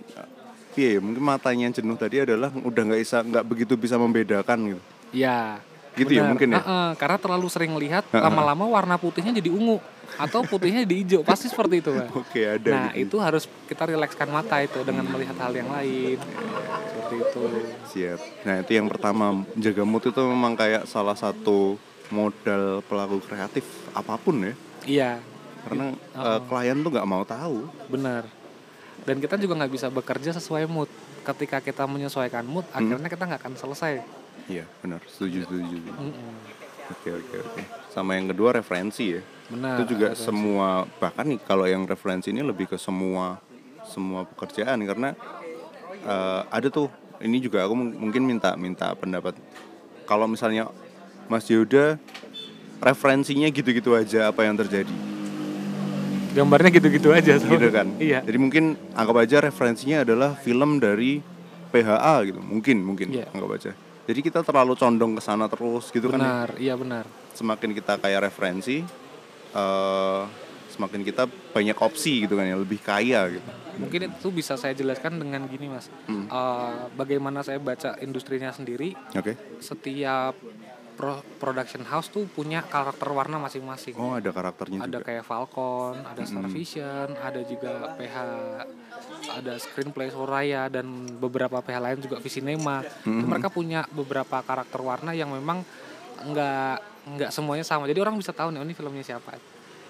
ya, 0.75 0.99
mungkin 0.99 1.23
matanya 1.23 1.69
yang 1.69 1.75
jenuh 1.75 1.97
tadi 1.97 2.21
adalah 2.21 2.51
udah 2.51 2.83
nggak 2.85 3.01
bisa 3.01 3.19
nggak 3.23 3.45
begitu 3.45 3.73
bisa 3.75 3.97
membedakan 3.97 4.75
gitu. 4.75 4.81
Iya. 5.13 5.63
Gitu 5.99 6.15
ya 6.15 6.23
benar. 6.23 6.31
mungkin 6.31 6.49
ya? 6.55 6.61
Heeh, 6.63 6.89
karena 6.95 7.19
terlalu 7.19 7.47
sering 7.51 7.75
lihat 7.75 8.07
lama-lama 8.13 8.71
warna 8.71 8.95
putihnya 8.95 9.35
jadi 9.35 9.51
ungu 9.51 9.83
atau 10.15 10.47
putihnya 10.47 10.87
jadi 10.87 10.95
hijau. 11.03 11.21
Pasti 11.27 11.51
seperti 11.51 11.83
itu. 11.83 11.91
Oke, 12.15 12.47
ada 12.47 12.71
Nah 12.71 12.87
gitu. 12.95 13.03
itu 13.11 13.17
harus 13.19 13.45
kita 13.67 13.83
rilekskan 13.83 14.31
mata 14.31 14.63
itu 14.63 14.79
dengan 14.87 15.11
melihat 15.11 15.35
hal 15.43 15.51
yang 15.51 15.67
lain 15.67 16.23
seperti 16.87 17.15
itu. 17.19 17.43
Siap. 17.91 18.19
Nah, 18.47 18.55
itu 18.63 18.71
yang 18.79 18.87
pertama, 18.87 19.43
jaga 19.59 19.83
mood 19.83 20.07
itu 20.07 20.23
memang 20.23 20.55
kayak 20.55 20.87
salah 20.87 21.19
satu 21.19 21.75
modal 22.09 22.79
pelaku 22.87 23.19
kreatif 23.19 23.67
apa 23.91 24.15
pun 24.17 24.39
ya. 24.39 24.55
Iya 24.87 25.11
Karena 25.67 25.93
eh, 26.15 26.41
klien 26.47 26.79
tuh 26.79 26.91
nggak 26.95 27.09
mau 27.11 27.27
tahu. 27.27 27.67
benar. 27.91 28.23
Dan 29.09 29.19
kita 29.19 29.35
juga 29.35 29.57
nggak 29.57 29.73
bisa 29.73 29.89
bekerja 29.89 30.31
sesuai 30.31 30.69
mood. 30.69 30.93
Ketika 31.25 31.59
kita 31.59 31.85
menyesuaikan 31.85 32.45
mood, 32.45 32.69
Hmm. 32.69 32.77
akhirnya 32.79 33.09
kita 33.09 33.25
nggak 33.25 33.41
akan 33.41 33.55
selesai. 33.57 34.05
Iya, 34.47 34.69
benar. 34.79 35.01
Setuju, 35.07 35.45
setuju. 35.45 35.77
Oke, 36.91 37.09
oke, 37.15 37.37
oke. 37.43 37.63
Sama 37.89 38.15
yang 38.15 38.29
kedua 38.29 38.53
referensi 38.55 39.17
ya. 39.17 39.23
Benar. 39.49 39.81
itu 39.81 39.97
juga 39.97 40.13
ada- 40.13 40.21
semua 40.21 40.69
bahkan 40.99 41.25
nih 41.25 41.41
kalau 41.41 41.65
yang 41.65 41.81
referensi 41.83 42.29
ini 42.29 42.45
lebih 42.45 42.69
ke 42.69 42.77
semua 42.77 43.41
semua 43.83 44.29
pekerjaan 44.29 44.77
karena 44.85 45.17
eh, 45.99 46.43
ada 46.47 46.69
tuh 46.69 46.93
ini 47.19 47.41
juga 47.41 47.65
aku 47.65 47.73
mung- 47.73 47.97
mungkin 47.99 48.29
minta 48.29 48.53
minta 48.55 48.93
pendapat 48.93 49.33
kalau 50.05 50.29
misalnya 50.29 50.69
Mas 51.27 51.49
Yoda 51.49 51.97
referensinya 52.79 53.49
gitu-gitu 53.49 53.97
aja 53.97 54.29
apa 54.29 54.45
yang 54.45 54.53
terjadi 54.55 54.93
Gambarnya 56.39 56.71
gitu-gitu 56.71 57.11
aja. 57.11 57.35
tuh. 57.37 57.51
gitu 57.51 57.69
kan 57.69 57.87
Iya. 57.99 58.23
jadi 58.23 58.39
mungkin 58.39 58.65
anggap 58.93 59.17
aja 59.19 59.37
referensinya 59.43 60.03
adalah 60.03 60.35
film 60.35 60.79
dari 60.79 61.19
PHA 61.69 62.15
gitu 62.25 62.41
mungkin 62.41 62.81
mungkin 62.81 63.11
Iya. 63.11 63.27
anggap 63.31 63.51
aja 63.53 63.71
jadi 64.07 64.21
kita 64.23 64.41
terlalu 64.41 64.73
condong 64.73 65.13
ke 65.15 65.21
sana 65.21 65.47
terus 65.47 65.91
gitu 65.91 66.09
kan 66.09 66.17
ya. 66.17 66.25
Benar, 66.25 66.49
iya 66.57 66.75
benar. 66.75 67.05
semakin 67.35 67.71
kita 67.73 67.99
kayak 67.99 68.21
referensi 68.25 68.81
eh 69.51 70.23
semakin 70.69 71.03
kita 71.03 71.25
banyak 71.27 71.75
opsi 71.75 72.23
gitu 72.23 72.35
kan 72.35 72.45
ya 72.45 72.55
lebih 72.55 72.79
kaya 72.79 73.27
gitu 73.31 73.51
Mungkin 73.79 74.11
itu 74.11 74.29
bisa 74.31 74.59
saya 74.59 74.75
jelaskan 74.75 75.23
dengan 75.23 75.47
gini, 75.47 75.71
Mas. 75.71 75.87
Hmm. 76.05 76.27
Eh, 76.27 76.73
bagaimana 76.93 77.47
saya 77.47 77.63
baca 77.63 77.95
industrinya 77.99 78.51
sendiri, 78.51 78.91
oke 79.09 79.39
setiap 79.63 80.35
pro- 80.99 81.23
production 81.39 81.87
house 81.87 82.11
tuh 82.11 82.27
punya 82.27 82.67
karakter 82.67 83.07
warna 83.15 83.39
masing-masing. 83.39 83.95
oh 83.95 84.19
ada 84.19 84.35
karakternya 84.35 84.83
ada 84.83 84.99
juga 84.99 85.07
kayak 85.07 85.25
Falcon, 85.25 85.95
ada 86.03 86.23
Star 86.27 86.47
Vision, 86.51 87.09
ada 87.15 87.41
juga 87.47 87.95
PH, 87.95 88.17
ada 89.39 89.53
Screenplay 89.63 90.11
Soraya 90.11 90.67
dan 90.67 91.07
beberapa 91.23 91.63
PH 91.63 91.79
lain 91.79 91.99
juga 92.03 92.19
Visinema. 92.19 92.83
Itu 93.07 93.25
mereka 93.31 93.47
punya 93.47 93.87
beberapa 93.95 94.43
karakter 94.43 94.83
warna 94.83 95.15
yang 95.15 95.31
memang 95.31 95.63
nggak 96.27 96.75
nggak 97.15 97.31
semuanya 97.31 97.63
sama. 97.63 97.87
Jadi 97.87 98.03
orang 98.03 98.19
bisa 98.19 98.35
tahu 98.35 98.51
nih 98.51 98.59
oh, 98.59 98.67
ini 98.67 98.75
filmnya 98.75 99.07
siapa. 99.07 99.39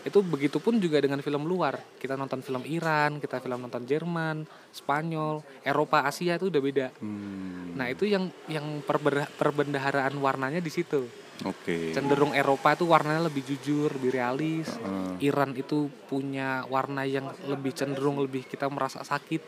Itu 0.02 0.22
begitupun 0.22 0.78
juga 0.78 0.98
dengan 0.98 1.18
film 1.18 1.44
luar. 1.44 1.78
Kita 1.96 2.14
nonton 2.14 2.40
film 2.40 2.62
Iran, 2.64 3.18
kita 3.18 3.38
film 3.38 3.58
nonton 3.58 3.82
Jerman, 3.82 4.46
Spanyol, 4.70 5.42
Eropa, 5.60 6.04
Asia 6.04 6.34
itu 6.34 6.48
udah 6.48 6.62
beda. 6.62 6.86
Hmm, 6.98 7.74
Nah 7.74 7.86
itu 7.86 8.04
yang 8.04 8.26
yang 8.46 8.82
perber- 8.82 9.30
perbendaharaan 9.34 10.14
warnanya 10.18 10.58
di 10.58 10.68
situ 10.68 11.06
oke 11.38 11.94
cenderung 11.94 12.34
Eropa 12.34 12.74
itu 12.74 12.82
warnanya 12.82 13.30
lebih 13.30 13.46
jujur, 13.46 13.94
lebih 13.94 14.10
realis. 14.10 14.66
Heeh. 14.66 15.30
Iran 15.30 15.54
itu 15.54 15.86
punya 16.06 16.66
warna 16.66 17.06
yang 17.06 17.30
lebih 17.46 17.70
cenderung 17.70 18.18
lebih 18.18 18.42
kita 18.42 18.66
merasa 18.66 19.06
sakit. 19.06 19.42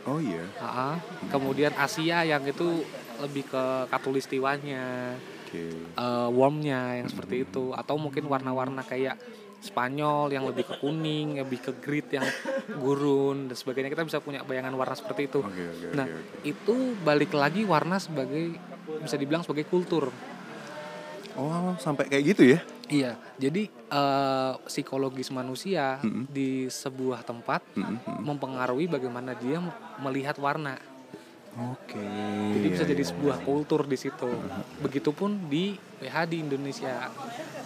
oh 0.00 0.18
iya 0.18 0.42
Ah, 0.58 0.96
Kemudian 1.28 1.70
Asia 1.76 2.24
yang 2.24 2.42
itu 2.42 2.82
lebih 3.20 3.46
ke 3.46 3.64
katulistiwanya, 3.86 5.14
oke 5.46 5.62
eh, 5.94 6.28
warmnya 6.32 6.98
yang 6.98 7.06
seperti 7.06 7.44
itu. 7.44 7.70
Atau 7.72 7.94
mungkin 7.94 8.26
warna-warna 8.26 8.82
kayak 8.82 9.14
Spanyol 9.60 10.32
yang 10.32 10.48
lebih 10.48 10.64
ke 10.64 10.74
kuning, 10.76 11.36
lebih 11.36 11.60
ke 11.60 11.72
grit 11.76 12.08
yang 12.10 12.24
gurun 12.76 13.46
dan 13.46 13.56
sebagainya. 13.56 13.92
Kita 13.92 14.08
bisa 14.08 14.18
punya 14.18 14.40
bayangan 14.40 14.72
warna 14.72 14.96
seperti 14.96 15.28
itu. 15.28 15.40
oke 15.40 15.52
oke 15.52 15.86
Nah, 15.92 16.06
oke, 16.08 16.16
oke. 16.16 16.36
itu 16.48 16.74
balik 17.00 17.32
lagi 17.32 17.62
warna 17.62 18.00
sebagai 18.00 18.56
bisa 18.98 19.14
dibilang 19.14 19.44
sebagai 19.44 19.64
kultur. 19.64 20.08
oh 21.32 21.72
sampai 21.78 22.10
kayak 22.10 22.24
gitu 22.26 22.42
ya 22.56 22.60
Iya, 22.90 23.14
jadi 23.38 23.70
eh, 23.70 24.52
psikologis 24.66 25.30
manusia 25.30 26.02
Mm-mm. 26.02 26.26
di 26.26 26.66
sebuah 26.66 27.22
tempat 27.22 27.62
Mm-mm, 27.78 28.02
mm-mm. 28.02 28.18
mempengaruhi 28.26 28.90
bagaimana 28.90 29.30
dia 29.38 29.62
melihat 30.02 30.34
warna. 30.42 30.74
Oke. 31.58 32.06
Jadi 32.54 32.66
bisa 32.70 32.84
iya, 32.86 32.90
jadi 32.94 33.02
iya, 33.02 33.10
sebuah 33.10 33.36
iya. 33.42 33.44
kultur 33.46 33.82
di 33.82 33.98
situ. 33.98 34.30
Begitupun 34.78 35.50
di 35.50 35.74
PH 35.74 36.16
di 36.30 36.36
Indonesia. 36.46 37.10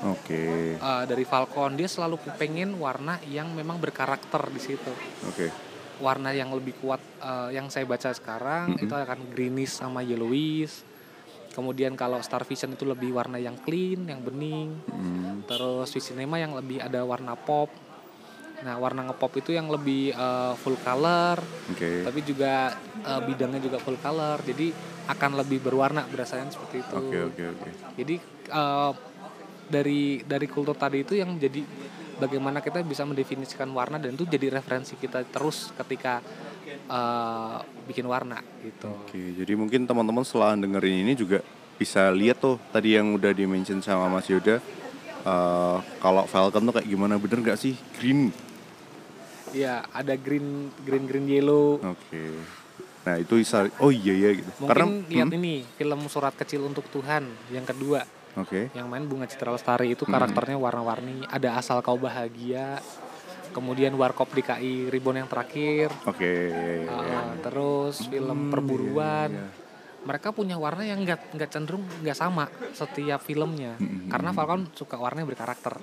Oke. 0.08 0.76
Eh, 0.80 1.04
dari 1.04 1.24
Falcon 1.28 1.76
dia 1.76 1.84
selalu 1.84 2.16
pengen 2.40 2.80
warna 2.80 3.20
yang 3.28 3.52
memang 3.52 3.76
berkarakter 3.76 4.40
di 4.48 4.60
situ. 4.60 4.92
Oke. 5.28 5.52
Warna 6.00 6.32
yang 6.32 6.48
lebih 6.56 6.80
kuat 6.80 7.00
eh, 7.20 7.60
yang 7.60 7.68
saya 7.68 7.84
baca 7.84 8.08
sekarang 8.16 8.72
Mm-mm. 8.72 8.84
itu 8.88 8.94
akan 8.96 9.20
greenish 9.36 9.76
sama 9.76 10.00
yellowish. 10.00 10.94
Kemudian 11.54 11.94
kalau 11.94 12.18
Star 12.18 12.42
Vision 12.42 12.74
itu 12.74 12.82
lebih 12.82 13.14
warna 13.14 13.38
yang 13.38 13.54
clean, 13.62 14.10
yang 14.10 14.18
bening. 14.26 14.74
Hmm, 14.90 15.46
Terus 15.46 15.86
Visinema 15.94 16.34
yang 16.42 16.50
lebih 16.58 16.82
ada 16.82 17.06
warna 17.06 17.38
pop. 17.38 17.70
Nah, 18.64 18.80
warna 18.80 19.04
ngepop 19.04 19.44
itu 19.44 19.52
yang 19.52 19.68
lebih 19.68 20.16
eh, 20.16 20.52
full 20.56 20.80
color, 20.80 21.36
Oke. 21.68 22.00
tapi 22.00 22.20
juga 22.24 22.72
eh, 23.04 23.20
bidangnya 23.20 23.60
juga 23.60 23.76
full 23.76 24.00
color. 24.00 24.40
Jadi 24.40 24.72
akan 25.04 25.30
lebih 25.36 25.60
berwarna 25.60 26.08
berdasarkan 26.08 26.48
seperti 26.48 26.80
itu. 26.80 26.96
Oke 26.96 27.18
oke 27.28 27.42
oke. 27.44 27.68
Jadi 28.00 28.16
eh, 28.48 28.92
dari 29.68 30.24
dari 30.24 30.46
kultur 30.48 30.76
tadi 30.76 31.04
itu 31.04 31.12
yang 31.12 31.36
jadi 31.36 31.60
bagaimana 32.16 32.64
kita 32.64 32.80
bisa 32.80 33.04
mendefinisikan 33.04 33.68
warna 33.72 34.00
dan 34.00 34.16
itu 34.16 34.24
jadi 34.24 34.48
referensi 34.48 34.96
kita 34.96 35.28
terus 35.28 35.68
ketika 35.76 36.24
eh, 36.88 37.58
bikin 37.84 38.08
warna 38.08 38.40
gitu. 38.64 38.88
Oke, 38.88 39.20
jadi 39.36 39.52
mungkin 39.60 39.84
teman-teman 39.84 40.24
setelah 40.24 40.56
dengerin 40.56 41.04
ini 41.04 41.12
juga 41.12 41.44
bisa 41.76 42.08
lihat 42.08 42.40
tuh 42.40 42.56
tadi 42.72 42.96
yang 42.96 43.12
udah 43.12 43.34
di 43.34 43.44
mention 43.44 43.84
sama 43.84 44.08
Mas 44.08 44.24
Yoda 44.32 44.56
eh, 45.20 45.78
kalau 46.00 46.24
Falcon 46.24 46.64
tuh 46.64 46.80
kayak 46.80 46.88
gimana 46.88 47.20
bener 47.20 47.44
gak 47.44 47.60
sih 47.60 47.76
green? 48.00 48.32
Iya, 49.54 49.86
ada 49.88 50.14
green 50.14 50.46
green 50.82 51.06
green 51.06 51.26
yellow. 51.26 51.78
Oke. 51.78 52.22
Nah 53.04 53.14
itu 53.16 53.36
bisa 53.36 53.68
oh 53.78 53.88
iya 53.88 54.12
ya 54.12 54.30
gitu. 54.34 54.50
Mungkin 54.58 54.66
Karena 54.66 54.86
lihat 55.06 55.28
hmm, 55.28 55.38
ini 55.38 55.54
film 55.70 56.00
Surat 56.08 56.32
Kecil 56.32 56.60
untuk 56.60 56.88
Tuhan 56.88 57.22
yang 57.48 57.62
kedua 57.62 58.02
Oke. 58.34 58.72
yang 58.72 58.88
main 58.88 59.04
Bunga 59.04 59.24
Citra 59.24 59.52
Lestari 59.52 59.92
itu 59.92 60.02
Hmm. 60.02 60.12
karakternya 60.12 60.56
warna-warni, 60.56 61.22
ada 61.28 61.54
Asal 61.54 61.78
Kau 61.80 61.94
Bahagia. 61.94 62.82
Kemudian 63.52 63.94
Warkop 63.94 64.34
DKI 64.34 64.90
Ribbon 64.90 65.14
yang 65.16 65.30
terakhir. 65.30 65.86
Oke. 66.04 66.26
iya, 66.26 66.50
iya, 66.50 66.90
iya. 66.90 67.18
Uh, 67.22 67.38
terus 67.38 68.02
film 68.02 68.34
Hmm, 68.40 68.50
perburuan 68.50 69.30
iya, 69.30 69.46
iya. 69.46 69.63
Mereka 70.04 70.30
punya 70.30 70.54
warna 70.54 70.84
yang 70.84 71.00
nggak 71.00 71.32
nggak 71.32 71.50
cenderung 71.50 71.82
nggak 72.00 72.14
sama 72.14 72.44
setiap 72.70 73.20
filmnya 73.20 73.74
Hmm, 73.74 74.06
karena 74.06 74.30
Falcon 74.30 74.68
suka 74.70 74.94
warna 74.94 75.24
yang 75.24 75.30
berkarakter 75.30 75.80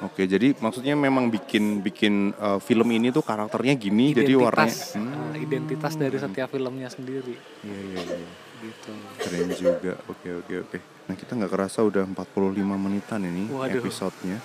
Oke, 0.00 0.24
jadi 0.24 0.52
maksudnya 0.56 0.92
memang 0.92 1.26
bikin 1.28 1.80
bikin 1.80 2.30
eh, 2.32 2.58
film 2.58 2.86
ini 2.88 3.08
tuh 3.08 3.22
karakternya 3.22 3.74
gini, 3.74 4.12
jadi 4.12 4.32
warnanya 4.34 4.70
identitas 4.70 4.94
Hmm, 4.94 5.08
uh, 5.08 5.36
identitas 5.36 5.92
dari 5.96 6.16
setiap 6.16 6.48
filmnya 6.48 6.86
sendiri 6.86 7.34
Iya 7.62 7.80
iya 7.82 8.00
iya. 8.20 8.30
gitu 8.62 8.92
Keren 9.18 9.48
juga. 9.52 9.92
Oke 10.06 10.28
oke 10.36 10.54
oke. 10.62 10.78
Nah 11.02 11.14
kita 11.16 11.34
nggak 11.34 11.50
kerasa 11.50 11.82
udah 11.82 12.04
45 12.06 12.54
menitan 12.78 13.20
ini 13.22 13.50
Waduh. 13.50 13.80
episodenya. 13.80 14.38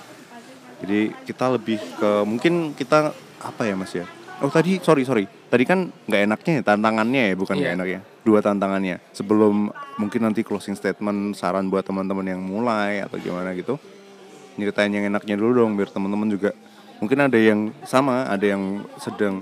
Jadi 0.78 1.00
kita 1.26 1.46
lebih 1.50 1.78
ke 1.98 2.12
mungkin 2.24 2.74
kita 2.74 3.14
apa 3.40 3.62
ya 3.62 3.74
mas 3.74 3.94
ya? 3.94 4.06
Oh 4.38 4.54
tadi 4.54 4.78
sorry 4.80 5.02
sorry. 5.02 5.26
Tadi 5.26 5.64
kan 5.66 5.90
nggak 6.06 6.22
enaknya 6.24 6.52
ya 6.60 6.64
tantangannya 6.64 7.22
ya 7.32 7.36
bukan 7.36 7.56
nggak 7.58 7.72
Iya. 7.74 7.78
enaknya. 7.78 8.00
Dua 8.22 8.40
tantangannya. 8.40 9.02
Sebelum 9.12 9.70
mungkin 9.98 10.22
nanti 10.22 10.46
closing 10.46 10.78
statement 10.78 11.34
saran 11.34 11.68
buat 11.68 11.82
teman-teman 11.82 12.28
yang 12.28 12.42
mulai 12.44 13.02
atau 13.02 13.18
gimana 13.18 13.58
gitu. 13.58 13.82
Nyeritain 14.58 14.90
yang 14.90 15.06
enaknya 15.06 15.38
dulu 15.38 15.64
dong 15.64 15.74
biar 15.74 15.90
teman-teman 15.90 16.30
juga 16.30 16.54
mungkin 16.98 17.18
ada 17.20 17.38
yang 17.38 17.70
sama 17.84 18.26
ada 18.26 18.42
yang 18.42 18.82
sedang 18.98 19.42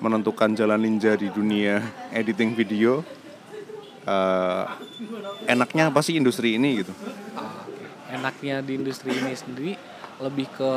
menentukan 0.00 0.52
jalan 0.52 0.80
ninja 0.80 1.12
di 1.14 1.28
dunia 1.28 1.84
editing 2.16 2.52
video 2.52 3.04
eh, 4.02 4.64
enaknya 5.46 5.92
apa 5.92 6.00
sih 6.00 6.16
industri 6.16 6.56
ini 6.56 6.80
gitu 6.80 6.92
Ah, 7.36 7.60
enaknya 8.08 8.64
di 8.64 8.80
industri 8.80 9.12
ini 9.12 9.36
sendiri 9.36 9.72
lebih 10.22 10.46
ke 10.52 10.72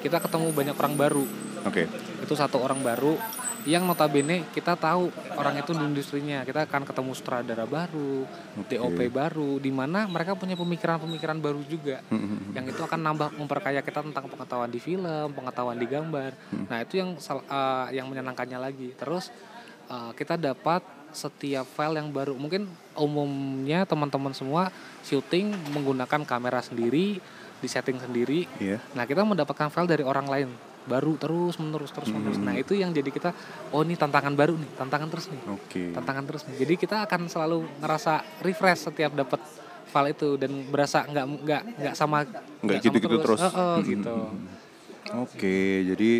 kita 0.00 0.18
ketemu 0.22 0.52
banyak 0.52 0.76
orang 0.76 0.94
baru. 0.96 1.24
Oke. 1.66 1.84
Itu 2.24 2.32
satu 2.34 2.60
orang 2.62 2.80
baru 2.80 3.16
yang 3.68 3.84
notabene 3.84 4.48
kita 4.56 4.72
tahu 4.72 5.12
orang 5.36 5.60
itu 5.60 5.76
di 5.76 5.84
industrinya. 5.84 6.40
Kita 6.48 6.64
akan 6.64 6.88
ketemu 6.88 7.12
sutradara 7.12 7.68
baru 7.68 8.24
Oke. 8.56 8.80
DOP 8.80 8.98
baru 9.12 9.60
di 9.60 9.68
mana 9.68 10.08
mereka 10.08 10.32
punya 10.32 10.56
pemikiran-pemikiran 10.56 11.38
baru 11.40 11.60
juga 11.68 12.00
Hmm, 12.08 12.56
yang 12.56 12.64
itu 12.64 12.80
akan 12.80 13.00
nambah 13.02 13.28
memperkaya 13.36 13.84
kita 13.84 14.00
tentang 14.00 14.26
pengetahuan 14.30 14.70
di 14.72 14.80
film 14.80 15.28
pengetahuan 15.36 15.76
di 15.76 15.86
gambar. 15.86 16.32
Nah 16.70 16.78
itu 16.80 16.96
yang 16.96 17.14
eh, 17.20 17.86
yang 18.00 18.06
menyenangkannya 18.08 18.56
lagi. 18.56 18.96
Terus 18.96 19.28
eh, 19.92 20.10
kita 20.16 20.40
dapat 20.40 20.80
setiap 21.12 21.66
file 21.66 22.00
yang 22.00 22.08
baru. 22.14 22.38
Mungkin 22.38 22.70
umumnya 22.96 23.84
teman-teman 23.84 24.32
semua 24.32 24.70
syuting 25.04 25.52
menggunakan 25.74 26.22
kamera 26.24 26.62
sendiri 26.62 27.20
di 27.60 27.68
setting 27.68 28.00
sendiri 28.00 28.48
Iya. 28.58 28.80
Nah 28.96 29.04
kita 29.04 29.22
mendapatkan 29.22 29.68
file 29.68 29.88
dari 29.88 30.04
orang 30.04 30.26
lain 30.26 30.48
baru 30.80 31.12
terus 31.20 31.60
menerus 31.60 31.92
terus 31.92 32.08
menerus. 32.08 32.40
Nah 32.40 32.56
itu 32.56 32.72
yang 32.72 32.90
jadi 32.90 33.12
kita 33.12 33.30
oh 33.70 33.84
ini 33.84 33.94
tantangan 33.94 34.32
baru 34.32 34.56
nih, 34.56 34.70
tantangan 34.80 35.08
terus 35.12 35.28
nih, 35.28 35.40
oke 35.46 35.82
tantangan 35.92 36.24
terus 36.24 36.42
nih. 36.48 36.56
Jadi 36.64 36.74
kita 36.80 36.96
akan 37.04 37.28
selalu 37.28 37.68
ngerasa 37.84 38.24
refresh 38.40 38.88
setiap 38.88 39.12
dapat 39.12 39.38
file 39.86 40.16
itu 40.16 40.40
dan 40.40 40.50
berasa 40.72 41.04
nggak 41.04 41.24
nggak 41.44 41.62
nggak 41.84 41.94
sama 41.94 42.24
Nggak 42.64 42.78
sama 42.80 42.84
gitu-gitu 42.88 43.16
terus. 43.20 43.40
Oh, 43.44 43.52
oh, 43.52 43.76
gitu. 43.84 44.16
oke 45.10 45.58
jadi 45.92 46.10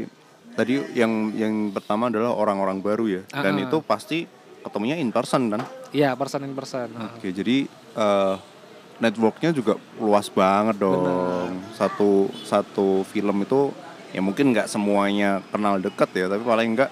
tadi 0.53 0.75
yang 0.99 1.31
yang 1.33 1.55
pertama 1.71 2.11
adalah 2.11 2.35
orang-orang 2.35 2.83
baru 2.83 3.07
ya 3.07 3.23
dan 3.31 3.55
Ah, 3.55 3.61
ah. 3.63 3.65
itu 3.65 3.79
pasti 3.81 4.19
ketemunya 4.61 4.99
in 4.99 5.09
person 5.15 5.49
kan 5.49 5.63
Iya 5.91 6.15
person 6.15 6.47
in 6.47 6.55
person. 6.55 6.91
Oke 7.19 7.33
jadi 7.33 7.67
eh, 7.97 8.35
networknya 9.01 9.51
juga 9.51 9.81
luas 9.97 10.29
banget 10.29 10.77
dong. 10.79 11.59
Satu 11.75 12.29
satu 12.45 13.03
film 13.09 13.43
itu 13.43 13.73
ya 14.13 14.21
mungkin 14.21 14.53
nggak 14.53 14.69
semuanya 14.69 15.41
kenal 15.49 15.81
deket 15.81 16.11
ya 16.15 16.27
tapi 16.27 16.43
paling 16.43 16.77
enggak 16.77 16.91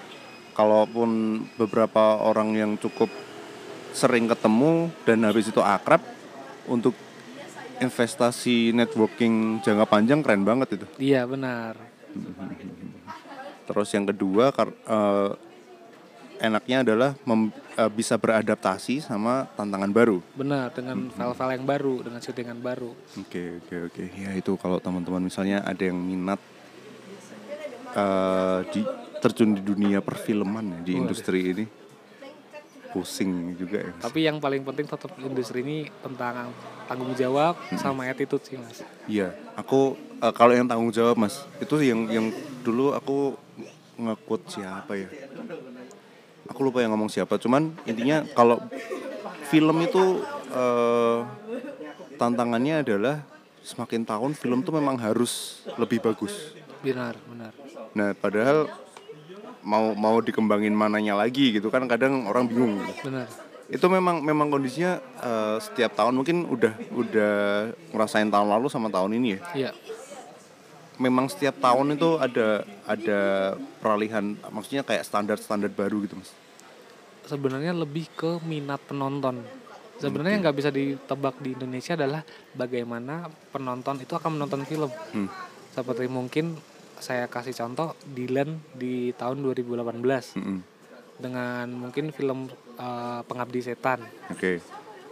kalaupun 0.57 1.43
beberapa 1.55 2.19
orang 2.19 2.55
yang 2.57 2.71
cukup 2.75 3.07
sering 3.95 4.27
ketemu 4.27 4.91
dan 5.07 5.23
habis 5.23 5.47
itu 5.47 5.61
akrab 5.63 6.03
untuk 6.67 6.93
investasi 7.79 8.75
networking 8.75 9.63
jangka 9.63 9.87
panjang 9.87 10.19
keren 10.19 10.43
banget 10.43 10.81
itu. 10.81 10.85
Iya 10.99 11.23
benar. 11.23 11.79
terus 13.69 13.93
yang 13.93 14.09
kedua 14.09 14.49
kar- 14.49 14.73
eh, 14.73 15.29
enaknya 16.39 16.77
adalah 16.87 17.09
mem- 17.27 17.51
eh, 17.75 17.91
bisa 17.91 18.15
beradaptasi 18.15 19.03
sama 19.03 19.45
tantangan 19.59 19.91
baru 19.91 20.23
Benar 20.33 20.71
dengan 20.71 21.11
file-file 21.11 21.59
yang 21.59 21.65
baru, 21.67 21.93
dengan 22.03 22.19
syutingan 22.23 22.59
baru. 22.63 22.91
Oke 23.19 23.59
oke 23.63 23.75
oke 23.91 24.03
ya 24.15 24.31
itu 24.33 24.55
kalau 24.55 24.79
teman-teman 24.79 25.19
misalnya 25.19 25.61
ada 25.67 25.83
yang 25.83 25.99
minat 25.99 26.39
eh, 27.93 28.59
di 28.71 28.81
terjun 29.19 29.51
di 29.51 29.61
dunia 29.61 29.99
perfilman 29.99 30.65
ya, 30.65 30.79
di 30.79 30.91
Waduh. 30.95 31.01
industri 31.03 31.39
ini 31.51 31.65
pusing 32.89 33.53
juga 33.53 33.85
ya. 33.85 33.91
Mas. 33.93 34.03
Tapi 34.09 34.19
yang 34.25 34.37
paling 34.41 34.65
penting 34.65 34.89
tetap 34.89 35.11
industri 35.21 35.61
ini 35.61 35.85
tentang 36.01 36.49
tanggung 36.89 37.13
jawab 37.13 37.53
sama 37.77 38.09
attitude 38.09 38.41
sih 38.41 38.57
mas. 38.57 38.81
Iya 39.05 39.35
aku 39.53 39.93
eh, 40.23 40.33
kalau 40.33 40.55
yang 40.55 40.65
tanggung 40.65 40.89
jawab 40.89 41.19
mas 41.19 41.45
itu 41.61 41.75
yang 41.85 42.09
yang 42.09 42.25
dulu 42.65 42.95
aku 42.97 43.37
ngekut 43.99 44.41
siapa 44.47 44.95
ya 44.95 45.09
aku 46.49 46.59
lupa 46.65 46.81
yang 46.83 46.91
ngomong 46.97 47.07
siapa 47.07 47.37
cuman 47.37 47.71
intinya 47.85 48.25
kalau 48.33 48.59
film 49.47 49.77
itu 49.79 50.25
eh, 50.51 51.19
tantangannya 52.17 52.83
adalah 52.83 53.23
semakin 53.63 54.03
tahun 54.03 54.31
film 54.33 54.65
tuh 54.65 54.73
memang 54.75 54.97
harus 54.97 55.63
lebih 55.77 56.01
bagus 56.01 56.59
Benar 56.79 57.15
benar. 57.27 57.51
Nah, 57.91 58.15
padahal 58.15 58.71
mau 59.59 59.91
mau 59.91 60.23
dikembangin 60.23 60.71
mananya 60.71 61.19
lagi 61.19 61.51
gitu 61.51 61.67
kan 61.67 61.83
kadang 61.91 62.23
orang 62.31 62.47
bingung. 62.47 62.79
gitu. 62.79 63.11
Benar. 63.11 63.27
Itu 63.69 63.85
memang 63.91 64.23
memang 64.23 64.47
kondisinya 64.49 65.03
eh, 65.19 65.57
setiap 65.59 65.93
tahun 65.99 66.15
mungkin 66.15 66.47
udah 66.47 66.73
udah 66.95 67.33
ngerasain 67.91 68.31
tahun 68.31 68.47
lalu 68.47 68.71
sama 68.71 68.87
tahun 68.87 69.19
ini 69.19 69.27
ya. 69.35 69.39
Iya. 69.67 69.71
Memang 70.99 71.31
setiap 71.31 71.55
tahun 71.63 71.95
itu 71.95 72.19
ada 72.19 72.67
ada 72.83 73.19
peralihan 73.79 74.35
maksudnya 74.51 74.83
kayak 74.83 75.07
standar-standar 75.07 75.71
baru 75.71 76.03
gitu, 76.03 76.19
Mas. 76.19 76.31
sebenarnya 77.23 77.77
lebih 77.77 78.09
ke 78.17 78.41
minat 78.41 78.81
penonton. 78.89 79.45
Sebenarnya 80.01 80.33
yang 80.39 80.43
nggak 80.49 80.57
bisa 80.57 80.71
ditebak 80.73 81.37
di 81.43 81.53
Indonesia 81.53 81.93
adalah 81.93 82.25
bagaimana 82.57 83.29
penonton 83.53 84.01
itu 84.01 84.17
akan 84.17 84.39
menonton 84.39 84.65
film. 84.65 84.89
Hmm. 85.13 85.29
Seperti 85.69 86.09
mungkin 86.09 86.57
saya 86.99 87.31
kasih 87.31 87.55
contoh 87.55 87.95
Dylan 88.03 88.59
di 88.75 89.15
tahun 89.15 89.39
2018 89.43 90.03
Mm-mm. 90.35 90.59
dengan 91.19 91.65
mungkin 91.71 92.11
film 92.11 92.51
eh, 92.75 93.21
Pengabdi 93.23 93.59
Setan. 93.63 94.03
Oke. 94.31 94.59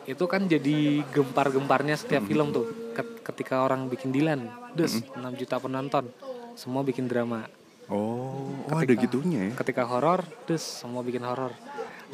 Itu 0.08 0.26
kan 0.26 0.47
jadi 0.47 1.03
gempar-gemparnya 1.12 1.99
setiap 1.99 2.24
film 2.24 2.55
tuh. 2.55 2.95
Ket- 2.95 3.20
Ketika 3.28 3.60
orang 3.60 3.91
bikin 3.91 4.16
Dylan, 4.16 4.47
dus 4.72 5.03
6 5.03 5.20
juta 5.36 5.60
penonton, 5.60 6.08
semua 6.55 6.82
bikin 6.82 7.12
drama. 7.12 7.43
Oh, 7.91 8.55
oh 8.72 8.72
ada 8.72 8.88
Ketika- 8.88 9.03
gitunya 9.03 9.51
ya. 9.51 9.53
Ketika 9.60 9.84
horor, 9.84 10.24
dus 10.47 10.64
semua 10.64 11.03
bikin 11.03 11.28
horor. 11.28 11.51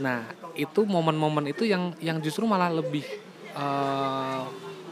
Nah, 0.01 0.25
itu 0.57 0.81
momen-momen 0.89 1.53
itu 1.53 1.69
yang 1.69 1.93
yang 2.01 2.17
justru 2.17 2.49
malah 2.49 2.73
lebih 2.73 3.05
eh, 3.53 4.41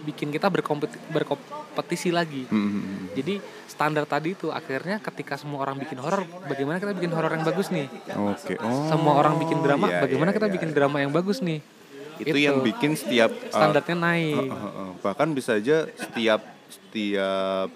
bikin 0.06 0.30
kita 0.30 0.50
berkompetisi, 0.50 1.02
berkompetisi 1.10 2.10
lagi. 2.14 2.46
Hmm. 2.50 3.10
Jadi 3.18 3.42
standar 3.66 4.06
tadi 4.06 4.38
itu 4.38 4.54
akhirnya 4.54 5.02
ketika 5.02 5.38
semua 5.42 5.66
orang 5.66 5.82
bikin 5.82 5.98
horor, 5.98 6.26
bagaimana 6.46 6.78
kita 6.78 6.94
bikin 6.94 7.14
horor 7.14 7.34
yang 7.34 7.46
bagus 7.46 7.74
nih? 7.74 7.90
Oke. 8.14 8.58
Oh. 8.62 8.90
Semua 8.90 9.18
orang 9.18 9.42
bikin 9.42 9.62
drama, 9.62 9.90
iya, 9.90 10.06
bagaimana 10.06 10.30
iya, 10.34 10.38
kita 10.38 10.48
iya, 10.50 10.54
bikin 10.54 10.70
iya. 10.70 10.76
drama 10.78 10.98
yang 11.02 11.14
bagus 11.14 11.42
nih? 11.42 11.81
Itu, 12.28 12.38
yang 12.38 12.62
bikin 12.62 12.94
setiap 12.94 13.32
uh, 13.32 13.50
standarnya 13.50 13.96
naik. 13.98 14.36
uh, 14.38 14.54
uh, 14.54 14.68
uh, 14.68 14.90
bahkan 15.02 15.28
bisa 15.34 15.58
aja 15.58 15.90
setiap 15.98 16.42
setiap 16.70 17.70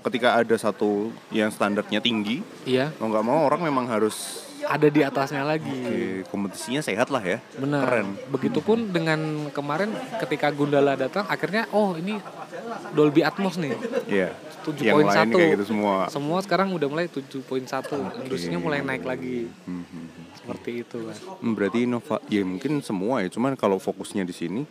ketika 0.00 0.40
ada 0.40 0.56
satu 0.56 1.12
yang 1.28 1.52
standarnya 1.52 2.00
tinggi 2.00 2.40
Iya, 2.64 2.88
mau 2.96 3.12
nggak 3.12 3.24
mau 3.24 3.44
orang 3.44 3.60
memang 3.60 3.84
harus 3.84 4.48
ada 4.64 4.86
di 4.86 5.00
atasnya 5.00 5.42
lagi. 5.42 5.66
oke, 5.66 6.30
kompetisinya 6.30 6.80
sehat 6.84 7.08
lah 7.08 7.20
ya 7.24 7.38
Benar. 7.56 7.82
Keren. 7.84 8.08
Begitupun 8.30 8.92
dengan 8.92 9.50
kemarin 9.50 9.90
ketika 10.20 10.52
Gundala 10.52 10.94
datang, 10.94 11.24
akhirnya 11.26 11.66
oh 11.74 11.96
ini 11.96 12.20
Dolby 12.94 13.24
Atmos 13.24 13.56
nih. 13.56 13.74
Iya. 14.06 14.30
7.1. 14.60 14.84
Yang 14.84 14.98
lain 15.08 15.28
kayak 15.32 15.50
gitu 15.56 15.66
semua. 15.72 15.94
Semua 16.12 16.38
sekarang 16.44 16.68
udah 16.76 16.84
mulai 16.84 17.08
7.1. 17.08 17.40
Industrinya 18.28 18.60
mulai 18.60 18.84
naik 18.84 19.08
lagi. 19.08 19.48
Hmm, 19.64 19.84
hmm, 19.88 20.06
hmm. 20.06 20.19
Seperti 20.56 20.72
itu 20.82 20.98
kan. 21.06 21.16
Berarti 21.54 21.78
inova 21.86 22.16
ya 22.26 22.42
mungkin 22.42 22.82
semua 22.82 23.22
ya, 23.22 23.28
cuman 23.30 23.54
kalau 23.54 23.78
fokusnya 23.78 24.26
di 24.26 24.34
sini 24.34 24.62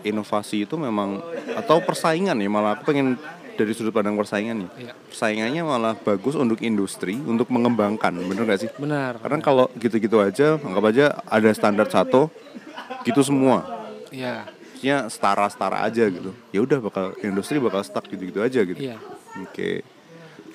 inovasi 0.00 0.64
itu 0.64 0.80
memang 0.80 1.20
atau 1.54 1.78
persaingan 1.84 2.36
ya 2.40 2.48
malah 2.48 2.72
aku 2.78 2.88
pengen 2.88 3.20
dari 3.60 3.76
sudut 3.76 3.92
pandang 3.92 4.16
persaingan 4.16 4.64
nih. 4.64 4.70
Iya. 4.88 4.92
Persaingannya 5.12 5.62
malah 5.62 5.92
bagus 5.92 6.32
untuk 6.32 6.64
industri 6.64 7.20
untuk 7.20 7.52
mengembangkan, 7.52 8.16
bener 8.16 8.48
gak 8.48 8.60
sih? 8.64 8.70
Benar. 8.80 9.20
Karena 9.20 9.38
kalau 9.44 9.68
gitu-gitu 9.76 10.16
aja, 10.24 10.56
anggap 10.56 10.84
aja 10.88 11.06
ada 11.28 11.52
standar 11.52 11.84
satu, 11.92 12.32
gitu 13.04 13.20
semua. 13.20 13.68
Iya. 14.08 14.48
Maksudnya 14.48 15.12
setara-setara 15.12 15.84
aja 15.84 16.08
gitu. 16.08 16.32
Ya 16.56 16.64
udah 16.64 16.80
bakal 16.80 17.12
industri 17.20 17.60
bakal 17.60 17.84
stuck 17.84 18.08
gitu-gitu 18.08 18.40
aja 18.40 18.64
gitu. 18.64 18.80
Iya. 18.80 18.96
Oke. 19.44 19.84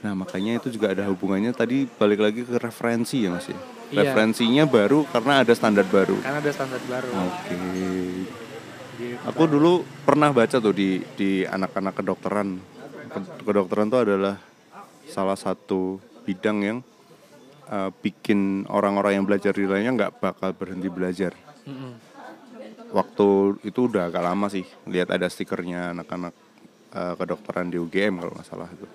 Nah 0.02 0.18
makanya 0.18 0.58
itu 0.58 0.74
juga 0.74 0.90
ada 0.90 1.06
hubungannya 1.06 1.54
tadi 1.54 1.86
balik 1.86 2.26
lagi 2.26 2.42
ke 2.42 2.58
referensi 2.58 3.22
ya 3.22 3.30
mas 3.30 3.46
ya. 3.46 3.58
Iya. 3.96 4.12
Referensinya 4.12 4.68
baru 4.68 5.08
karena 5.08 5.40
ada 5.40 5.54
standar 5.56 5.88
baru. 5.88 6.20
Karena 6.20 6.44
ada 6.44 6.52
standar 6.52 6.82
baru. 6.84 7.10
Oke. 7.16 7.56
Gitu. 8.96 9.20
Aku 9.24 9.44
dulu 9.48 9.72
pernah 10.04 10.32
baca 10.32 10.60
tuh 10.60 10.76
di 10.76 11.00
di 11.16 11.48
anak-anak 11.48 11.96
kedokteran. 11.96 12.60
Ke- 13.08 13.40
Kedokteran 13.42 13.88
tuh 13.88 14.04
adalah 14.04 14.36
salah 15.08 15.40
satu 15.40 15.96
bidang 16.24 16.58
yang 16.60 16.78
uh, 17.68 17.88
bikin 17.96 18.68
orang-orang 18.68 19.16
yang 19.16 19.26
belajar 19.26 19.52
di 19.52 19.64
lainnya 19.64 19.96
nggak 19.96 20.14
bakal 20.20 20.52
berhenti 20.52 20.92
belajar. 20.92 21.32
Mm-mm. 21.64 21.94
Waktu 22.92 23.28
itu 23.64 23.80
udah 23.88 24.08
agak 24.08 24.24
lama 24.24 24.48
sih 24.48 24.64
lihat 24.88 25.12
ada 25.12 25.28
stikernya 25.28 25.92
anak-anak 25.92 26.34
uh, 26.92 27.14
kedokteran 27.16 27.68
di 27.68 27.76
UGM 27.76 28.20
kalau 28.20 28.32
nggak 28.32 28.48
salah 28.48 28.70
itu. 28.72 28.88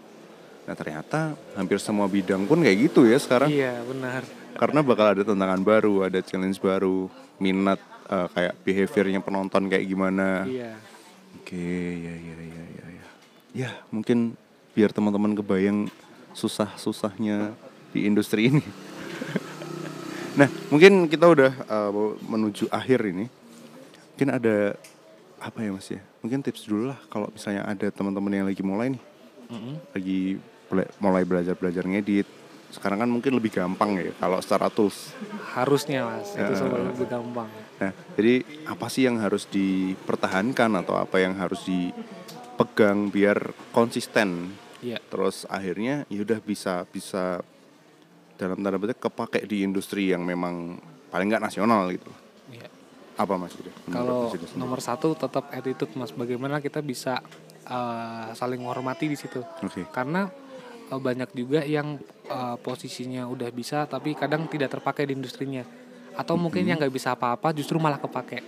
Nah 0.64 0.74
ternyata 0.74 1.18
hampir 1.52 1.76
semua 1.76 2.06
bidang 2.06 2.44
pun 2.44 2.60
kayak 2.60 2.90
gitu 2.90 3.04
ya 3.04 3.18
sekarang 3.18 3.50
Iya, 3.50 3.80
benar. 3.84 4.22
Karena 4.60 4.84
bakal 4.84 5.16
ada 5.16 5.24
tantangan 5.24 5.64
baru, 5.64 6.04
ada 6.04 6.20
challenge 6.20 6.60
baru, 6.60 7.08
minat 7.40 7.80
uh, 8.12 8.28
kayak 8.28 8.60
behaviornya 8.60 9.24
penonton 9.24 9.72
kayak 9.72 9.88
gimana. 9.88 10.44
Iya. 10.44 10.76
Oke, 11.40 11.56
ya 11.96 12.12
ya 12.12 12.34
ya 12.36 12.64
ya 12.68 12.86
ya. 12.92 13.06
Ya, 13.56 13.70
mungkin 13.88 14.36
biar 14.76 14.92
teman-teman 14.92 15.32
kebayang 15.32 15.88
susah-susahnya 16.36 17.56
di 17.96 18.04
industri 18.04 18.52
ini. 18.52 18.60
nah, 20.38 20.52
mungkin 20.68 21.08
kita 21.08 21.24
udah 21.24 21.52
uh, 21.64 21.90
menuju 22.28 22.68
akhir 22.68 23.00
ini. 23.08 23.32
Mungkin 24.14 24.28
ada 24.28 24.76
apa 25.40 25.58
ya 25.64 25.72
Mas 25.72 25.88
ya? 25.88 26.04
Mungkin 26.20 26.44
tips 26.44 26.68
dulu 26.68 26.92
lah 26.92 27.00
kalau 27.08 27.32
misalnya 27.32 27.64
ada 27.64 27.88
teman-teman 27.88 28.28
yang 28.36 28.44
lagi 28.44 28.60
mulai 28.60 28.92
nih, 28.92 29.02
Mm-mm. 29.48 29.74
lagi 29.96 30.20
bela- 30.68 30.92
mulai 31.00 31.24
belajar-belajar 31.24 31.88
ngedit. 31.88 32.28
Sekarang 32.70 33.02
kan 33.02 33.10
mungkin 33.10 33.34
lebih 33.34 33.50
gampang 33.50 33.98
ya 33.98 34.14
kalau 34.16 34.38
secara 34.38 34.70
tools. 34.70 35.10
Harusnya 35.54 36.06
mas, 36.06 36.32
itu 36.38 36.52
Ya. 36.54 36.58
semua 36.58 36.78
lebih 36.86 37.06
gampang. 37.10 37.50
Nah, 37.82 37.92
jadi 38.14 38.46
apa 38.68 38.86
sih 38.86 39.02
yang 39.10 39.18
harus 39.18 39.50
dipertahankan 39.50 40.70
atau 40.78 40.94
apa 40.94 41.18
yang 41.18 41.34
harus 41.34 41.66
dipegang 41.66 43.10
biar 43.10 43.50
konsisten? 43.74 44.54
Iya. 44.80 45.02
Terus 45.10 45.44
akhirnya 45.50 46.06
ya 46.08 46.20
udah 46.22 46.38
bisa 46.40 46.86
bisa 46.88 47.42
dalam 48.40 48.56
tanda 48.64 48.80
petik 48.80 49.00
kepake 49.04 49.44
di 49.44 49.60
industri 49.66 50.08
yang 50.08 50.24
memang 50.24 50.80
paling 51.12 51.28
nggak 51.28 51.44
nasional 51.44 51.90
gitu. 51.92 52.08
Iya. 52.48 52.68
Apa 53.20 53.36
Mas 53.36 53.52
Kalau 53.90 54.32
nomor 54.56 54.80
satu 54.80 55.12
tetap 55.12 55.52
attitude 55.52 55.92
mas. 55.92 56.08
Bagaimana 56.08 56.64
kita 56.64 56.80
bisa 56.80 57.20
uh, 57.68 58.32
saling 58.32 58.64
menghormati 58.64 59.12
di 59.12 59.18
situ. 59.18 59.44
Oke. 59.60 59.84
Karena 59.92 60.24
uh, 60.90 61.00
banyak 61.00 61.30
juga 61.32 61.62
yang 61.62 61.96
uh, 62.28 62.58
posisinya 62.58 63.24
udah 63.30 63.48
bisa 63.54 63.86
tapi 63.86 64.18
kadang 64.18 64.50
tidak 64.50 64.74
terpakai 64.74 65.06
di 65.06 65.14
industrinya. 65.16 65.62
Atau 66.18 66.34
mungkin 66.36 66.66
yang 66.66 66.76
nggak 66.76 66.92
bisa 66.92 67.14
apa-apa 67.14 67.54
justru 67.54 67.78
malah 67.78 68.02
kepake. 68.02 68.42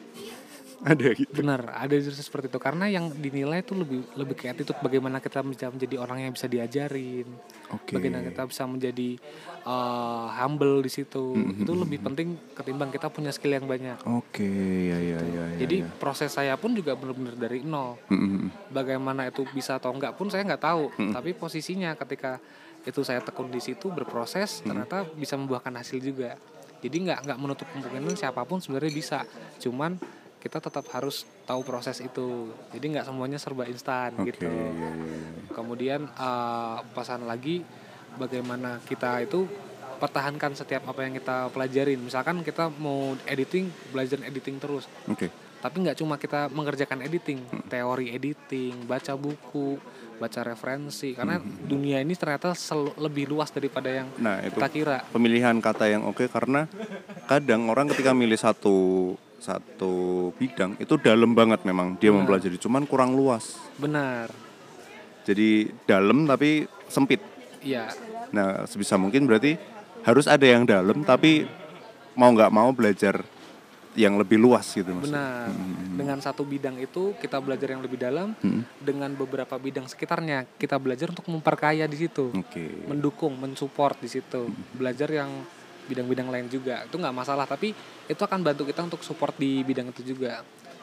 Ada 0.90 1.14
gitu. 1.14 1.30
Benar, 1.30 1.78
ada 1.78 1.94
justru 1.94 2.26
seperti 2.26 2.50
itu. 2.50 2.58
Karena 2.58 2.90
yang 2.90 3.14
dinilai 3.14 3.62
itu 3.62 3.70
lebih 3.70 4.02
lebih 4.18 4.34
ke 4.34 4.50
attitude 4.50 4.82
bagaimana 4.82 5.22
kita 5.22 5.38
bisa 5.46 5.70
menjadi 5.70 5.94
orang 6.02 6.26
yang 6.26 6.32
bisa 6.34 6.50
diajarin. 6.50 7.30
Oke. 7.70 7.94
Bagaimana 7.94 8.26
kita 8.26 8.42
bisa 8.50 8.66
menjadi 8.66 9.14
uh, 9.62 10.26
humble 10.42 10.82
di 10.82 10.90
situ. 10.90 11.38
Mm-hmm. 11.38 11.62
Itu 11.62 11.72
lebih 11.78 11.98
penting 12.02 12.28
ketimbang 12.58 12.90
kita 12.90 13.14
punya 13.14 13.30
skill 13.30 13.54
yang 13.54 13.70
banyak. 13.70 14.02
Oke, 14.10 14.42
ya 14.90 14.98
ya 14.98 15.18
ya 15.22 15.44
ya. 15.54 15.58
Jadi 15.62 15.86
ya. 15.86 15.90
proses 16.02 16.34
saya 16.34 16.58
pun 16.58 16.74
juga 16.74 16.98
benar-benar 16.98 17.38
dari 17.38 17.62
nol. 17.62 18.02
Mm-mm. 18.10 18.50
Bagaimana 18.74 19.30
itu 19.30 19.46
bisa 19.54 19.78
atau 19.78 19.94
enggak 19.94 20.18
pun 20.18 20.34
saya 20.34 20.42
nggak 20.42 20.62
tahu. 20.66 20.90
Tapi 21.14 21.30
posisinya 21.38 21.94
ketika 21.94 22.42
itu 22.82 23.06
saya 23.06 23.22
tekun 23.22 23.54
di 23.54 23.62
situ 23.62 23.86
berproses, 23.94 24.66
ternyata 24.66 25.06
bisa 25.14 25.38
membuahkan 25.38 25.78
hasil 25.78 26.02
juga. 26.02 26.34
Jadi 26.82 27.06
nggak 27.06 27.30
nggak 27.30 27.38
menutup 27.38 27.66
kemungkinan 27.70 28.18
siapa 28.18 28.42
pun 28.42 28.58
sebenarnya 28.58 28.90
bisa. 28.90 29.18
Cuman 29.62 29.94
kita 30.42 30.58
tetap 30.58 30.82
harus 30.90 31.22
tahu 31.46 31.62
proses 31.62 32.02
itu. 32.02 32.50
Jadi 32.74 32.84
nggak 32.90 33.06
semuanya 33.06 33.38
serba 33.38 33.62
instan 33.64 34.10
Oke, 34.18 34.34
gitu. 34.34 34.50
ya 34.50 34.50
ya 34.50 34.90
ya. 34.90 34.90
Kemudian 35.54 36.00
eh, 36.04 36.76
pesan 36.90 37.24
lagi 37.24 37.62
bagaimana 38.18 38.82
kita 38.82 39.22
itu 39.22 39.46
pertahankan 39.96 40.52
setiap 40.52 40.82
apa 40.84 41.06
yang 41.06 41.14
kita 41.14 41.46
pelajarin. 41.48 42.02
Misalkan 42.02 42.42
kita 42.42 42.66
mau 42.74 43.14
editing, 43.24 43.70
belajar 43.88 44.18
editing 44.20 44.58
terus 44.58 44.90
Oke. 45.06 45.30
tapi 45.62 45.78
nggak 45.78 45.94
cuma 45.94 46.18
kita 46.18 46.50
mengerjakan 46.50 47.06
editing 47.06 47.38
teori 47.70 48.10
editing 48.10 48.82
baca 48.82 49.14
buku 49.14 49.78
baca 50.18 50.42
referensi 50.42 51.14
karena 51.14 51.38
dunia 51.38 52.02
ini 52.02 52.18
ternyata 52.18 52.50
sel- 52.50 52.90
lebih 52.98 53.30
luas 53.30 53.54
daripada 53.54 53.86
yang 53.86 54.10
Nah, 54.18 54.42
itu 54.42 54.58
kita 54.58 54.68
kira 54.68 54.96
pemilihan 55.08 55.54
kata 55.58 55.86
yang 55.86 56.02
oke 56.02 56.26
karena 56.26 56.66
kadang 57.30 57.70
orang 57.70 57.86
ketika 57.90 58.10
milih 58.10 58.34
satu 58.34 58.74
satu 59.42 60.30
bidang 60.38 60.78
itu 60.78 60.94
dalam 61.02 61.34
banget 61.34 61.66
memang 61.66 61.98
dia 61.98 62.14
mempelajari 62.14 62.54
cuman 62.62 62.86
kurang 62.86 63.18
luas. 63.18 63.58
Benar. 63.74 64.30
Jadi 65.26 65.66
dalam 65.82 66.30
tapi 66.30 66.70
sempit. 66.86 67.18
Iya. 67.58 67.90
Nah 68.30 68.62
sebisa 68.70 68.94
mungkin 68.94 69.26
berarti 69.26 69.58
harus 70.06 70.30
ada 70.30 70.46
yang 70.46 70.62
dalam 70.62 71.02
tapi 71.02 71.42
mau 72.14 72.30
nggak 72.30 72.54
mau 72.54 72.70
belajar 72.70 73.26
yang 73.92 74.16
lebih 74.16 74.40
luas 74.40 74.72
gitu 74.72 74.88
mas 74.88 75.04
benar. 75.04 75.52
Dengan 75.92 76.18
satu 76.24 76.48
bidang 76.48 76.80
itu 76.80 77.12
kita 77.20 77.36
belajar 77.42 77.76
yang 77.76 77.82
lebih 77.84 78.00
dalam. 78.00 78.32
Hmm. 78.40 78.64
dengan 78.80 79.12
beberapa 79.12 79.58
bidang 79.60 79.84
sekitarnya 79.90 80.48
kita 80.56 80.78
belajar 80.80 81.12
untuk 81.12 81.28
memperkaya 81.28 81.84
di 81.84 81.98
situ. 81.98 82.32
Oke. 82.32 82.88
Mendukung 82.88 83.36
mensupport 83.36 83.98
di 84.00 84.08
situ. 84.08 84.48
Belajar 84.72 85.10
yang 85.12 85.30
bidang-bidang 85.86 86.28
lain 86.28 86.46
juga. 86.46 86.84
Itu 86.86 86.98
nggak 86.98 87.14
masalah 87.14 87.44
tapi 87.44 87.74
itu 88.06 88.22
akan 88.22 88.40
bantu 88.42 88.62
kita 88.64 88.82
untuk 88.82 89.02
support 89.02 89.34
di 89.36 89.62
bidang 89.62 89.90
itu 89.90 90.14
juga. 90.14 90.42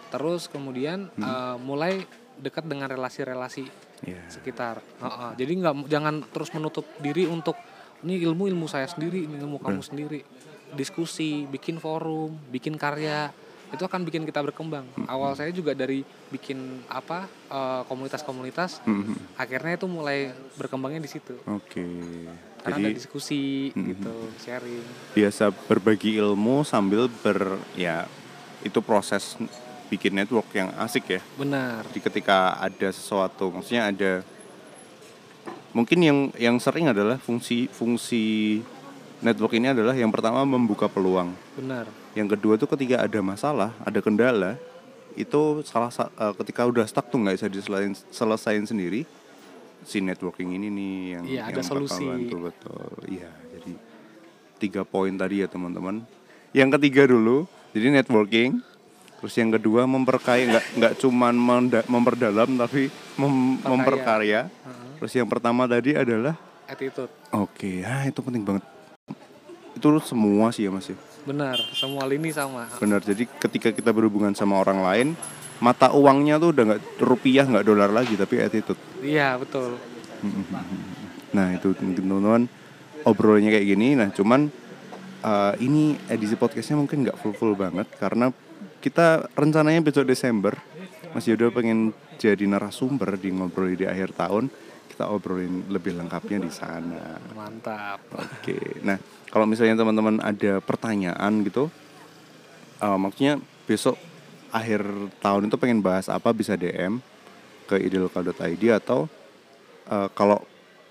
Terus 0.10 0.50
kemudian 0.50 1.08
eh, 1.14 1.56
mulai 1.60 2.04
dekat 2.40 2.64
dengan 2.66 2.88
relasi-relasi 2.88 3.68
ya 4.08 4.20
sekitar. 4.32 4.80
Heeh. 5.04 5.32
jadi 5.36 5.52
nggak 5.60 5.76
jangan 5.92 6.24
terus 6.32 6.56
menutup 6.56 6.88
diri 7.04 7.28
untuk 7.28 7.60
ini 8.00 8.16
ilmu 8.24 8.48
ilmu 8.48 8.64
saya 8.64 8.88
sendiri 8.88 9.28
ini 9.28 9.36
ilmu 9.38 9.60
kamu 9.60 9.84
sendiri. 9.84 10.24
Diskusi 10.72 11.44
bikin 11.46 11.84
forum 11.84 12.38
bikin 12.48 12.80
karya 12.80 13.28
itu 13.70 13.84
akan 13.86 14.02
bikin 14.02 14.26
kita 14.26 14.42
berkembang. 14.42 14.88
Awal 15.06 15.36
saya 15.38 15.52
juga 15.54 15.76
dari 15.76 16.02
bikin 16.32 16.88
apa 16.88 17.28
eh, 17.52 17.82
komunitas-komunitas 17.86 18.82
Mhm. 18.88 19.36
akhirnya 19.36 19.76
itu 19.78 19.86
mulai 19.86 20.32
berkembangnya 20.56 21.04
di 21.04 21.12
situ. 21.12 21.36
Oke 21.46 21.84
karena 22.60 22.78
jadi 22.78 22.86
ada 22.86 22.98
diskusi 22.98 23.72
gitu 23.72 24.14
sharing 24.38 24.84
biasa 25.14 25.44
berbagi 25.66 26.16
ilmu 26.16 26.62
sambil 26.64 27.08
ber 27.10 27.40
ya 27.74 28.04
itu 28.62 28.80
proses 28.80 29.40
bikin 29.88 30.14
network 30.14 30.46
yang 30.54 30.70
asik 30.78 31.18
ya 31.18 31.22
benar 31.34 31.82
Jadi 31.90 32.00
ketika 32.04 32.54
ada 32.56 32.90
sesuatu, 32.92 33.50
maksudnya 33.50 33.90
ada 33.90 34.22
mungkin 35.72 36.00
yang 36.00 36.18
yang 36.36 36.56
sering 36.58 36.90
adalah 36.90 37.18
fungsi 37.18 37.70
fungsi 37.70 38.60
network 39.20 39.54
ini 39.54 39.70
adalah 39.70 39.94
yang 39.94 40.10
pertama 40.10 40.42
membuka 40.44 40.86
peluang. 40.86 41.34
benar 41.54 41.86
Yang 42.14 42.38
kedua 42.38 42.54
tuh 42.56 42.70
ketika 42.70 43.02
ada 43.02 43.20
masalah, 43.20 43.74
ada 43.80 44.00
kendala, 44.00 44.58
itu 45.14 45.62
salah 45.64 45.90
sa- 45.90 46.10
eh, 46.12 46.34
ketika 46.38 46.66
udah 46.66 46.86
stuck 46.86 47.06
tuh 47.08 47.18
nggak 47.18 47.36
bisa 47.38 47.48
diselesain 47.48 47.94
selesain 48.10 48.64
sendiri. 48.64 49.06
Si 49.82 50.00
networking 50.00 50.54
ini 50.54 50.68
nih 50.68 50.94
yang 51.12 51.24
ada 51.24 51.32
yang 51.32 51.46
bakal 51.56 51.64
solusi. 51.88 52.04
bantu, 52.06 52.36
betul. 52.48 52.90
Iya, 53.08 53.30
jadi 53.54 53.74
tiga 54.58 54.82
poin 54.84 55.14
tadi 55.14 55.40
ya 55.40 55.48
teman-teman. 55.48 56.04
Yang 56.52 56.70
ketiga 56.78 57.08
dulu, 57.08 57.46
jadi 57.72 57.94
networking. 57.94 58.60
Terus 59.20 59.36
yang 59.36 59.52
kedua 59.52 59.84
memperkaya 59.84 60.48
nggak 60.48 60.66
nggak 60.80 60.94
cuman 60.98 61.36
menda- 61.36 61.88
memperdalam 61.88 62.56
tapi 62.56 62.88
mem- 63.16 63.60
memperkarya. 63.60 64.48
Terus 64.96 65.12
yang 65.12 65.28
pertama 65.28 65.64
tadi 65.64 65.92
adalah 65.92 66.36
attitude 66.66 67.12
oke, 67.30 67.72
ah 67.84 68.04
itu 68.04 68.20
penting 68.20 68.44
banget. 68.44 68.64
Itu 69.74 69.92
semua 70.02 70.52
sih 70.52 70.64
ya 70.64 70.72
Mas 70.72 70.88
ya. 70.88 70.96
benar 71.20 71.60
semua 71.72 72.08
lini 72.08 72.32
sama 72.32 72.66
Benar. 72.80 73.04
Jadi 73.04 73.28
ketika 73.28 73.70
kita 73.70 73.92
berhubungan 73.92 74.32
sama 74.32 74.56
orang 74.56 74.80
lain, 74.80 75.08
mata 75.60 75.92
uangnya 75.92 76.40
tuh 76.40 76.56
udah 76.56 76.64
nggak 76.74 76.82
rupiah 77.04 77.46
nggak 77.48 77.66
dolar 77.68 77.92
lagi 77.92 78.16
tapi 78.16 78.40
attitude. 78.40 78.80
iya 79.04 79.36
betul 79.36 79.76
Nah 81.30 81.54
itu 81.56 81.72
teman-teman 81.78 82.50
obrolannya 83.06 83.52
kayak 83.54 83.68
gini. 83.68 83.96
Nah 83.96 84.10
cuman 84.12 84.50
eh, 85.24 85.54
ini 85.64 85.96
edisi 86.10 86.36
podcastnya 86.36 86.80
mungkin 86.80 87.06
nggak 87.06 87.18
full 87.22 87.36
full 87.36 87.54
banget 87.56 87.88
karena 87.98 88.34
kita 88.80 89.28
rencananya 89.36 89.84
besok 89.84 90.08
Desember 90.08 90.56
Mas 91.12 91.28
Yuda 91.28 91.52
pengen 91.52 91.92
jadi 92.16 92.48
narasumber 92.48 93.18
di 93.20 93.34
ngobrol 93.34 93.74
di 93.74 93.88
akhir 93.88 94.16
tahun. 94.16 94.52
Kita 94.90 95.08
obrolin 95.16 95.72
lebih 95.72 95.96
lengkapnya 95.96 96.44
di 96.44 96.52
sana. 96.52 97.16
mantap 97.32 98.04
Oke. 98.12 98.84
Nah 98.84 99.00
kalau 99.32 99.48
misalnya 99.48 99.80
teman-teman 99.80 100.20
ada 100.20 100.60
pertanyaan 100.60 101.46
gitu, 101.46 101.72
eh, 102.84 102.98
maksudnya 103.00 103.40
besok 103.70 103.96
akhir 104.50 104.82
tahun 105.20 105.48
itu 105.48 105.56
pengen 105.56 105.80
bahas 105.80 106.08
apa 106.08 106.30
bisa 106.30 106.54
DM 106.54 106.98
ke 107.66 107.78
idealokal.id 107.78 108.64
atau 108.76 109.06
eh, 109.86 110.10
kalau 110.12 110.42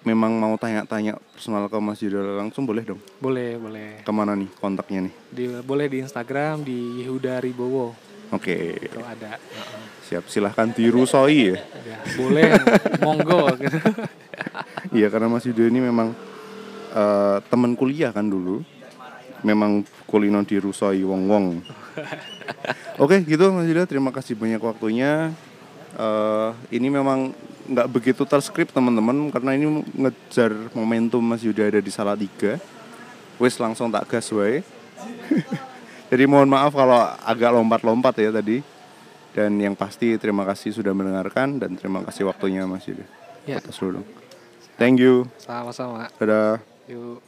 memang 0.02 0.30
mau 0.32 0.54
tanya-tanya 0.54 1.18
personal 1.34 1.66
ke 1.66 1.74
Mas 1.76 1.98
Yuda 1.98 2.38
langsung 2.38 2.62
boleh 2.64 2.86
dong. 2.86 3.02
boleh 3.18 3.58
boleh 3.58 3.88
Ke 4.00 4.12
mana 4.14 4.32
nih 4.32 4.46
kontaknya 4.56 5.10
nih? 5.10 5.14
di, 5.28 5.44
boleh 5.60 5.86
di 5.86 5.98
Instagram 6.00 6.62
di 6.62 7.02
Yehuda 7.02 7.42
Ribowo 7.42 7.92
Oke, 8.28 8.76
itu 8.76 9.00
ada 9.00 9.40
siap 10.04 10.28
silahkan 10.28 10.68
dirusoi 10.68 11.48
ya. 11.48 11.64
Ya, 11.80 11.98
boleh 12.14 12.60
monggo. 13.00 13.48
Iya 14.92 15.08
karena 15.08 15.28
Mas 15.28 15.44
Yuda 15.44 15.64
ini 15.64 15.80
memang 15.80 16.12
eh, 16.92 17.38
teman 17.48 17.72
kuliah 17.72 18.12
kan 18.12 18.28
dulu. 18.28 18.60
Memang 19.46 19.86
kulino 20.08 20.42
dirusoi 20.42 21.04
wong-wong. 21.04 21.62
Oke 23.02 23.22
gitu 23.22 23.50
Mas 23.54 23.70
Yuda 23.70 23.86
terima 23.86 24.10
kasih 24.10 24.34
banyak 24.34 24.58
waktunya. 24.58 25.30
Eh, 25.94 26.50
ini 26.74 26.88
memang 26.90 27.32
nggak 27.68 27.88
begitu 27.92 28.24
terskrip 28.24 28.72
teman-teman 28.72 29.28
karena 29.28 29.52
ini 29.54 29.84
ngejar 29.92 30.72
momentum 30.72 31.20
Mas 31.20 31.44
Yuda 31.44 31.70
ada 31.70 31.80
di 31.82 31.92
Salatiga. 31.92 32.58
Wes 33.38 33.54
langsung 33.60 33.92
tak 33.92 34.10
gas 34.10 34.26
wae. 34.34 34.66
Jadi 36.10 36.24
mohon 36.24 36.48
maaf 36.48 36.72
kalau 36.74 36.98
agak 37.22 37.54
lompat-lompat 37.54 38.18
ya 38.18 38.32
tadi. 38.34 38.64
Dan 39.36 39.54
yang 39.60 39.78
pasti 39.78 40.18
terima 40.18 40.42
kasih 40.42 40.74
sudah 40.74 40.90
mendengarkan 40.90 41.62
dan 41.62 41.78
terima 41.78 42.02
kasih 42.02 42.26
waktunya 42.26 42.66
Mas 42.66 42.82
Yuda. 42.88 43.06
Ya. 43.46 43.62
Atas 43.62 43.78
dulu. 43.78 44.02
Thank 44.78 45.02
you. 45.02 45.26
sama-sama 45.42 46.06
Dadah. 46.22 46.62
yuk 46.86 47.18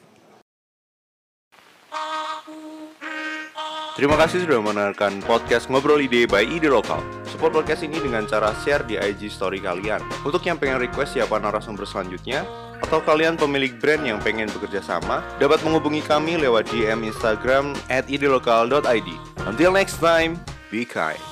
Terima 3.98 4.14
kasih 4.14 4.46
sudah 4.46 4.62
mendengarkan 4.62 5.18
podcast 5.26 5.66
Ngobrol 5.66 5.98
Ide 6.06 6.30
by 6.30 6.46
Ide 6.46 6.70
Lokal. 6.70 7.02
Support 7.26 7.58
podcast 7.58 7.82
ini 7.82 7.98
dengan 7.98 8.22
cara 8.22 8.54
share 8.62 8.86
di 8.86 8.94
IG 8.94 9.26
story 9.34 9.58
kalian. 9.58 9.98
Untuk 10.22 10.46
yang 10.46 10.62
pengen 10.62 10.78
request 10.78 11.18
siapa 11.18 11.42
narasumber 11.42 11.82
selanjutnya, 11.82 12.46
atau 12.78 13.02
kalian 13.02 13.34
pemilik 13.34 13.74
brand 13.82 14.06
yang 14.06 14.22
pengen 14.22 14.46
bekerja 14.54 14.78
sama, 14.78 15.26
dapat 15.42 15.58
menghubungi 15.66 16.06
kami 16.06 16.38
lewat 16.38 16.70
DM 16.70 17.02
Instagram 17.02 17.74
at 17.90 18.06
idelokal.id. 18.06 19.10
Until 19.50 19.74
next 19.74 19.98
time, 19.98 20.38
be 20.70 20.86
kind. 20.86 21.29